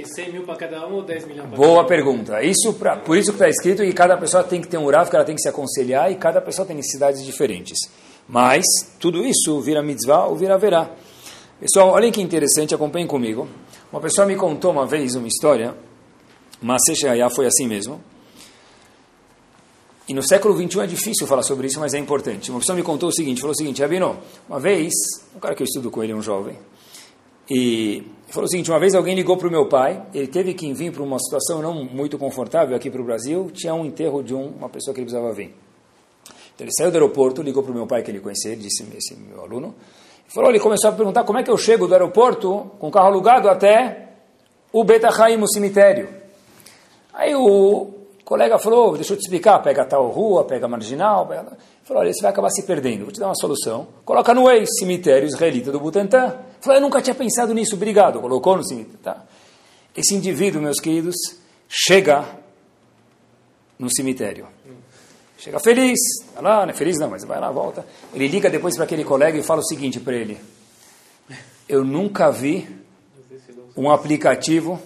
100 0.04 0.32
mil 0.32 0.42
para 0.44 0.56
cada 0.56 0.86
um 0.86 0.94
ou 0.94 1.02
10 1.02 1.26
milhões 1.26 1.48
para 1.48 1.56
Boa 1.56 1.84
pergunta. 1.84 2.42
Isso 2.42 2.72
pra, 2.74 2.96
por 2.96 3.16
isso 3.16 3.32
que 3.32 3.36
está 3.36 3.48
escrito 3.48 3.82
que 3.82 3.92
cada 3.92 4.16
pessoa 4.16 4.42
tem 4.42 4.60
que 4.60 4.68
ter 4.68 4.78
um 4.78 4.86
que 4.86 5.16
ela 5.16 5.24
tem 5.24 5.34
que 5.34 5.42
se 5.42 5.48
aconselhar 5.48 6.10
e 6.10 6.16
cada 6.16 6.40
pessoa 6.40 6.66
tem 6.66 6.76
necessidades 6.76 7.24
diferentes. 7.24 7.78
Mas 8.28 8.64
tudo 8.98 9.24
isso 9.24 9.60
vira 9.60 9.82
mitzvah 9.82 10.26
ou 10.26 10.36
vira 10.36 10.56
verá. 10.56 10.90
Pessoal, 11.60 11.90
olhem 11.90 12.10
que 12.10 12.22
interessante, 12.22 12.74
acompanhem 12.74 13.06
comigo. 13.06 13.46
Uma 13.92 14.00
pessoa 14.00 14.26
me 14.26 14.34
contou 14.34 14.70
uma 14.70 14.86
vez 14.86 15.14
uma 15.14 15.28
história, 15.28 15.76
mas 16.62 16.80
foi 17.34 17.44
assim 17.44 17.68
mesmo. 17.68 18.00
E 20.08 20.14
no 20.14 20.22
século 20.22 20.56
XXI 20.56 20.80
é 20.80 20.86
difícil 20.86 21.26
falar 21.26 21.42
sobre 21.42 21.66
isso, 21.66 21.78
mas 21.78 21.92
é 21.92 21.98
importante. 21.98 22.50
Uma 22.50 22.60
pessoa 22.60 22.74
me 22.74 22.82
contou 22.82 23.10
o 23.10 23.12
seguinte, 23.12 23.42
falou 23.42 23.52
o 23.52 23.56
seguinte, 23.56 23.82
Rabino, 23.82 24.18
uma 24.48 24.58
vez, 24.58 24.90
um 25.36 25.38
cara 25.38 25.54
que 25.54 25.62
eu 25.62 25.66
estudo 25.66 25.90
com 25.90 26.02
ele, 26.02 26.14
um 26.14 26.22
jovem, 26.22 26.56
e 27.50 28.04
falou 28.28 28.46
o 28.46 28.48
seguinte, 28.48 28.70
uma 28.70 28.80
vez 28.80 28.94
alguém 28.94 29.14
ligou 29.14 29.36
para 29.36 29.46
o 29.46 29.50
meu 29.50 29.68
pai, 29.68 30.02
ele 30.14 30.28
teve 30.28 30.54
que 30.54 30.72
vir 30.72 30.90
para 30.90 31.02
uma 31.02 31.18
situação 31.18 31.60
não 31.60 31.84
muito 31.84 32.16
confortável 32.16 32.74
aqui 32.74 32.90
para 32.90 33.02
o 33.02 33.04
Brasil, 33.04 33.50
tinha 33.52 33.74
um 33.74 33.84
enterro 33.84 34.22
de 34.22 34.34
um, 34.34 34.46
uma 34.46 34.70
pessoa 34.70 34.94
que 34.94 35.00
ele 35.00 35.10
precisava 35.10 35.30
vir. 35.34 35.54
Então 36.54 36.66
ele 36.66 36.72
saiu 36.72 36.90
do 36.90 36.94
aeroporto, 36.94 37.42
ligou 37.42 37.62
para 37.62 37.72
o 37.72 37.74
meu 37.74 37.86
pai 37.86 38.02
que 38.02 38.10
ele 38.10 38.20
conhecia, 38.20 38.56
disse 38.56 38.82
esse 38.96 39.14
meu 39.14 39.42
aluno, 39.42 39.74
Falou, 40.32 40.48
ele 40.48 40.60
começou 40.60 40.90
a 40.90 40.92
perguntar 40.92 41.24
como 41.24 41.40
é 41.40 41.42
que 41.42 41.50
eu 41.50 41.58
chego 41.58 41.88
do 41.88 41.92
aeroporto 41.92 42.70
com 42.78 42.86
o 42.86 42.90
carro 42.90 43.08
alugado 43.08 43.48
até 43.48 44.10
o 44.72 44.84
Betahaim, 44.84 45.42
o 45.42 45.48
cemitério. 45.48 46.08
Aí 47.12 47.34
o 47.34 47.88
colega 48.24 48.56
falou, 48.56 48.94
deixa 48.94 49.14
eu 49.14 49.16
te 49.16 49.22
explicar, 49.22 49.58
pega 49.58 49.84
tal 49.84 50.08
rua, 50.08 50.44
pega 50.44 50.68
marginal, 50.68 51.26
pega... 51.26 51.58
falou, 51.82 52.02
olha, 52.02 52.12
você 52.12 52.22
vai 52.22 52.30
acabar 52.30 52.48
se 52.50 52.64
perdendo, 52.64 53.06
vou 53.06 53.12
te 53.12 53.18
dar 53.18 53.26
uma 53.26 53.34
solução. 53.34 53.88
Coloca 54.04 54.32
no 54.32 54.48
ex 54.48 54.68
cemitério 54.78 55.26
israelita 55.26 55.72
do 55.72 55.80
Butantã. 55.80 56.36
Falou, 56.60 56.78
eu 56.78 56.80
nunca 56.80 57.02
tinha 57.02 57.14
pensado 57.14 57.52
nisso, 57.52 57.74
obrigado. 57.74 58.20
Colocou 58.20 58.56
no 58.56 58.64
cemitério. 58.64 59.00
Tá? 59.02 59.24
Esse 59.96 60.14
indivíduo, 60.14 60.62
meus 60.62 60.78
queridos, 60.78 61.16
chega 61.68 62.24
no 63.76 63.90
cemitério. 63.90 64.46
Chega 65.40 65.58
feliz, 65.58 65.98
vai 66.34 66.42
lá, 66.42 66.66
não 66.66 66.70
é 66.70 66.76
feliz 66.76 66.98
não, 66.98 67.08
mas 67.08 67.24
vai 67.24 67.40
lá, 67.40 67.50
volta. 67.50 67.86
Ele 68.12 68.28
liga 68.28 68.50
depois 68.50 68.74
para 68.76 68.84
aquele 68.84 69.04
colega 69.04 69.38
e 69.38 69.42
fala 69.42 69.60
o 69.60 69.64
seguinte 69.64 69.98
para 69.98 70.14
ele: 70.14 70.38
Eu 71.66 71.82
nunca 71.82 72.30
vi 72.30 72.68
um 73.74 73.90
aplicativo, 73.90 74.78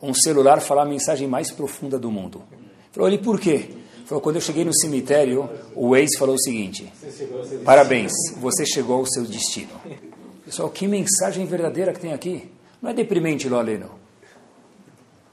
um 0.00 0.14
celular 0.14 0.60
falar 0.60 0.82
a 0.82 0.86
mensagem 0.86 1.26
mais 1.26 1.50
profunda 1.50 1.98
do 1.98 2.12
mundo. 2.12 2.44
Falou 2.92 3.08
ele, 3.08 3.18
por 3.18 3.40
quê? 3.40 3.70
Falou, 4.06 4.22
quando 4.22 4.36
eu 4.36 4.40
cheguei 4.40 4.64
no 4.64 4.72
cemitério, 4.72 5.50
o 5.74 5.96
ex 5.96 6.10
falou 6.16 6.36
o 6.36 6.40
seguinte: 6.40 6.92
Parabéns, 7.64 8.12
você 8.36 8.64
chegou 8.64 8.98
ao 8.98 9.06
seu 9.06 9.24
destino. 9.24 9.72
Pessoal, 10.44 10.70
que 10.70 10.86
mensagem 10.86 11.44
verdadeira 11.44 11.92
que 11.92 11.98
tem 11.98 12.12
aqui. 12.12 12.48
Não 12.80 12.90
é 12.90 12.94
deprimente, 12.94 13.48
Loleno. 13.48 13.90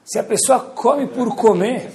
Se 0.04 0.18
a 0.18 0.24
pessoa 0.24 0.58
come 0.58 1.06
por 1.06 1.36
comer, 1.36 1.92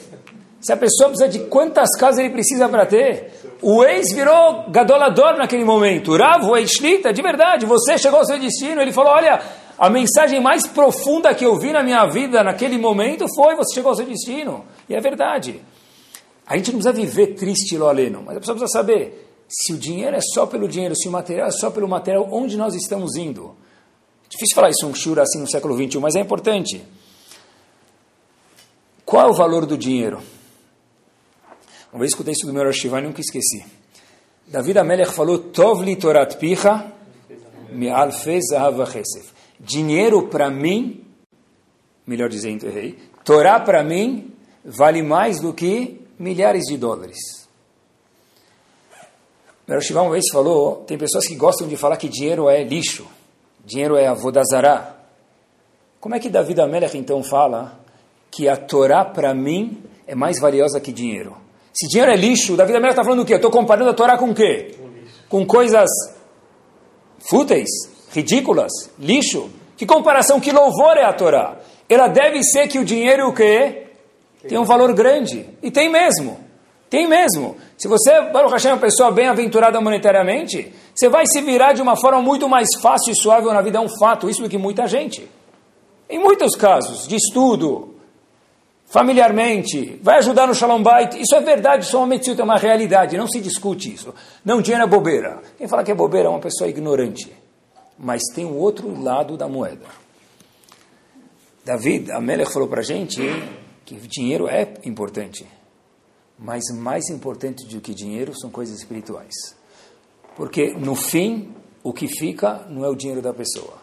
se 0.66 0.74
a 0.74 0.78
pessoa 0.78 1.10
precisa 1.10 1.30
de 1.30 1.48
quantas 1.48 1.96
casas 1.96 2.18
ele 2.18 2.32
precisa 2.32 2.68
para 2.68 2.88
ter, 2.88 3.32
o 3.62 3.84
ex 3.84 4.12
virou 4.12 4.68
gadolador 4.68 5.38
naquele 5.38 5.64
momento. 5.64 6.18
Ravo, 6.18 6.58
ex-lita, 6.58 7.14
de 7.14 7.22
verdade, 7.22 7.68
você 7.68 8.00
chegou 8.00 8.18
ao 8.18 8.26
seu 8.26 8.40
destino. 8.40 8.82
Ele 8.82 8.92
falou: 8.92 9.12
Olha, 9.12 9.40
a 9.78 9.92
mensagem 9.92 10.42
mais 10.42 10.66
profunda 10.66 11.36
que 11.36 11.46
eu 11.46 11.56
vi 11.60 11.72
na 11.72 11.84
minha 11.84 12.04
vida 12.08 12.44
naquele 12.44 12.80
momento 12.80 13.28
foi: 13.36 13.56
Você 13.56 13.76
chegou 13.76 13.92
ao 13.92 13.96
seu 13.96 14.08
destino. 14.08 14.66
E 14.90 14.96
é 14.96 15.00
verdade. 15.00 15.62
A 16.48 16.58
gente 16.58 16.72
não 16.72 16.80
precisa 16.80 16.94
viver 16.94 17.36
triste, 17.36 17.78
Loaleno, 17.78 18.24
mas 18.26 18.36
a 18.36 18.40
pessoa 18.40 18.58
precisa 18.58 18.80
saber: 18.80 19.30
Se 19.48 19.72
o 19.72 19.78
dinheiro 19.78 20.16
é 20.16 20.22
só 20.34 20.48
pelo 20.48 20.68
dinheiro, 20.68 20.96
se 20.96 21.08
o 21.08 21.12
material 21.12 21.48
é 21.48 21.52
só 21.52 21.70
pelo 21.70 21.88
material, 21.88 22.28
onde 22.32 22.58
nós 22.58 22.74
estamos 22.74 23.16
indo? 23.16 23.56
Difícil 24.28 24.56
falar 24.56 24.72
isso 24.72 24.88
um 24.88 24.96
shura 24.96 25.22
assim 25.22 25.38
no 25.38 25.48
século 25.48 25.76
XXI, 25.76 26.00
mas 26.00 26.16
é 26.16 26.22
importante. 26.22 26.82
Qual 29.06 29.28
é 29.28 29.30
o 29.30 29.34
valor 29.34 29.68
do 29.68 29.78
dinheiro? 29.78 30.20
Uma 31.96 32.02
vez 32.02 32.12
escutei 32.12 32.34
isso 32.34 32.46
do 32.46 32.52
meu 32.52 32.66
Rosh 32.66 32.84
e 32.84 32.90
nunca 32.90 33.22
esqueci. 33.22 33.66
David 34.48 34.80
Amelech 34.80 35.14
falou, 35.14 35.40
Tov 35.40 35.82
li 35.82 35.96
torat 35.96 36.36
picha 36.36 36.92
zahav 38.52 38.86
chesef. 38.92 39.32
Dinheiro 39.58 40.28
para 40.28 40.52
mim, 40.52 41.06
melhor 42.06 42.28
dizendo, 42.28 42.66
errei, 42.66 43.00
Torá 43.24 43.62
para 43.62 43.82
mim 43.82 44.30
vale 44.66 45.02
mais 45.02 45.40
do 45.40 45.54
que 45.54 46.02
milhares 46.20 46.64
de 46.64 46.76
dólares. 46.76 47.48
Meu 49.66 49.78
Rosh 49.78 49.92
uma 49.92 50.12
vez 50.12 50.26
falou, 50.34 50.84
tem 50.86 50.98
pessoas 50.98 51.26
que 51.26 51.36
gostam 51.36 51.66
de 51.66 51.78
falar 51.78 51.96
que 51.96 52.10
dinheiro 52.10 52.50
é 52.50 52.62
lixo, 52.62 53.08
dinheiro 53.64 53.96
é 53.96 54.06
avodazará. 54.06 54.98
Como 56.02 56.14
é 56.14 56.20
que 56.20 56.28
David 56.28 56.60
Amelech 56.60 56.98
então 56.98 57.24
fala 57.24 57.80
que 58.30 58.50
a 58.50 58.58
Torá 58.58 59.06
para 59.06 59.34
mim 59.34 59.82
é 60.06 60.14
mais 60.14 60.42
valiosa 60.42 60.82
que 60.82 60.92
dinheiro? 60.92 61.45
Se 61.76 61.88
dinheiro 61.90 62.12
é 62.12 62.16
lixo, 62.16 62.56
Davi 62.56 62.72
Amelech 62.72 62.94
está 62.94 63.04
falando 63.04 63.24
o 63.24 63.26
quê? 63.26 63.34
Eu 63.34 63.38
estou 63.38 63.52
comparando 63.52 63.90
a 63.90 63.94
Torá 63.94 64.18
com 64.18 64.30
o 64.30 64.34
quê? 64.34 64.76
Com 65.28 65.46
coisas 65.46 65.90
fúteis, 67.30 67.68
ridículas, 68.14 68.72
lixo. 68.98 69.50
Que 69.76 69.86
comparação, 69.86 70.40
que 70.40 70.54
louvor 70.54 70.96
é 70.96 71.04
a 71.04 71.12
Torá? 71.12 71.58
Ela 71.90 72.08
deve 72.08 72.42
ser 72.44 72.70
que 72.70 72.80
o 72.80 72.86
dinheiro 72.86 73.28
o 73.28 73.34
quê? 73.34 73.88
Tem 74.48 74.58
um 74.58 74.64
valor 74.64 74.94
grande. 74.94 75.46
E 75.62 75.70
tem 75.70 75.90
mesmo. 75.90 76.40
Tem 76.90 77.08
mesmo. 77.10 77.58
Se 77.78 77.90
você, 77.90 78.22
Baruch 78.32 78.54
Hashem, 78.54 78.72
é 78.72 78.74
uma 78.76 78.80
pessoa 78.80 79.12
bem 79.12 79.28
aventurada 79.28 79.82
monetariamente, 79.82 80.72
você 80.96 81.10
vai 81.10 81.26
se 81.28 81.42
virar 81.42 81.74
de 81.74 81.82
uma 81.82 81.98
forma 81.98 82.22
muito 82.22 82.48
mais 82.48 82.70
fácil 82.82 83.12
e 83.12 83.16
suave 83.16 83.48
na 83.48 83.62
vida. 83.62 83.80
É 83.80 83.82
um 83.82 83.90
fato. 84.00 84.30
Isso 84.30 84.42
do 84.42 84.48
que 84.48 84.58
muita 84.58 84.88
gente. 84.88 85.28
Em 86.10 86.20
muitos 86.20 86.56
casos, 86.56 87.06
de 87.06 87.16
estudo, 87.16 87.95
familiarmente, 88.96 90.00
vai 90.02 90.20
ajudar 90.20 90.48
no 90.48 90.56
Shalom 90.56 90.82
Bait. 90.82 91.20
Isso 91.20 91.36
é 91.36 91.42
verdade, 91.42 91.84
isso 91.84 91.98
é 91.98 92.00
uma 92.00 92.16
é 92.16 92.44
uma 92.44 92.58
realidade, 92.58 93.18
não 93.18 93.28
se 93.28 93.42
discute 93.42 93.94
isso. 93.94 94.16
Não, 94.44 94.62
dinheiro 94.62 94.86
é 94.86 94.88
bobeira. 94.88 95.42
Quem 95.58 95.68
fala 95.68 95.84
que 95.84 95.92
é 95.92 95.94
bobeira 95.94 96.28
é 96.28 96.30
uma 96.30 96.40
pessoa 96.40 96.70
ignorante. 96.70 97.30
Mas 98.00 98.22
tem 98.34 98.46
o 98.46 98.56
outro 98.56 98.98
lado 99.04 99.36
da 99.36 99.50
moeda. 99.50 99.86
David, 101.66 102.10
a 102.10 102.22
Melech 102.22 102.54
falou 102.54 102.70
para 102.70 102.80
a 102.80 102.84
gente 102.84 103.22
que 103.84 103.96
dinheiro 103.96 104.48
é 104.48 104.76
importante. 104.86 105.46
Mas 106.40 106.64
mais 106.74 107.10
importante 107.10 107.66
do 107.66 107.82
que 107.82 107.94
dinheiro 107.94 108.34
são 108.34 108.50
coisas 108.50 108.78
espirituais. 108.78 109.36
Porque 110.38 110.74
no 110.74 110.96
fim, 110.96 111.54
o 111.84 111.92
que 111.92 112.08
fica 112.08 112.66
não 112.70 112.86
é 112.86 112.88
o 112.88 112.96
dinheiro 112.96 113.22
da 113.22 113.34
pessoa. 113.34 113.74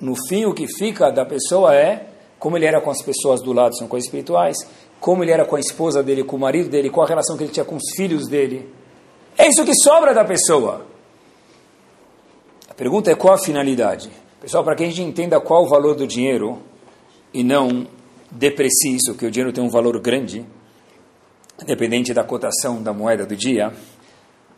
No 0.00 0.16
fim, 0.28 0.44
o 0.44 0.52
que 0.52 0.66
fica 0.66 1.08
da 1.08 1.24
pessoa 1.24 1.72
é 1.72 2.15
como 2.38 2.56
ele 2.56 2.66
era 2.66 2.80
com 2.80 2.90
as 2.90 3.02
pessoas 3.02 3.40
do 3.42 3.52
lado, 3.52 3.76
são 3.76 3.88
coisas 3.88 4.06
espirituais, 4.06 4.56
como 5.00 5.22
ele 5.22 5.32
era 5.32 5.44
com 5.44 5.56
a 5.56 5.60
esposa 5.60 6.02
dele, 6.02 6.24
com 6.24 6.36
o 6.36 6.38
marido 6.38 6.68
dele, 6.68 6.90
qual 6.90 7.06
a 7.06 7.08
relação 7.08 7.36
que 7.36 7.44
ele 7.44 7.52
tinha 7.52 7.64
com 7.64 7.76
os 7.76 7.94
filhos 7.96 8.28
dele. 8.28 8.68
É 9.36 9.48
isso 9.48 9.64
que 9.64 9.74
sobra 9.74 10.14
da 10.14 10.24
pessoa. 10.24 10.86
A 12.68 12.74
pergunta 12.74 13.10
é 13.10 13.14
qual 13.14 13.34
a 13.34 13.38
finalidade. 13.38 14.10
Pessoal, 14.40 14.64
para 14.64 14.74
que 14.74 14.84
a 14.84 14.86
gente 14.86 15.02
entenda 15.02 15.40
qual 15.40 15.64
o 15.64 15.68
valor 15.68 15.94
do 15.94 16.06
dinheiro 16.06 16.62
e 17.32 17.42
não 17.42 17.86
deprecie 18.30 18.96
isso, 18.96 19.14
que 19.14 19.26
o 19.26 19.30
dinheiro 19.30 19.52
tem 19.52 19.62
um 19.62 19.68
valor 19.68 19.98
grande, 20.00 20.44
independente 21.62 22.12
da 22.12 22.22
cotação 22.22 22.82
da 22.82 22.92
moeda 22.92 23.24
do 23.24 23.34
dia, 23.34 23.72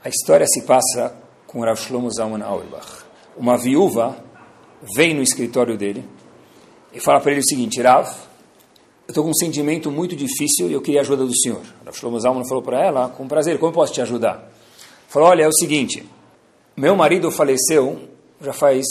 a 0.05 0.09
história 0.09 0.47
se 0.47 0.63
passa 0.63 1.15
com 1.47 1.61
Rav 1.61 1.77
Shlomo 1.77 2.11
Zalman 2.11 2.43
Auerbach. 2.43 3.05
Uma 3.37 3.57
viúva 3.57 4.17
vem 4.97 5.15
no 5.15 5.23
escritório 5.23 5.77
dele 5.77 6.05
e 6.93 7.01
fala 7.01 7.21
para 7.21 7.33
ele 7.33 7.41
o 7.41 7.45
seguinte, 7.45 7.81
Rav, 7.81 8.09
eu 9.07 9.13
estou 9.13 9.25
com 9.25 9.31
um 9.31 9.35
sentimento 9.35 9.91
muito 9.91 10.15
difícil 10.15 10.69
e 10.69 10.73
eu 10.73 10.83
queria 10.83 11.01
a 11.01 11.03
ajuda 11.03 11.25
do 11.25 11.37
senhor. 11.37 11.63
Rav 11.85 11.97
Shlomo 11.97 12.21
Zalman 12.21 12.47
falou 12.47 12.63
para 12.63 12.85
ela, 12.85 13.09
com 13.09 13.27
prazer, 13.27 13.59
como 13.59 13.73
posso 13.73 13.93
te 13.93 14.01
ajudar? 14.01 14.51
Falou, 15.09 15.29
olha, 15.29 15.45
é 15.45 15.49
o 15.49 15.53
seguinte, 15.53 16.07
meu 16.77 16.95
marido 16.95 17.31
faleceu 17.31 18.09
já 18.41 18.53
faz 18.53 18.87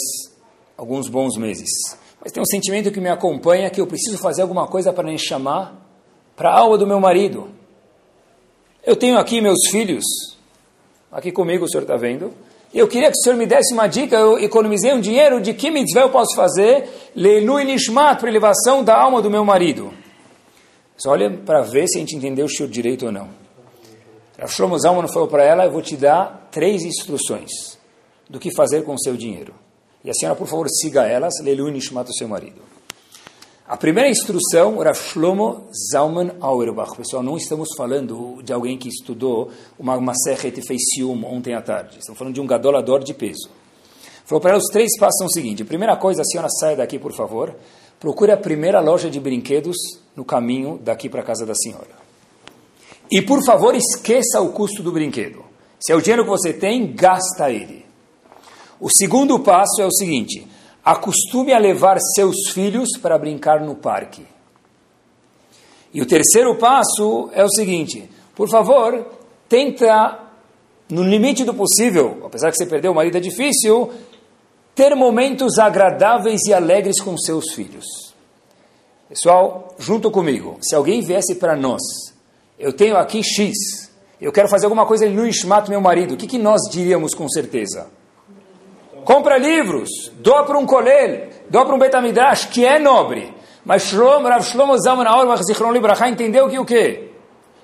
alguns 0.76 1.08
bons 1.08 1.36
meses, 1.36 1.70
mas 2.20 2.32
tem 2.32 2.42
um 2.42 2.46
sentimento 2.46 2.90
que 2.90 3.00
me 3.00 3.08
acompanha 3.08 3.70
que 3.70 3.80
eu 3.80 3.86
preciso 3.86 4.18
fazer 4.18 4.42
alguma 4.42 4.66
coisa 4.66 4.92
para 4.92 5.04
me 5.04 5.18
chamar 5.18 5.74
para 6.36 6.50
a 6.50 6.58
alma 6.58 6.76
do 6.76 6.86
meu 6.86 7.00
marido. 7.00 7.48
Eu 8.84 8.94
tenho 8.94 9.18
aqui 9.18 9.40
meus 9.40 9.68
filhos, 9.70 10.04
aqui 11.10 11.32
comigo 11.32 11.64
o 11.64 11.68
senhor 11.68 11.82
está 11.82 11.96
vendo, 11.96 12.32
eu 12.74 12.86
queria 12.86 13.10
que 13.10 13.18
o 13.18 13.22
senhor 13.22 13.36
me 13.36 13.46
desse 13.46 13.72
uma 13.72 13.86
dica, 13.86 14.16
eu 14.16 14.38
economizei 14.38 14.92
um 14.92 15.00
dinheiro, 15.00 15.40
de 15.40 15.54
que 15.54 15.70
mitzvah 15.70 16.02
eu 16.02 16.10
posso 16.10 16.36
fazer? 16.36 16.88
Leilu 17.16 17.58
nishmat, 17.60 18.20
para 18.20 18.28
elevação 18.28 18.84
da 18.84 18.94
alma 18.94 19.22
do 19.22 19.30
meu 19.30 19.44
marido. 19.44 19.92
Só 20.96 21.10
olha 21.10 21.30
para 21.30 21.62
ver 21.62 21.86
se 21.88 21.96
a 21.96 22.00
gente 22.00 22.16
entendeu 22.16 22.46
o 22.46 22.48
senhor 22.48 22.68
direito 22.68 23.06
ou 23.06 23.12
não. 23.12 23.28
Rav 24.38 24.52
Shlomo 24.52 24.78
Zalman 24.78 25.08
falou 25.08 25.28
para 25.28 25.44
ela, 25.44 25.64
eu 25.64 25.70
vou 25.70 25.80
te 25.80 25.96
dar 25.96 26.48
três 26.50 26.82
instruções 26.82 27.78
do 28.28 28.38
que 28.38 28.54
fazer 28.54 28.84
com 28.84 28.94
o 28.94 28.98
seu 28.98 29.16
dinheiro. 29.16 29.54
E 30.04 30.10
a 30.10 30.14
senhora, 30.14 30.36
por 30.36 30.46
favor, 30.46 30.66
siga 30.68 31.06
elas, 31.06 31.34
Leilu 31.42 31.70
nishmat, 31.70 32.08
o 32.08 32.12
seu 32.12 32.28
marido. 32.28 32.60
A 33.68 33.76
primeira 33.76 34.08
instrução, 34.08 34.78
Rav 34.78 34.96
Shlomo 34.96 35.68
Zalman 35.92 36.30
Auerbach. 36.40 36.96
Pessoal, 36.96 37.22
não 37.22 37.36
estamos 37.36 37.68
falando 37.76 38.42
de 38.42 38.50
alguém 38.50 38.78
que 38.78 38.88
estudou 38.88 39.50
uma 39.78 40.00
Masechet 40.00 40.58
e 40.58 40.66
fez 40.66 40.80
Sium 40.88 41.22
ontem 41.26 41.52
à 41.52 41.60
tarde. 41.60 41.98
Estamos 41.98 42.18
falando 42.18 42.32
de 42.32 42.40
um 42.40 42.46
gadolador 42.46 43.04
de 43.04 43.12
peso. 43.12 43.50
Falou 44.24 44.40
para 44.40 44.52
ela, 44.52 44.58
os 44.58 44.70
três 44.72 44.96
passos 44.98 45.18
são 45.18 45.26
o 45.26 45.30
seguinte. 45.30 45.64
Primeira 45.64 45.98
coisa, 45.98 46.22
a 46.22 46.24
senhora 46.24 46.48
sai 46.48 46.76
daqui, 46.76 46.98
por 46.98 47.12
favor. 47.12 47.54
Procure 48.00 48.32
a 48.32 48.38
primeira 48.38 48.80
loja 48.80 49.10
de 49.10 49.20
brinquedos 49.20 49.76
no 50.16 50.24
caminho 50.24 50.80
daqui 50.82 51.10
para 51.10 51.20
a 51.20 51.24
casa 51.24 51.44
da 51.44 51.54
senhora. 51.54 51.94
E, 53.10 53.20
por 53.20 53.44
favor, 53.44 53.74
esqueça 53.74 54.40
o 54.40 54.50
custo 54.50 54.82
do 54.82 54.92
brinquedo. 54.92 55.44
Se 55.78 55.92
é 55.92 55.94
o 55.94 56.00
dinheiro 56.00 56.24
que 56.24 56.30
você 56.30 56.54
tem, 56.54 56.90
gasta 56.94 57.50
ele. 57.50 57.84
O 58.80 58.88
segundo 58.88 59.38
passo 59.40 59.82
é 59.82 59.84
o 59.84 59.92
seguinte 59.92 60.48
acostume 60.90 61.52
a 61.52 61.58
levar 61.58 61.98
seus 62.14 62.50
filhos 62.50 62.88
para 63.00 63.18
brincar 63.18 63.60
no 63.60 63.74
parque. 63.74 64.26
E 65.92 66.00
o 66.00 66.06
terceiro 66.06 66.56
passo 66.56 67.28
é 67.32 67.44
o 67.44 67.50
seguinte: 67.50 68.08
por 68.34 68.48
favor, 68.48 69.06
tenta, 69.48 70.18
no 70.88 71.02
limite 71.02 71.44
do 71.44 71.52
possível, 71.52 72.22
apesar 72.24 72.50
que 72.50 72.56
você 72.56 72.66
perdeu 72.66 72.92
o 72.92 72.94
marido 72.94 73.18
é 73.18 73.20
difícil, 73.20 73.92
ter 74.74 74.94
momentos 74.94 75.58
agradáveis 75.58 76.40
e 76.46 76.54
alegres 76.54 77.00
com 77.00 77.16
seus 77.18 77.52
filhos. 77.52 77.84
Pessoal, 79.08 79.74
junto 79.78 80.10
comigo, 80.10 80.58
se 80.62 80.74
alguém 80.74 81.02
viesse 81.02 81.34
para 81.34 81.56
nós, 81.56 81.80
eu 82.58 82.72
tenho 82.72 82.96
aqui 82.96 83.22
X, 83.22 83.90
eu 84.20 84.32
quero 84.32 84.48
fazer 84.48 84.66
alguma 84.66 84.86
coisa 84.86 85.08
no 85.08 85.26
Ishmat, 85.26 85.68
meu 85.68 85.80
marido, 85.80 86.14
o 86.14 86.16
que, 86.16 86.26
que 86.26 86.38
nós 86.38 86.60
diríamos 86.70 87.14
com 87.14 87.28
certeza? 87.28 87.97
Compra 89.04 89.38
livros, 89.38 89.88
doa 90.20 90.44
para 90.44 90.58
um 90.58 90.66
colel, 90.66 91.28
doa 91.48 91.64
para 91.64 91.74
um 91.74 91.78
betamidrash, 91.78 92.46
que 92.46 92.64
é 92.64 92.78
nobre. 92.78 93.34
Mas 93.64 93.82
Shlomo, 93.82 94.28
Rav 94.28 94.42
Shlomo 94.42 94.78
Zalman 94.78 95.06
Auerbach 95.06 95.44
Zichron 95.44 95.72
Libraha 95.72 96.08
entendeu 96.08 96.48
que 96.48 96.58
o 96.58 96.64
quê? 96.64 97.10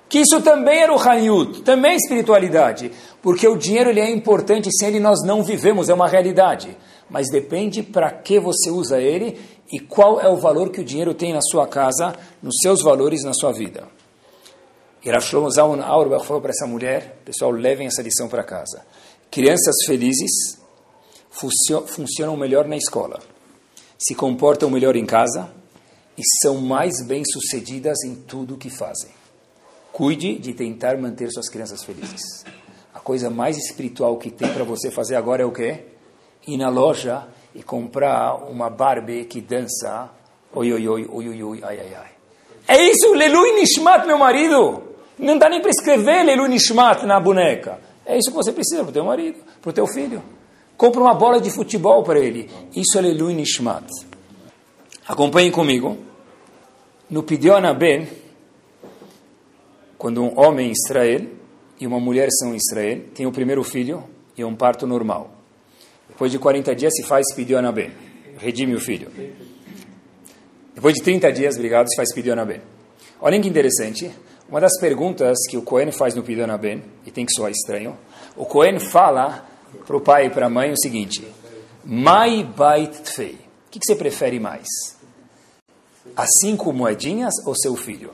Que 0.07 0.19
isso 0.19 0.39
também 0.41 0.81
era 0.81 0.93
o 0.93 0.99
Hanyut, 0.99 1.63
também 1.63 1.93
é 1.93 1.95
espiritualidade. 1.95 2.91
Porque 3.21 3.47
o 3.47 3.57
dinheiro 3.57 3.89
ele 3.89 3.99
é 3.99 4.09
importante, 4.09 4.69
sem 4.71 4.89
ele 4.89 4.99
nós 4.99 5.23
não 5.23 5.43
vivemos, 5.43 5.89
é 5.89 5.93
uma 5.93 6.07
realidade. 6.07 6.77
Mas 7.09 7.29
depende 7.31 7.81
para 7.81 8.11
que 8.11 8.39
você 8.39 8.69
usa 8.69 8.99
ele 9.01 9.39
e 9.71 9.79
qual 9.79 10.21
é 10.21 10.29
o 10.29 10.37
valor 10.37 10.69
que 10.69 10.81
o 10.81 10.85
dinheiro 10.85 11.13
tem 11.13 11.33
na 11.33 11.41
sua 11.41 11.67
casa, 11.67 12.15
nos 12.41 12.55
seus 12.61 12.83
valores, 12.83 13.23
na 13.23 13.33
sua 13.33 13.51
vida. 13.51 13.87
E 15.03 15.09
Rav 15.09 15.23
Shlomo 15.23 15.49
Zalman 15.49 15.83
Auerbach 15.83 16.25
falou 16.25 16.41
para 16.41 16.51
essa 16.51 16.67
mulher, 16.67 17.17
pessoal, 17.25 17.51
levem 17.51 17.87
essa 17.87 18.01
lição 18.01 18.27
para 18.27 18.43
casa. 18.43 18.85
Crianças 19.31 19.75
felizes 19.85 20.63
funcionam 21.35 22.37
melhor 22.37 22.67
na 22.67 22.77
escola, 22.77 23.19
se 23.97 24.15
comportam 24.15 24.69
melhor 24.69 24.95
em 24.95 25.05
casa 25.05 25.49
e 26.17 26.21
são 26.41 26.57
mais 26.61 27.05
bem-sucedidas 27.05 27.97
em 28.05 28.15
tudo 28.15 28.55
o 28.55 28.57
que 28.57 28.69
fazem. 28.69 29.11
Cuide 29.91 30.37
de 30.37 30.53
tentar 30.53 30.97
manter 30.97 31.29
suas 31.31 31.49
crianças 31.49 31.83
felizes. 31.83 32.43
A 32.93 32.99
coisa 32.99 33.29
mais 33.29 33.57
espiritual 33.57 34.17
que 34.17 34.29
tem 34.29 34.51
para 34.51 34.63
você 34.63 34.89
fazer 34.89 35.15
agora 35.15 35.43
é 35.43 35.45
o 35.45 35.51
quê? 35.51 35.85
Ir 36.47 36.57
na 36.57 36.69
loja 36.69 37.27
e 37.53 37.63
comprar 37.63 38.35
uma 38.49 38.69
Barbie 38.69 39.25
que 39.25 39.41
dança 39.41 40.09
oi, 40.53 40.71
oi, 40.71 40.87
oi, 40.87 41.07
oi, 41.09 41.29
oi, 41.29 41.43
oi, 41.43 41.59
ai, 41.63 41.79
ai, 41.79 41.95
ai. 41.95 42.11
É 42.67 42.89
isso, 42.89 43.13
Lelu 43.13 43.55
Nishmat, 43.55 44.05
meu 44.07 44.17
marido. 44.17 44.83
Não 45.19 45.37
dá 45.37 45.49
nem 45.49 45.61
para 45.61 45.69
escrever 45.69 46.23
Lelu 46.23 46.47
Nishmat 46.47 47.05
na 47.05 47.19
boneca. 47.19 47.79
É 48.05 48.17
isso 48.17 48.29
que 48.29 48.35
você 48.35 48.51
precisa 48.51 48.81
para 48.81 48.89
o 48.89 48.93
teu 48.93 49.03
marido, 49.03 49.39
para 49.61 49.69
o 49.69 49.73
teu 49.73 49.87
filho. 49.87 50.21
Compra 50.77 51.01
uma 51.01 51.13
bola 51.13 51.39
de 51.39 51.49
futebol 51.49 52.03
para 52.03 52.19
ele. 52.19 52.49
Isso 52.75 52.97
é 52.97 53.01
Leilu 53.01 53.29
Nishmat. 53.29 53.87
Acompanhem 55.07 55.51
comigo. 55.51 55.97
No 57.09 57.23
Pidyon 57.23 57.73
Ben, 57.77 58.07
quando 59.97 60.23
um 60.23 60.39
homem 60.39 60.69
em 60.69 60.71
Israel 60.71 61.27
e 61.79 61.85
uma 61.85 61.99
mulher 61.99 62.29
são 62.31 62.53
em 62.53 62.57
Israel, 62.57 63.03
tem 63.13 63.25
o 63.25 63.31
primeiro 63.31 63.63
filho 63.63 64.03
e 64.37 64.41
é 64.41 64.45
um 64.45 64.55
parto 64.55 64.85
normal. 64.85 65.31
Depois 66.09 66.31
de 66.31 66.39
40 66.39 66.75
dias 66.75 66.93
se 66.95 67.03
faz 67.03 67.25
Pidyon 67.35 67.59
Anabem, 67.59 67.91
redime 68.37 68.75
o 68.75 68.79
filho. 68.79 69.09
Depois 70.73 70.93
de 70.95 71.03
30 71.03 71.31
dias, 71.31 71.55
obrigado, 71.55 71.87
se 71.89 71.95
faz 71.95 72.13
Pidyon 72.13 72.33
Anabem. 72.33 72.61
Olhem 73.21 73.41
que 73.41 73.47
interessante, 73.47 74.11
uma 74.49 74.59
das 74.59 74.77
perguntas 74.79 75.37
que 75.49 75.57
o 75.57 75.61
Cohen 75.61 75.91
faz 75.91 76.15
no 76.15 76.23
Pidyon 76.23 76.45
Anabem, 76.45 76.83
e 77.05 77.11
tem 77.11 77.25
que 77.25 77.33
soar 77.33 77.51
estranho, 77.51 77.97
o 78.35 78.45
Cohen 78.45 78.79
fala 78.79 79.45
para 79.85 79.97
o 79.97 80.01
pai 80.01 80.27
e 80.27 80.29
para 80.29 80.47
a 80.47 80.49
mãe 80.49 80.71
o 80.71 80.77
seguinte, 80.77 81.25
Mai 81.83 82.43
Bait 82.43 82.91
Tfei, 83.03 83.33
o 83.67 83.71
que, 83.71 83.79
você 83.81 83.95
prefere 83.95 84.39
mais? 84.39 84.67
As 86.15 86.29
cinco 86.41 86.71
moedinhas 86.71 87.33
ou 87.45 87.55
seu 87.55 87.75
filho? 87.75 88.11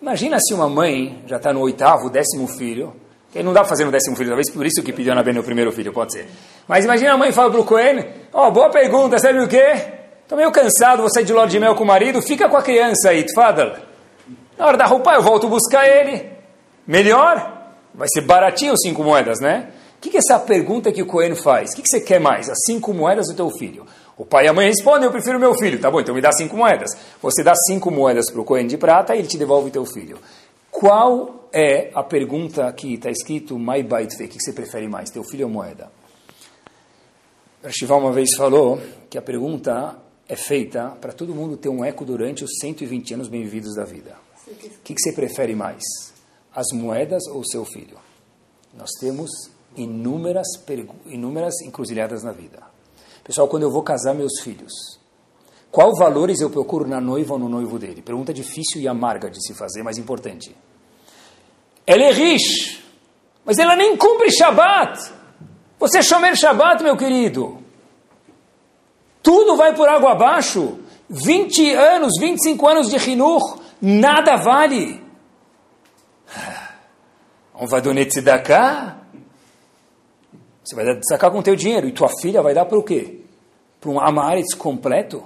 Imagina 0.00 0.38
se 0.40 0.54
uma 0.54 0.68
mãe 0.68 1.22
já 1.26 1.36
está 1.36 1.52
no 1.52 1.60
oitavo, 1.60 2.08
décimo 2.08 2.48
filho, 2.48 2.94
que 3.30 3.42
não 3.42 3.52
dá 3.52 3.60
para 3.60 3.68
fazer 3.68 3.84
no 3.84 3.92
décimo 3.92 4.16
filho, 4.16 4.30
talvez 4.30 4.50
por 4.50 4.66
isso 4.66 4.82
que 4.82 4.92
pediu 4.92 5.14
na 5.14 5.22
no 5.22 5.42
primeiro 5.42 5.70
filho, 5.70 5.92
pode 5.92 6.12
ser. 6.12 6.28
Mas 6.66 6.84
imagina 6.84 7.12
a 7.12 7.16
mãe 7.18 7.30
fala 7.30 7.50
para 7.50 7.60
o 7.60 7.64
Cohen, 7.64 8.04
ó, 8.32 8.48
oh, 8.48 8.50
boa 8.50 8.70
pergunta, 8.70 9.18
sabe 9.18 9.38
o 9.38 9.46
quê? 9.46 10.00
Estou 10.22 10.38
meio 10.38 10.50
cansado, 10.50 11.06
sair 11.12 11.24
de 11.24 11.32
lorde 11.32 11.52
de 11.52 11.60
mel 11.60 11.74
com 11.74 11.84
o 11.84 11.86
marido, 11.86 12.22
fica 12.22 12.48
com 12.48 12.56
a 12.56 12.62
criança 12.62 13.10
aí, 13.10 13.24
tfadal. 13.24 13.76
Na 14.56 14.66
hora 14.66 14.76
da 14.76 14.86
roupa 14.86 15.12
eu 15.12 15.22
volto 15.22 15.48
buscar 15.48 15.86
ele. 15.86 16.30
Melhor? 16.86 17.72
Vai 17.94 18.08
ser 18.08 18.22
baratinho 18.22 18.74
cinco 18.76 19.02
moedas, 19.02 19.40
né? 19.40 19.68
O 20.00 20.02
que, 20.02 20.08
que 20.08 20.16
é 20.16 20.20
essa 20.20 20.38
pergunta 20.38 20.90
que 20.90 21.02
o 21.02 21.06
Cohen 21.06 21.34
faz? 21.34 21.72
O 21.72 21.76
que, 21.76 21.82
que 21.82 21.88
você 21.90 22.00
quer 22.00 22.18
mais? 22.18 22.48
As 22.48 22.56
cinco 22.64 22.94
moedas 22.94 23.26
do 23.26 23.34
teu 23.34 23.50
filho? 23.50 23.84
O 24.16 24.24
pai 24.24 24.46
e 24.46 24.48
a 24.48 24.52
mãe 24.54 24.66
respondem, 24.66 25.04
eu 25.04 25.12
prefiro 25.12 25.38
meu 25.38 25.54
filho. 25.54 25.78
Tá 25.78 25.90
bom, 25.90 26.00
então 26.00 26.14
me 26.14 26.22
dá 26.22 26.32
cinco 26.32 26.56
moedas. 26.56 26.88
Você 27.20 27.44
dá 27.44 27.52
cinco 27.54 27.90
moedas 27.90 28.30
para 28.30 28.40
o 28.40 28.44
Cohen 28.44 28.66
de 28.66 28.78
prata 28.78 29.14
e 29.14 29.18
ele 29.18 29.28
te 29.28 29.36
devolve 29.36 29.70
teu 29.70 29.84
filho. 29.84 30.18
Qual 30.70 31.50
é 31.52 31.90
a 31.94 32.02
pergunta 32.02 32.72
que 32.72 32.94
está 32.94 33.10
escrito, 33.10 33.58
my 33.58 33.82
bite 33.82 34.24
o 34.24 34.26
que 34.26 34.40
você 34.42 34.54
prefere 34.54 34.88
mais, 34.88 35.10
teu 35.10 35.22
filho 35.22 35.46
ou 35.46 35.52
moeda? 35.52 35.92
Shiva 37.68 37.94
uma 37.96 38.10
vez 38.10 38.30
falou 38.38 38.80
que 39.10 39.18
a 39.18 39.22
pergunta 39.22 39.98
é 40.26 40.34
feita 40.34 40.96
para 40.98 41.12
todo 41.12 41.34
mundo 41.34 41.58
ter 41.58 41.68
um 41.68 41.84
eco 41.84 42.06
durante 42.06 42.42
os 42.42 42.52
120 42.58 43.12
anos 43.12 43.28
bem-vindos 43.28 43.74
da 43.74 43.84
vida. 43.84 44.16
O 44.46 44.54
que, 44.82 44.94
que 44.94 44.98
você 44.98 45.12
prefere 45.12 45.54
mais, 45.54 45.82
as 46.54 46.68
moedas 46.72 47.26
ou 47.26 47.40
o 47.40 47.46
seu 47.46 47.66
filho? 47.66 47.98
Nós 48.72 48.88
temos 48.98 49.28
inúmeras, 49.76 50.46
inúmeras 51.06 51.60
encruzilhadas 51.62 52.22
na 52.22 52.32
vida. 52.32 52.62
Pessoal, 53.24 53.48
quando 53.48 53.64
eu 53.64 53.70
vou 53.70 53.82
casar 53.82 54.14
meus 54.14 54.40
filhos, 54.40 54.72
qual 55.70 55.94
valores 55.94 56.40
eu 56.40 56.50
procuro 56.50 56.86
na 56.86 57.00
noiva 57.00 57.34
ou 57.34 57.38
no 57.38 57.48
noivo 57.48 57.78
dele? 57.78 58.02
Pergunta 58.02 58.34
difícil 58.34 58.80
e 58.80 58.88
amarga 58.88 59.30
de 59.30 59.40
se 59.44 59.54
fazer, 59.54 59.82
mas 59.82 59.98
importante. 59.98 60.54
Ela 61.86 62.04
é 62.04 62.12
riche, 62.12 62.82
mas 63.44 63.58
ela 63.58 63.76
nem 63.76 63.96
cumpre 63.96 64.30
Shabat. 64.32 65.12
Você 65.78 65.98
é 65.98 66.02
Shomer 66.02 66.36
Shabat, 66.36 66.82
meu 66.82 66.96
querido. 66.96 67.58
Tudo 69.22 69.56
vai 69.56 69.74
por 69.74 69.88
água 69.88 70.12
abaixo. 70.12 70.78
20 71.08 71.72
anos, 71.72 72.12
25 72.20 72.68
anos 72.68 72.88
de 72.88 72.96
Hinur, 73.10 73.58
nada 73.80 74.36
vale. 74.36 75.02
Um 77.54 77.66
vadonete 77.66 78.20
da 78.20 78.38
cá? 78.38 78.99
Você 80.64 80.74
vai 80.74 80.84
sacar 81.08 81.30
com 81.30 81.38
o 81.38 81.42
teu 81.42 81.56
dinheiro. 81.56 81.88
E 81.88 81.92
tua 81.92 82.08
filha 82.20 82.42
vai 82.42 82.54
dar 82.54 82.64
para 82.64 82.78
o 82.78 82.82
quê? 82.82 83.20
Para 83.80 83.90
um 83.90 84.00
Amaretz 84.00 84.54
completo? 84.54 85.24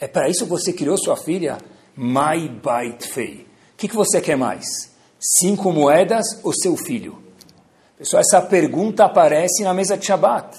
É 0.00 0.06
para 0.06 0.28
isso 0.28 0.44
que 0.44 0.50
você 0.50 0.72
criou 0.72 0.96
sua 0.96 1.16
filha? 1.16 1.58
My 1.96 2.48
Bait 2.48 3.04
Fei. 3.04 3.46
O 3.74 3.76
que, 3.76 3.88
que 3.88 3.96
você 3.96 4.20
quer 4.20 4.36
mais? 4.36 4.64
Cinco 5.18 5.72
moedas 5.72 6.24
ou 6.44 6.52
seu 6.52 6.76
filho? 6.76 7.18
Pessoal, 7.96 8.20
essa 8.20 8.40
pergunta 8.40 9.04
aparece 9.04 9.64
na 9.64 9.74
mesa 9.74 9.96
de 9.96 10.06
Shabbat. 10.06 10.56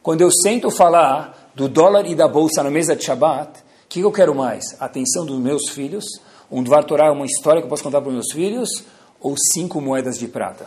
Quando 0.00 0.20
eu 0.20 0.30
sento 0.30 0.70
falar 0.70 1.50
do 1.54 1.68
dólar 1.68 2.06
e 2.06 2.14
da 2.14 2.28
bolsa 2.28 2.62
na 2.62 2.70
mesa 2.70 2.94
de 2.94 3.04
Shabbat, 3.04 3.58
o 3.58 3.88
que, 3.88 4.00
que 4.00 4.06
eu 4.06 4.12
quero 4.12 4.34
mais? 4.34 4.76
A 4.78 4.84
atenção 4.84 5.26
dos 5.26 5.38
meus 5.40 5.68
filhos? 5.70 6.04
Um 6.50 6.62
Dvar 6.62 6.84
Torah 6.84 7.12
uma 7.12 7.26
história 7.26 7.60
que 7.60 7.66
eu 7.66 7.68
posso 7.68 7.82
contar 7.82 8.00
para 8.00 8.08
os 8.08 8.14
meus 8.14 8.32
filhos? 8.32 8.68
Ou 9.20 9.34
cinco 9.52 9.80
moedas 9.80 10.16
de 10.16 10.28
prata? 10.28 10.66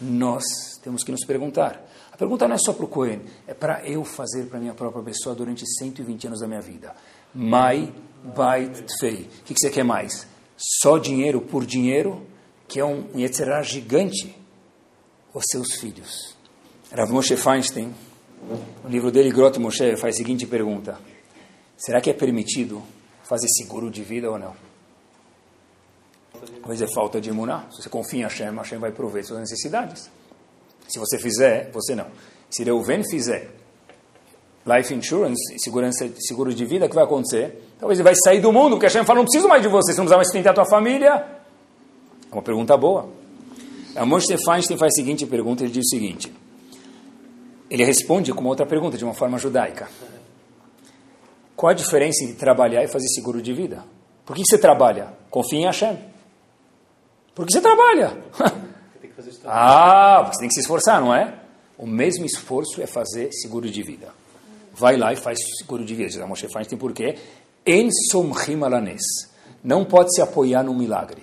Nós 0.00 0.44
temos 0.82 1.04
que 1.04 1.12
nos 1.12 1.24
perguntar. 1.24 1.82
A 2.12 2.16
pergunta 2.16 2.46
não 2.46 2.56
é 2.56 2.58
só 2.58 2.72
para 2.72 2.84
o 2.84 2.88
Cohen, 2.88 3.22
é 3.46 3.54
para 3.54 3.86
eu 3.88 4.04
fazer 4.04 4.46
para 4.46 4.58
minha 4.58 4.74
própria 4.74 5.02
pessoa 5.02 5.34
durante 5.34 5.64
120 5.66 6.26
anos 6.26 6.40
da 6.40 6.46
minha 6.46 6.60
vida. 6.60 6.94
Mai 7.34 7.92
Bait 8.22 8.84
Tfei. 8.84 9.28
O 9.40 9.44
que 9.44 9.54
você 9.56 9.70
quer 9.70 9.84
mais? 9.84 10.26
Só 10.56 10.98
dinheiro 10.98 11.40
por 11.40 11.64
dinheiro, 11.64 12.26
que 12.68 12.78
é 12.78 12.84
um 12.84 13.06
Yetzirah 13.16 13.62
gigante, 13.62 14.36
os 15.32 15.44
seus 15.50 15.74
filhos? 15.74 16.36
Rav 16.92 17.10
Moshe 17.10 17.36
Feinstein, 17.36 17.94
no 18.84 18.90
livro 18.90 19.10
dele, 19.10 19.30
Grot 19.30 19.58
Moshe, 19.58 19.96
faz 19.96 20.14
a 20.16 20.18
seguinte 20.18 20.46
pergunta. 20.46 20.98
Será 21.76 22.00
que 22.00 22.10
é 22.10 22.12
permitido 22.12 22.82
fazer 23.24 23.48
seguro 23.48 23.90
de 23.90 24.02
vida 24.02 24.30
ou 24.30 24.38
não? 24.38 24.54
Talvez 26.60 26.82
é 26.82 26.86
falta 26.92 27.20
de 27.20 27.30
imunar. 27.30 27.68
Se 27.72 27.82
você 27.82 27.88
confia 27.88 28.20
em 28.20 28.22
Hashem, 28.24 28.54
Hashem 28.54 28.78
vai 28.78 28.92
prover 28.92 29.24
suas 29.24 29.40
necessidades. 29.40 30.10
Se 30.88 30.98
você 30.98 31.18
fizer, 31.18 31.70
você 31.72 31.94
não. 31.94 32.06
Se 32.50 32.62
Reuven 32.64 33.02
fizer 33.08 33.50
life 34.66 34.94
insurance, 34.94 35.58
segurança, 35.58 36.08
seguro 36.18 36.54
de 36.54 36.64
vida, 36.64 36.86
o 36.86 36.88
que 36.88 36.94
vai 36.94 37.04
acontecer? 37.04 37.68
Talvez 37.78 37.98
ele 37.98 38.04
vai 38.04 38.14
sair 38.24 38.40
do 38.40 38.52
mundo, 38.52 38.76
porque 38.76 38.86
Hashem 38.86 39.04
fala, 39.04 39.18
não 39.18 39.24
preciso 39.24 39.48
mais 39.48 39.62
de 39.62 39.68
você, 39.68 39.92
você 39.92 39.98
não 39.98 40.04
precisa 40.04 40.16
mais 40.16 40.28
sustentar 40.28 40.50
a 40.50 40.54
tua 40.54 40.64
família. 40.64 41.26
É 42.30 42.34
uma 42.34 42.42
pergunta 42.42 42.76
boa. 42.76 43.08
A 43.96 44.06
Moshe 44.06 44.36
Feinstein 44.38 44.78
faz 44.78 44.92
a 44.94 44.96
seguinte 44.96 45.26
pergunta, 45.26 45.64
ele 45.64 45.72
diz 45.72 45.84
o 45.86 45.88
seguinte, 45.88 46.32
ele 47.68 47.84
responde 47.84 48.32
com 48.32 48.40
uma 48.40 48.50
outra 48.50 48.64
pergunta, 48.64 48.96
de 48.96 49.04
uma 49.04 49.12
forma 49.12 49.38
judaica. 49.38 49.88
Qual 51.54 51.70
a 51.70 51.74
diferença 51.74 52.24
entre 52.24 52.36
trabalhar 52.36 52.82
e 52.82 52.88
fazer 52.88 53.08
seguro 53.08 53.42
de 53.42 53.52
vida? 53.52 53.84
Por 54.24 54.36
que 54.36 54.42
você 54.44 54.56
trabalha? 54.56 55.12
Confia 55.30 55.58
em 55.58 55.64
Hashem. 55.64 55.98
Por 57.34 57.46
que 57.46 57.52
você 57.52 57.60
trabalha? 57.60 58.16
ah, 59.44 60.30
você 60.32 60.40
tem 60.40 60.48
que 60.48 60.54
se 60.54 60.60
esforçar, 60.60 61.00
não 61.00 61.14
é? 61.14 61.34
O 61.76 61.86
mesmo 61.86 62.24
esforço 62.24 62.80
é 62.80 62.86
fazer 62.86 63.32
seguro 63.32 63.68
de 63.68 63.82
vida. 63.82 64.08
Vai 64.74 64.96
lá 64.96 65.12
e 65.12 65.16
faz 65.16 65.38
seguro 65.58 65.84
de 65.84 65.94
vida. 65.94 66.08
Diz 66.08 66.20
a 66.20 66.26
Moshe 66.26 66.48
Feinstein 66.48 66.78
por 66.78 66.92
quê? 66.92 67.16
En 67.66 67.90
somchim 68.10 68.62
alanes. 68.62 69.02
Não 69.62 69.84
pode 69.84 70.14
se 70.14 70.22
apoiar 70.22 70.62
num 70.62 70.74
milagre. 70.74 71.22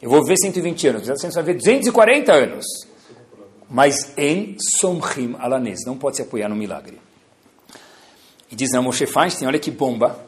Eu 0.00 0.10
vou 0.10 0.24
ver 0.24 0.36
120 0.36 0.88
anos, 0.88 1.06
você 1.06 1.28
vai 1.30 1.42
ver 1.42 1.54
240 1.54 2.32
anos. 2.32 2.64
Mas 3.68 4.16
em 4.16 4.56
somchim 4.78 5.34
alanes. 5.38 5.80
Não 5.84 5.96
pode 5.96 6.16
se 6.16 6.22
apoiar 6.22 6.48
num 6.48 6.56
milagre. 6.56 7.00
E 8.50 8.54
diz 8.54 8.72
a 8.74 8.80
Moshe 8.80 9.06
Feinstein, 9.06 9.48
olha 9.48 9.58
que 9.58 9.70
bomba. 9.70 10.18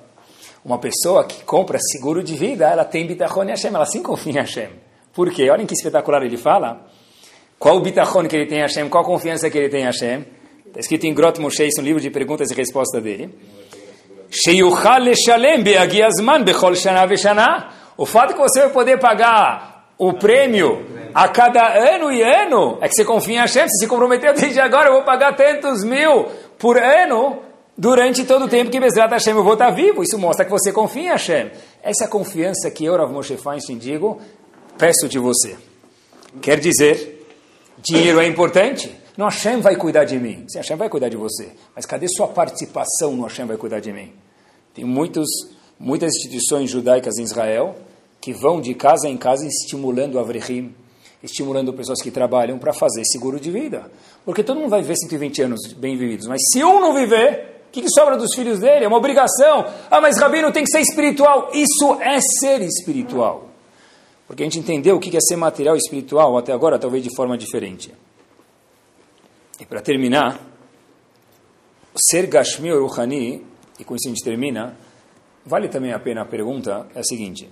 Uma 0.65 0.79
pessoa 0.79 1.25
que 1.25 1.45
compra 1.45 1.79
seguro 1.79 2.25
de 2.25 2.35
vida, 2.35 2.69
ela 2.69 2.85
tem 2.85 3.07
bitachon 3.07 3.45
em 3.45 3.51
Hashem, 3.51 3.73
ela 3.73 3.87
sim 3.87 4.03
confia 4.03 4.33
em 4.33 4.37
Hashem. 4.37 4.71
Por 5.15 5.31
quê? 5.31 5.49
Olhem 5.49 5.65
que 5.65 5.75
espetacular 5.75 6.25
ele 6.25 6.37
fala. 6.37 6.85
Qual 7.59 7.77
o 7.77 7.81
bitachon 7.81 8.29
que 8.29 8.37
ele 8.37 8.47
tem 8.47 8.59
em 8.59 8.63
Hashem, 8.63 8.89
qual 8.89 9.03
a 9.03 9.07
confiança 9.07 9.49
que 9.49 9.59
ele 9.59 9.69
tem 9.69 9.83
em 9.83 9.87
Hashem. 9.87 10.25
Está 10.67 10.81
escrito 10.81 11.07
em 11.07 11.15
Grot 11.15 11.41
Moshe, 11.41 11.65
isso 11.65 11.81
é 11.81 11.83
um 11.83 11.87
livro 11.87 12.03
de 12.03 12.11
perguntas 12.11 12.51
e 12.51 12.55
respostas 12.55 13.03
dele. 13.03 13.31
O 17.97 18.05
fato 18.05 18.35
que 18.35 18.41
você 18.41 18.61
vai 18.61 18.71
poder 18.71 18.99
pagar 18.99 19.93
o 19.99 20.13
prêmio 20.13 20.85
a 21.15 21.29
cada 21.29 21.95
ano 21.95 22.13
e 22.13 22.23
ano 22.23 22.77
é 22.83 22.89
que 22.89 22.95
você 22.95 23.05
confia 23.05 23.37
em 23.37 23.39
Hashem. 23.39 23.67
Você 23.67 23.85
se 23.85 23.87
comprometeu 23.87 24.35
desde 24.35 24.61
agora, 24.61 24.89
eu 24.89 24.93
vou 24.93 25.03
pagar 25.03 25.35
tantos 25.35 25.83
mil 25.83 26.27
por 26.59 26.77
ano 26.77 27.43
durante 27.79 28.25
todo 28.25 28.45
o 28.45 28.49
tempo 28.49 28.71
que 28.71 28.79
Bezrat 28.79 29.11
Hashem 29.11 29.35
eu 29.35 29.43
vou 29.43 29.55
estar 29.55 29.71
vivo. 29.71 30.03
Isso 30.03 30.19
mostra 30.19 30.45
que 30.45 30.51
você 30.51 30.73
confia 30.73 31.03
em 31.03 31.09
Hashem. 31.09 31.51
Essa 31.83 32.07
confiança 32.07 32.71
que 32.71 32.85
eu, 32.85 32.97
Rav 32.97 33.11
Moshe 33.11 33.37
Feinstein, 33.39 33.79
digo, 33.79 34.21
peço 34.77 35.09
de 35.09 35.19
você. 35.19 35.57
Quer 36.43 36.61
dizer, 36.61 37.16
dinheiro 37.79 38.21
é 38.21 38.27
importante? 38.27 38.95
Não, 39.17 39.27
Hashem 39.27 39.61
vai 39.61 39.77
cuidar 39.77 40.05
de 40.05 40.19
mim. 40.19 40.45
Sim, 40.49 40.59
Hashem 40.59 40.77
vai 40.77 40.89
cuidar 40.89 41.09
de 41.09 41.17
você. 41.17 41.49
Mas 41.75 41.87
cadê 41.87 42.07
sua 42.09 42.29
participação 42.29 43.17
no 43.17 43.23
Hashem 43.25 43.47
vai 43.47 43.57
cuidar 43.57 43.81
de 43.81 43.93
mim? 43.93 44.13
Tem 44.75 44.85
muitos, 44.85 45.27
muitas 45.79 46.15
instituições 46.15 46.71
judaicas 46.71 47.17
em 47.17 47.23
Israel 47.23 47.77
que 48.21 48.33
vão 48.33 48.61
de 48.61 48.75
casa 48.75 49.09
em 49.09 49.17
casa 49.17 49.47
estimulando 49.47 50.19
a 50.19 50.23
Avrehim, 50.23 50.75
estimulando 51.23 51.73
pessoas 51.73 52.03
que 52.03 52.11
trabalham 52.11 52.59
para 52.59 52.73
fazer 52.73 53.05
seguro 53.05 53.41
de 53.41 53.51
vida. 53.51 53.91
Porque 54.25 54.43
todo 54.43 54.59
mundo 54.59 54.71
vai 54.71 54.83
viver 54.83 54.97
120 54.97 55.43
anos 55.43 55.73
bem 55.73 55.97
vividos. 55.97 56.27
Mas 56.27 56.41
se 56.53 56.63
um 56.63 56.81
não 56.81 56.93
viver, 56.93 57.63
o 57.69 57.73
que, 57.73 57.83
que 57.83 57.91
sobra 57.91 58.17
dos 58.17 58.35
filhos 58.35 58.59
dele? 58.59 58.85
É 58.85 58.89
uma 58.89 58.99
obrigação. 58.99 59.67
Ah, 59.91 60.01
mas 60.01 60.19
Rabino 60.19 60.53
tem 60.53 60.65
que 60.65 60.71
ser 60.71 60.81
espiritual. 60.81 61.51
Isso 61.55 61.97
é 62.01 62.19
ser 62.21 62.61
espiritual. 62.63 63.46
Porque 64.27 64.43
a 64.43 64.47
gente 64.47 64.59
entendeu 64.59 64.97
o 64.97 65.01
que 65.01 65.17
é 65.17 65.21
ser 65.21 65.37
material 65.37 65.77
e 65.77 65.79
espiritual 65.79 66.37
até 66.37 66.53
agora, 66.53 66.79
talvez 66.79 67.03
de 67.03 67.15
forma 67.15 67.39
diferente. 67.39 67.93
E 69.61 69.65
para 69.65 69.81
terminar, 69.81 70.41
ser 71.97 72.27
Gashmi 72.27 72.73
ou 72.73 72.87
Ruhani, 72.87 73.47
e 73.79 73.85
com 73.85 73.95
isso 73.95 74.09
a 74.09 74.11
gente 74.11 74.25
termina, 74.25 74.77
vale 75.45 75.69
também 75.69 75.93
a 75.93 75.99
pena 75.99 76.23
a 76.23 76.27
pergunta, 76.27 76.87
é 76.95 77.01
a 77.01 77.05
seguinte, 77.05 77.49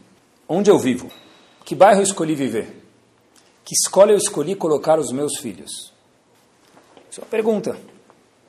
onde 0.48 0.70
eu 0.70 0.78
vivo? 0.78 1.10
Que 1.64 1.74
bairro 1.74 2.00
eu 2.00 2.04
escolhi 2.04 2.34
viver? 2.34 2.82
Que 3.64 3.74
escola 3.74 4.10
eu 4.10 4.18
escolhi 4.18 4.54
colocar 4.54 4.98
os 4.98 5.10
meus 5.12 5.38
filhos? 5.38 5.92
Isso 7.10 7.20
é 7.20 7.22
uma 7.22 7.30
pergunta. 7.30 7.76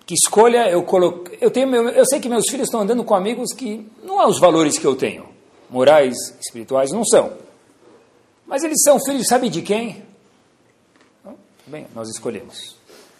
Que 0.06 0.14
escolha 0.14 0.70
eu 0.70 0.84
coloquei? 0.84 1.38
Eu, 1.40 1.50
tenho 1.50 1.68
meu, 1.68 1.88
eu 1.90 2.06
sei 2.06 2.20
que 2.20 2.28
meus 2.28 2.46
filhos 2.50 2.68
estão 2.68 2.82
andando 2.82 3.04
com 3.04 3.16
amigos 3.16 3.54
que 3.54 3.88
não 4.04 4.20
há 4.20 4.28
os 4.28 4.40
valores 4.40 4.78
que 4.78 4.86
eu 4.86 4.96
tenho. 4.96 5.26
Morais, 5.70 6.16
espirituais, 6.42 6.92
não 6.92 7.06
são. 7.06 7.45
Mas 8.46 8.64
eles 8.64 8.82
são 8.84 9.00
filhos, 9.04 9.28
sabe 9.28 9.50
de 9.50 9.62
quem? 9.62 10.04
Bem, 11.68 11.88
nós 11.96 12.10
escolhemos. 12.10 12.76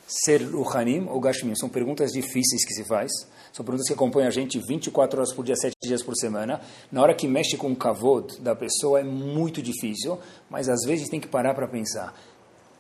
Ser 0.08 0.44
Ruhanim 0.44 1.08
ou 1.10 1.20
Gashmim 1.20 1.56
são 1.56 1.68
perguntas 1.68 2.12
difíceis 2.12 2.64
que 2.64 2.74
se 2.74 2.84
faz. 2.84 3.12
São 3.52 3.66
perguntas 3.66 3.88
que 3.88 3.94
acompanham 3.94 4.28
a 4.28 4.32
gente 4.32 4.60
24 4.60 5.20
horas 5.20 5.34
por 5.34 5.44
dia, 5.44 5.56
7 5.56 5.76
dias 5.82 6.04
por 6.04 6.16
semana. 6.16 6.62
Na 6.92 7.02
hora 7.02 7.16
que 7.16 7.28
mexe 7.28 7.58
com 7.58 7.72
o 7.72 7.76
kavod 7.76 8.40
da 8.40 8.56
pessoa 8.56 9.00
é 9.00 9.04
muito 9.04 9.64
difícil, 9.64 10.20
mas 10.48 10.70
às 10.70 10.82
vezes 10.86 11.10
tem 11.10 11.20
que 11.20 11.28
parar 11.28 11.56
para 11.56 11.68
pensar. 11.68 12.14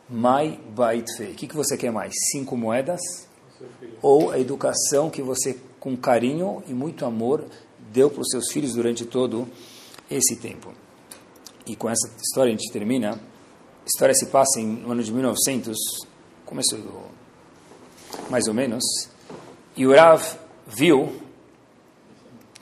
Mai 0.07 0.59
bait 0.75 1.09
fe. 1.17 1.31
O 1.31 1.35
que, 1.35 1.47
que 1.47 1.55
você 1.55 1.75
quer 1.75 1.91
mais? 1.91 2.13
Cinco 2.31 2.55
moedas? 2.55 3.01
Ou 4.03 4.29
a 4.29 4.39
educação 4.39 5.09
que 5.09 5.23
você, 5.23 5.57
com 5.79 5.97
carinho 5.97 6.61
e 6.67 6.73
muito 6.73 7.05
amor, 7.05 7.43
deu 7.91 8.11
para 8.11 8.21
os 8.21 8.29
seus 8.29 8.51
filhos 8.51 8.73
durante 8.73 9.03
todo 9.03 9.47
esse 10.11 10.35
tempo. 10.35 10.84
E 11.65 11.75
com 11.75 11.89
essa 11.89 12.09
história 12.21 12.53
a 12.53 12.55
gente 12.55 12.71
termina. 12.71 13.11
A 13.11 13.85
história 13.85 14.13
se 14.13 14.27
passa 14.27 14.59
em, 14.59 14.65
no 14.65 14.91
ano 14.91 15.03
de 15.03 15.11
1900, 15.11 15.77
começo 16.45 16.75
do, 16.75 17.03
mais 18.29 18.47
ou 18.47 18.53
menos, 18.53 18.83
e 19.75 19.85
o 19.85 19.93
Rav 19.93 20.23
viu 20.65 21.21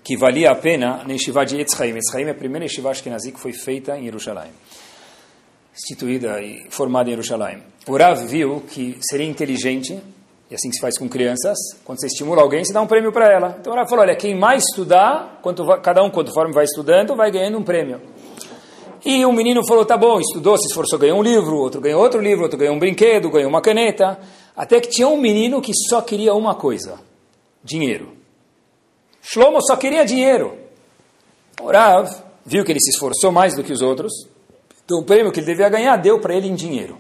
que 0.03 0.17
valia 0.17 0.51
a 0.51 0.55
pena 0.55 1.03
na 1.05 1.13
Yeshiva 1.13 1.45
de 1.45 1.61
Etzchaim. 1.61 1.95
Etzchaim 1.95 2.25
é 2.25 2.31
a 2.31 2.35
primeira 2.35 2.65
Yeshiva 2.65 2.91
Ashkenazi 2.91 3.31
que 3.31 3.39
foi 3.39 3.53
feita 3.53 3.97
em 3.97 4.03
Jerusalém, 4.03 4.51
instituída 5.73 6.41
e 6.41 6.69
formada 6.69 7.09
em 7.09 7.13
Jerusalém. 7.13 7.63
O 7.87 7.95
Rav 7.97 8.25
viu 8.25 8.61
que 8.61 8.97
seria 9.01 9.25
inteligente, 9.25 10.01
e 10.51 10.55
assim 10.55 10.69
que 10.69 10.75
se 10.75 10.81
faz 10.81 10.97
com 10.97 11.07
crianças, 11.07 11.57
quando 11.85 12.01
você 12.01 12.07
estimula 12.07 12.41
alguém, 12.41 12.65
você 12.65 12.73
dá 12.73 12.81
um 12.81 12.87
prêmio 12.87 13.11
para 13.11 13.31
ela. 13.31 13.55
Então 13.59 13.71
o 13.71 13.75
Rav 13.75 13.87
falou, 13.87 14.03
olha, 14.03 14.15
quem 14.15 14.37
mais 14.37 14.63
estudar, 14.63 15.39
quanto, 15.41 15.65
cada 15.81 16.03
um 16.03 16.09
conforme 16.09 16.53
vai 16.53 16.65
estudando, 16.65 17.15
vai 17.15 17.31
ganhando 17.31 17.57
um 17.57 17.63
prêmio. 17.63 18.01
E 19.05 19.25
o 19.25 19.33
menino 19.33 19.65
falou, 19.67 19.85
tá 19.85 19.97
bom, 19.97 20.19
estudou, 20.19 20.57
se 20.57 20.67
esforçou, 20.67 20.97
ganhou 20.97 21.19
um 21.19 21.23
livro, 21.23 21.57
outro 21.57 21.81
ganhou 21.81 22.01
outro 22.01 22.21
livro, 22.21 22.43
outro 22.43 22.57
ganhou 22.57 22.75
um 22.75 22.79
brinquedo, 22.79 23.29
ganhou 23.29 23.49
uma 23.49 23.61
caneta. 23.61 24.17
Até 24.55 24.79
que 24.79 24.89
tinha 24.89 25.07
um 25.07 25.17
menino 25.17 25.61
que 25.61 25.73
só 25.89 26.01
queria 26.01 26.33
uma 26.33 26.55
coisa, 26.55 26.99
dinheiro. 27.63 28.13
Shlomo 29.21 29.61
só 29.61 29.75
queria 29.75 30.05
dinheiro. 30.05 30.57
O 31.61 31.71
Rav 31.71 32.09
viu 32.45 32.63
que 32.63 32.71
ele 32.71 32.79
se 32.79 32.91
esforçou 32.91 33.31
mais 33.31 33.55
do 33.55 33.63
que 33.63 33.73
os 33.73 33.81
outros, 33.81 34.11
então 34.85 34.99
o 34.99 35.03
prêmio 35.03 35.31
que 35.31 35.39
ele 35.39 35.47
devia 35.47 35.69
ganhar 35.69 35.97
deu 35.97 36.19
para 36.19 36.35
ele 36.35 36.47
em 36.47 36.55
dinheiro. 36.55 36.97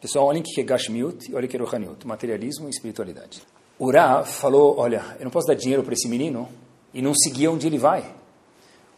Pessoal, 0.00 0.26
olhem 0.26 0.42
que 0.42 0.60
é 0.60 0.64
Gashmiut 0.64 1.30
e 1.30 1.34
olhem 1.34 1.48
que 1.48 1.56
é 1.56 1.60
Rohaniut, 1.60 2.06
materialismo 2.06 2.66
e 2.66 2.70
espiritualidade. 2.70 3.42
O 3.78 3.90
Rav 3.90 4.26
falou, 4.26 4.78
olha, 4.78 5.04
eu 5.18 5.24
não 5.24 5.30
posso 5.30 5.46
dar 5.46 5.54
dinheiro 5.54 5.82
para 5.82 5.94
esse 5.94 6.08
menino 6.08 6.48
e 6.92 7.02
não 7.02 7.14
seguir 7.14 7.48
onde 7.48 7.66
ele 7.66 7.78
vai. 7.78 8.04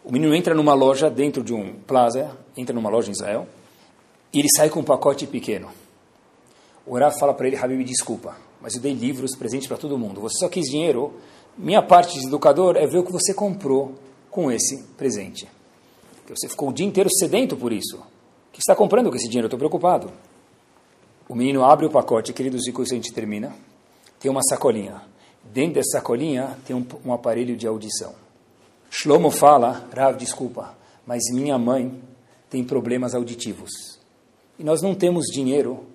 O 0.09 0.13
menino 0.13 0.35
entra 0.35 0.55
numa 0.55 0.73
loja, 0.73 1.11
dentro 1.11 1.45
de 1.45 1.53
um 1.53 1.75
plaza, 1.87 2.35
entra 2.57 2.75
numa 2.75 2.89
loja 2.89 3.11
em 3.11 3.13
Israel, 3.13 3.47
e 4.33 4.39
ele 4.39 4.49
sai 4.57 4.71
com 4.71 4.81
um 4.81 4.83
pacote 4.83 5.27
pequeno. 5.27 5.69
O 6.87 6.97
Rav 6.97 7.15
fala 7.19 7.35
para 7.35 7.47
ele, 7.47 7.57
Habib, 7.57 7.85
desculpa, 7.85 8.35
mas 8.59 8.75
eu 8.75 8.81
dei 8.81 8.95
livros, 8.95 9.37
presentes 9.37 9.69
para 9.69 9.77
todo 9.77 9.99
mundo. 9.99 10.23
Você 10.23 10.39
só 10.39 10.49
quis 10.49 10.65
dinheiro. 10.71 11.13
Minha 11.59 11.83
parte 11.83 12.19
de 12.19 12.27
educador 12.27 12.79
é 12.79 12.87
ver 12.87 13.01
o 13.01 13.05
que 13.05 13.13
você 13.13 13.35
comprou 13.35 13.97
com 14.31 14.51
esse 14.51 14.83
presente. 14.97 15.47
Você 16.27 16.49
ficou 16.49 16.71
o 16.71 16.73
dia 16.73 16.87
inteiro 16.87 17.11
sedento 17.13 17.55
por 17.55 17.71
isso. 17.71 17.99
O 17.99 18.53
que 18.53 18.61
está 18.61 18.75
comprando 18.75 19.11
com 19.11 19.17
esse 19.17 19.29
dinheiro? 19.29 19.45
Eu 19.45 19.49
estou 19.49 19.59
preocupado. 19.59 20.11
O 21.29 21.35
menino 21.35 21.63
abre 21.63 21.85
o 21.85 21.91
pacote, 21.91 22.33
queridos, 22.33 22.67
e 22.67 22.73
com 22.73 22.83
isso 22.83 22.95
a 22.95 22.97
gente 22.97 23.13
termina. 23.13 23.55
Tem 24.19 24.31
uma 24.31 24.43
sacolinha. 24.43 25.03
Dentro 25.53 25.75
dessa 25.75 25.99
sacolinha 25.99 26.57
tem 26.67 26.75
um, 26.75 26.87
um 27.05 27.13
aparelho 27.13 27.55
de 27.55 27.67
audição. 27.67 28.15
Shlomo 28.91 29.31
fala, 29.31 29.89
Rav, 29.95 30.17
desculpa, 30.17 30.75
mas 31.07 31.23
minha 31.33 31.59
mãe 31.59 32.03
tem 32.51 32.65
problemas 32.65 33.15
auditivos. 33.15 33.99
E 34.59 34.65
nós 34.65 34.83
não 34.83 34.95
temos 34.95 35.27
dinheiro 35.27 35.87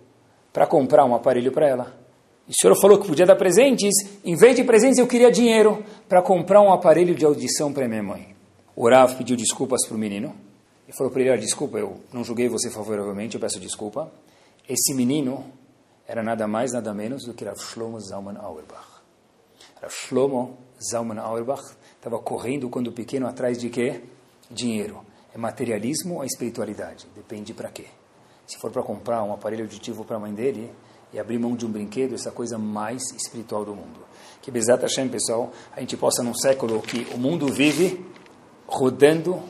para 0.51 0.67
comprar 0.67 1.03
um 1.05 1.15
aparelho 1.15 1.51
para 1.51 1.67
ela. 1.67 2.03
E 2.47 2.51
o 2.51 2.53
senhor 2.53 2.75
falou 2.79 2.99
que 2.99 3.07
podia 3.07 3.25
dar 3.25 3.35
presentes, 3.35 3.93
em 4.23 4.35
vez 4.35 4.55
de 4.55 4.63
presentes 4.63 4.97
eu 4.97 5.07
queria 5.07 5.31
dinheiro 5.31 5.83
para 6.07 6.21
comprar 6.21 6.61
um 6.61 6.71
aparelho 6.71 7.15
de 7.15 7.25
audição 7.25 7.73
para 7.73 7.87
minha 7.87 8.03
mãe. 8.03 8.35
O 8.75 8.89
Rav 8.89 9.15
pediu 9.15 9.35
desculpas 9.35 9.85
para 9.85 9.95
o 9.95 9.99
menino 9.99 10.35
e 10.87 10.93
falou 10.93 11.11
para 11.11 11.21
ele, 11.21 11.37
desculpa, 11.37 11.77
eu 11.77 12.01
não 12.11 12.23
julguei 12.23 12.49
você 12.49 12.69
favoravelmente, 12.69 13.35
eu 13.35 13.41
peço 13.41 13.59
desculpa. 13.59 14.11
Esse 14.67 14.93
menino 14.93 15.45
era 16.07 16.21
nada 16.21 16.47
mais, 16.47 16.73
nada 16.73 16.93
menos 16.93 17.23
do 17.25 17.33
que 17.33 17.45
Rav 17.45 17.57
Shlomo 17.59 17.99
Zalman 17.99 18.37
Auerbach. 18.37 18.87
Rav 19.81 19.93
Shlomo 19.93 20.57
Zalman 20.91 21.19
Auerbach 21.19 21.63
estava 22.03 22.19
correndo 22.19 22.69
quando 22.69 22.91
pequeno 22.91 23.25
atrás 23.25 23.57
de 23.57 23.69
quê? 23.69 24.01
Dinheiro. 24.51 24.99
É 25.33 25.37
materialismo 25.37 26.15
ou 26.15 26.25
espiritualidade? 26.25 27.07
Depende 27.15 27.53
para 27.53 27.69
quê. 27.69 27.85
Se 28.45 28.57
for 28.59 28.69
para 28.71 28.83
comprar 28.83 29.23
um 29.23 29.31
aparelho 29.31 29.63
auditivo 29.63 30.03
para 30.03 30.17
a 30.17 30.19
mãe 30.19 30.33
dele 30.33 30.69
e 31.13 31.19
abrir 31.19 31.39
mão 31.39 31.55
de 31.55 31.65
um 31.65 31.71
brinquedo, 31.71 32.13
essa 32.13 32.29
coisa 32.29 32.57
mais 32.57 33.01
espiritual 33.15 33.63
do 33.63 33.73
mundo. 33.73 34.01
Que 34.41 34.51
Bezat 34.51 34.81
Hashem, 34.81 35.07
pessoal, 35.07 35.53
a 35.71 35.79
gente 35.79 35.95
possa 35.95 36.21
num 36.21 36.33
século 36.35 36.81
que 36.81 37.07
o 37.15 37.17
mundo 37.17 37.47
vive 37.47 38.05
rodando 38.67 39.41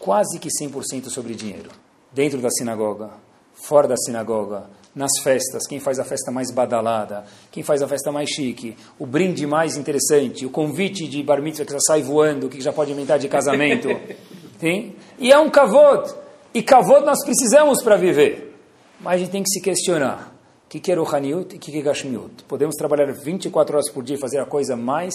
quase 0.00 0.40
que 0.40 0.48
100% 0.48 1.08
sobre 1.08 1.36
dinheiro. 1.36 1.70
Dentro 2.10 2.40
da 2.40 2.50
sinagoga, 2.50 3.12
fora 3.54 3.86
da 3.86 3.96
sinagoga, 3.96 4.68
nas 4.94 5.10
festas, 5.22 5.66
quem 5.66 5.80
faz 5.80 5.98
a 5.98 6.04
festa 6.04 6.30
mais 6.30 6.50
badalada, 6.50 7.24
quem 7.50 7.62
faz 7.62 7.82
a 7.82 7.88
festa 7.88 8.12
mais 8.12 8.28
chique, 8.28 8.76
o 8.98 9.06
brinde 9.06 9.46
mais 9.46 9.76
interessante, 9.76 10.44
o 10.44 10.50
convite 10.50 11.08
de 11.08 11.22
bar 11.22 11.40
mitzvah 11.40 11.64
que 11.64 11.72
já 11.72 11.80
sai 11.80 12.02
voando, 12.02 12.48
que 12.48 12.60
já 12.60 12.72
pode 12.72 12.92
inventar 12.92 13.18
de 13.18 13.28
casamento. 13.28 13.88
Sim? 14.60 14.94
E 15.18 15.32
é 15.32 15.38
um 15.38 15.50
kavod. 15.50 16.12
E 16.54 16.62
kavod 16.62 17.06
nós 17.06 17.24
precisamos 17.24 17.82
para 17.82 17.96
viver. 17.96 18.54
Mas 19.00 19.14
a 19.14 19.18
gente 19.18 19.30
tem 19.30 19.42
que 19.42 19.48
se 19.48 19.60
questionar. 19.60 20.30
O 20.66 20.68
que 20.68 20.90
é 20.90 20.94
Ruhaniut 20.94 21.54
e 21.54 21.58
o 21.58 21.60
que 21.60 21.78
é 21.78 21.82
Gashmiut? 21.82 22.44
Podemos 22.44 22.76
trabalhar 22.76 23.12
24 23.12 23.76
horas 23.76 23.90
por 23.90 24.02
dia 24.02 24.16
e 24.16 24.18
fazer 24.18 24.38
a 24.38 24.46
coisa 24.46 24.74
mais 24.76 25.12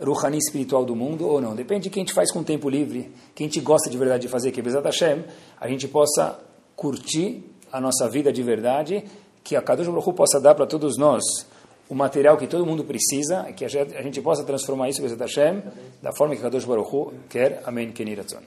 Ruhani 0.00 0.38
espiritual 0.38 0.84
do 0.84 0.94
mundo 0.94 1.26
ou 1.26 1.40
não? 1.40 1.54
Depende 1.54 1.84
de 1.84 1.90
quem 1.90 2.02
a 2.02 2.06
gente 2.06 2.14
faz 2.14 2.30
com 2.30 2.40
o 2.40 2.44
tempo 2.44 2.68
livre, 2.68 3.10
quem 3.34 3.46
a 3.46 3.48
gente 3.48 3.60
gosta 3.60 3.88
de 3.88 3.96
verdade 3.96 4.22
de 4.22 4.28
fazer, 4.28 4.52
que 4.52 4.60
é 4.60 4.62
Bezat 4.62 4.84
Hashem, 4.84 5.24
a 5.60 5.68
gente 5.68 5.88
possa 5.88 6.38
curtir 6.76 7.53
a 7.74 7.80
nossa 7.80 8.08
vida 8.08 8.32
de 8.32 8.40
verdade, 8.40 9.04
que 9.42 9.56
a 9.56 9.60
Kadosh 9.60 9.88
Baruch 9.88 10.12
possa 10.12 10.40
dar 10.40 10.54
para 10.54 10.64
todos 10.64 10.96
nós 10.96 11.24
o 11.88 11.94
material 11.94 12.36
que 12.36 12.46
todo 12.46 12.64
mundo 12.64 12.84
precisa, 12.84 13.42
que 13.52 13.64
a 13.64 13.68
gente 14.02 14.20
possa 14.22 14.44
transformar 14.44 14.88
isso, 14.88 15.02
Bezat 15.02 15.20
Hashem, 15.20 15.60
da 16.00 16.12
forma 16.16 16.34
que 16.34 16.40
a 16.40 16.44
Kadosh 16.44 16.64
Baruch 16.64 17.12
quer. 17.28 17.62
Amém. 17.66 17.90
Keniratzon. 17.90 18.38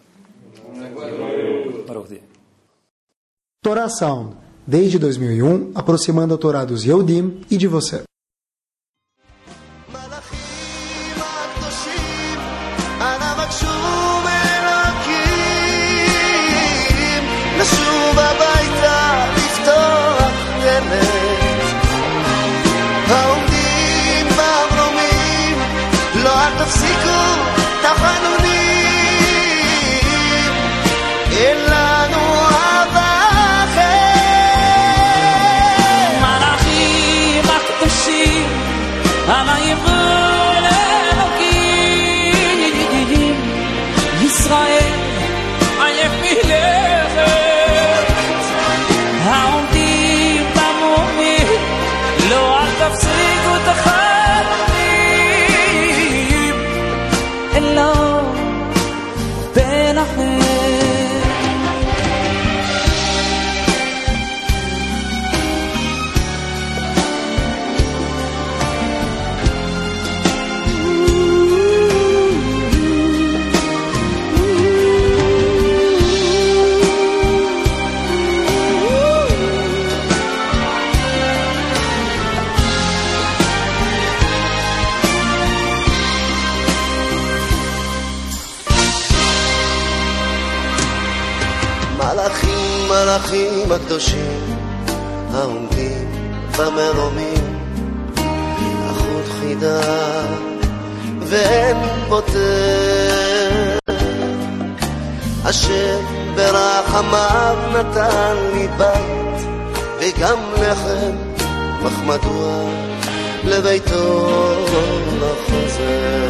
Torá 3.62 3.90
Sound, 3.90 4.38
desde 4.66 4.98
2001, 4.98 5.74
aproximando 5.76 6.34
a 6.34 6.38
Torá 6.38 6.64
dos 6.64 6.86
Yehudim 6.86 7.42
e 7.52 7.58
de 7.58 7.68
você. 7.68 8.07
הקדושים 93.88 94.58
העומדים 95.34 96.12
במרומים 96.58 97.60
החוט 98.86 99.26
חידה 99.40 99.82
ואין 101.20 101.78
פותר 102.10 103.78
אשר 105.50 106.00
ברחמיו 106.36 107.58
נתן 107.74 108.36
לי 108.54 108.68
בית 108.78 109.48
וגם 110.00 110.40
לחם 110.62 111.16
אך 111.88 112.00
מדוע 112.06 112.70
לביתו 113.44 114.30
לא 115.20 115.34
חוזר? 115.46 116.30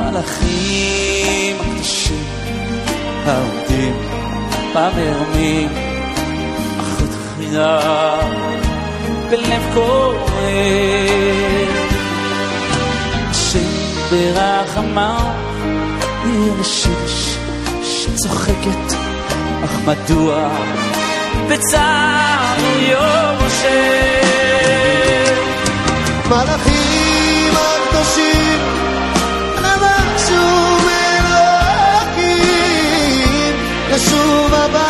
מלאכים 0.00 1.56
הקדושים 1.82 2.24
העומדים 3.26 4.19
במרומים, 4.74 5.68
אך 6.80 7.02
התחילה 7.02 7.80
בלב 9.30 9.74
קורא. 9.74 10.20
שברחמה 13.32 15.32
ירשש 16.24 17.36
שצוחקת, 17.82 18.94
אך 19.64 19.78
מדוע 19.86 20.48
בצער 21.48 22.56
לא 22.58 22.92
יורשת? 22.92 23.70
מלאכים 26.28 27.52
הקדושים 27.54 28.58
לשוב 33.91 34.53
הביתה 34.53 34.88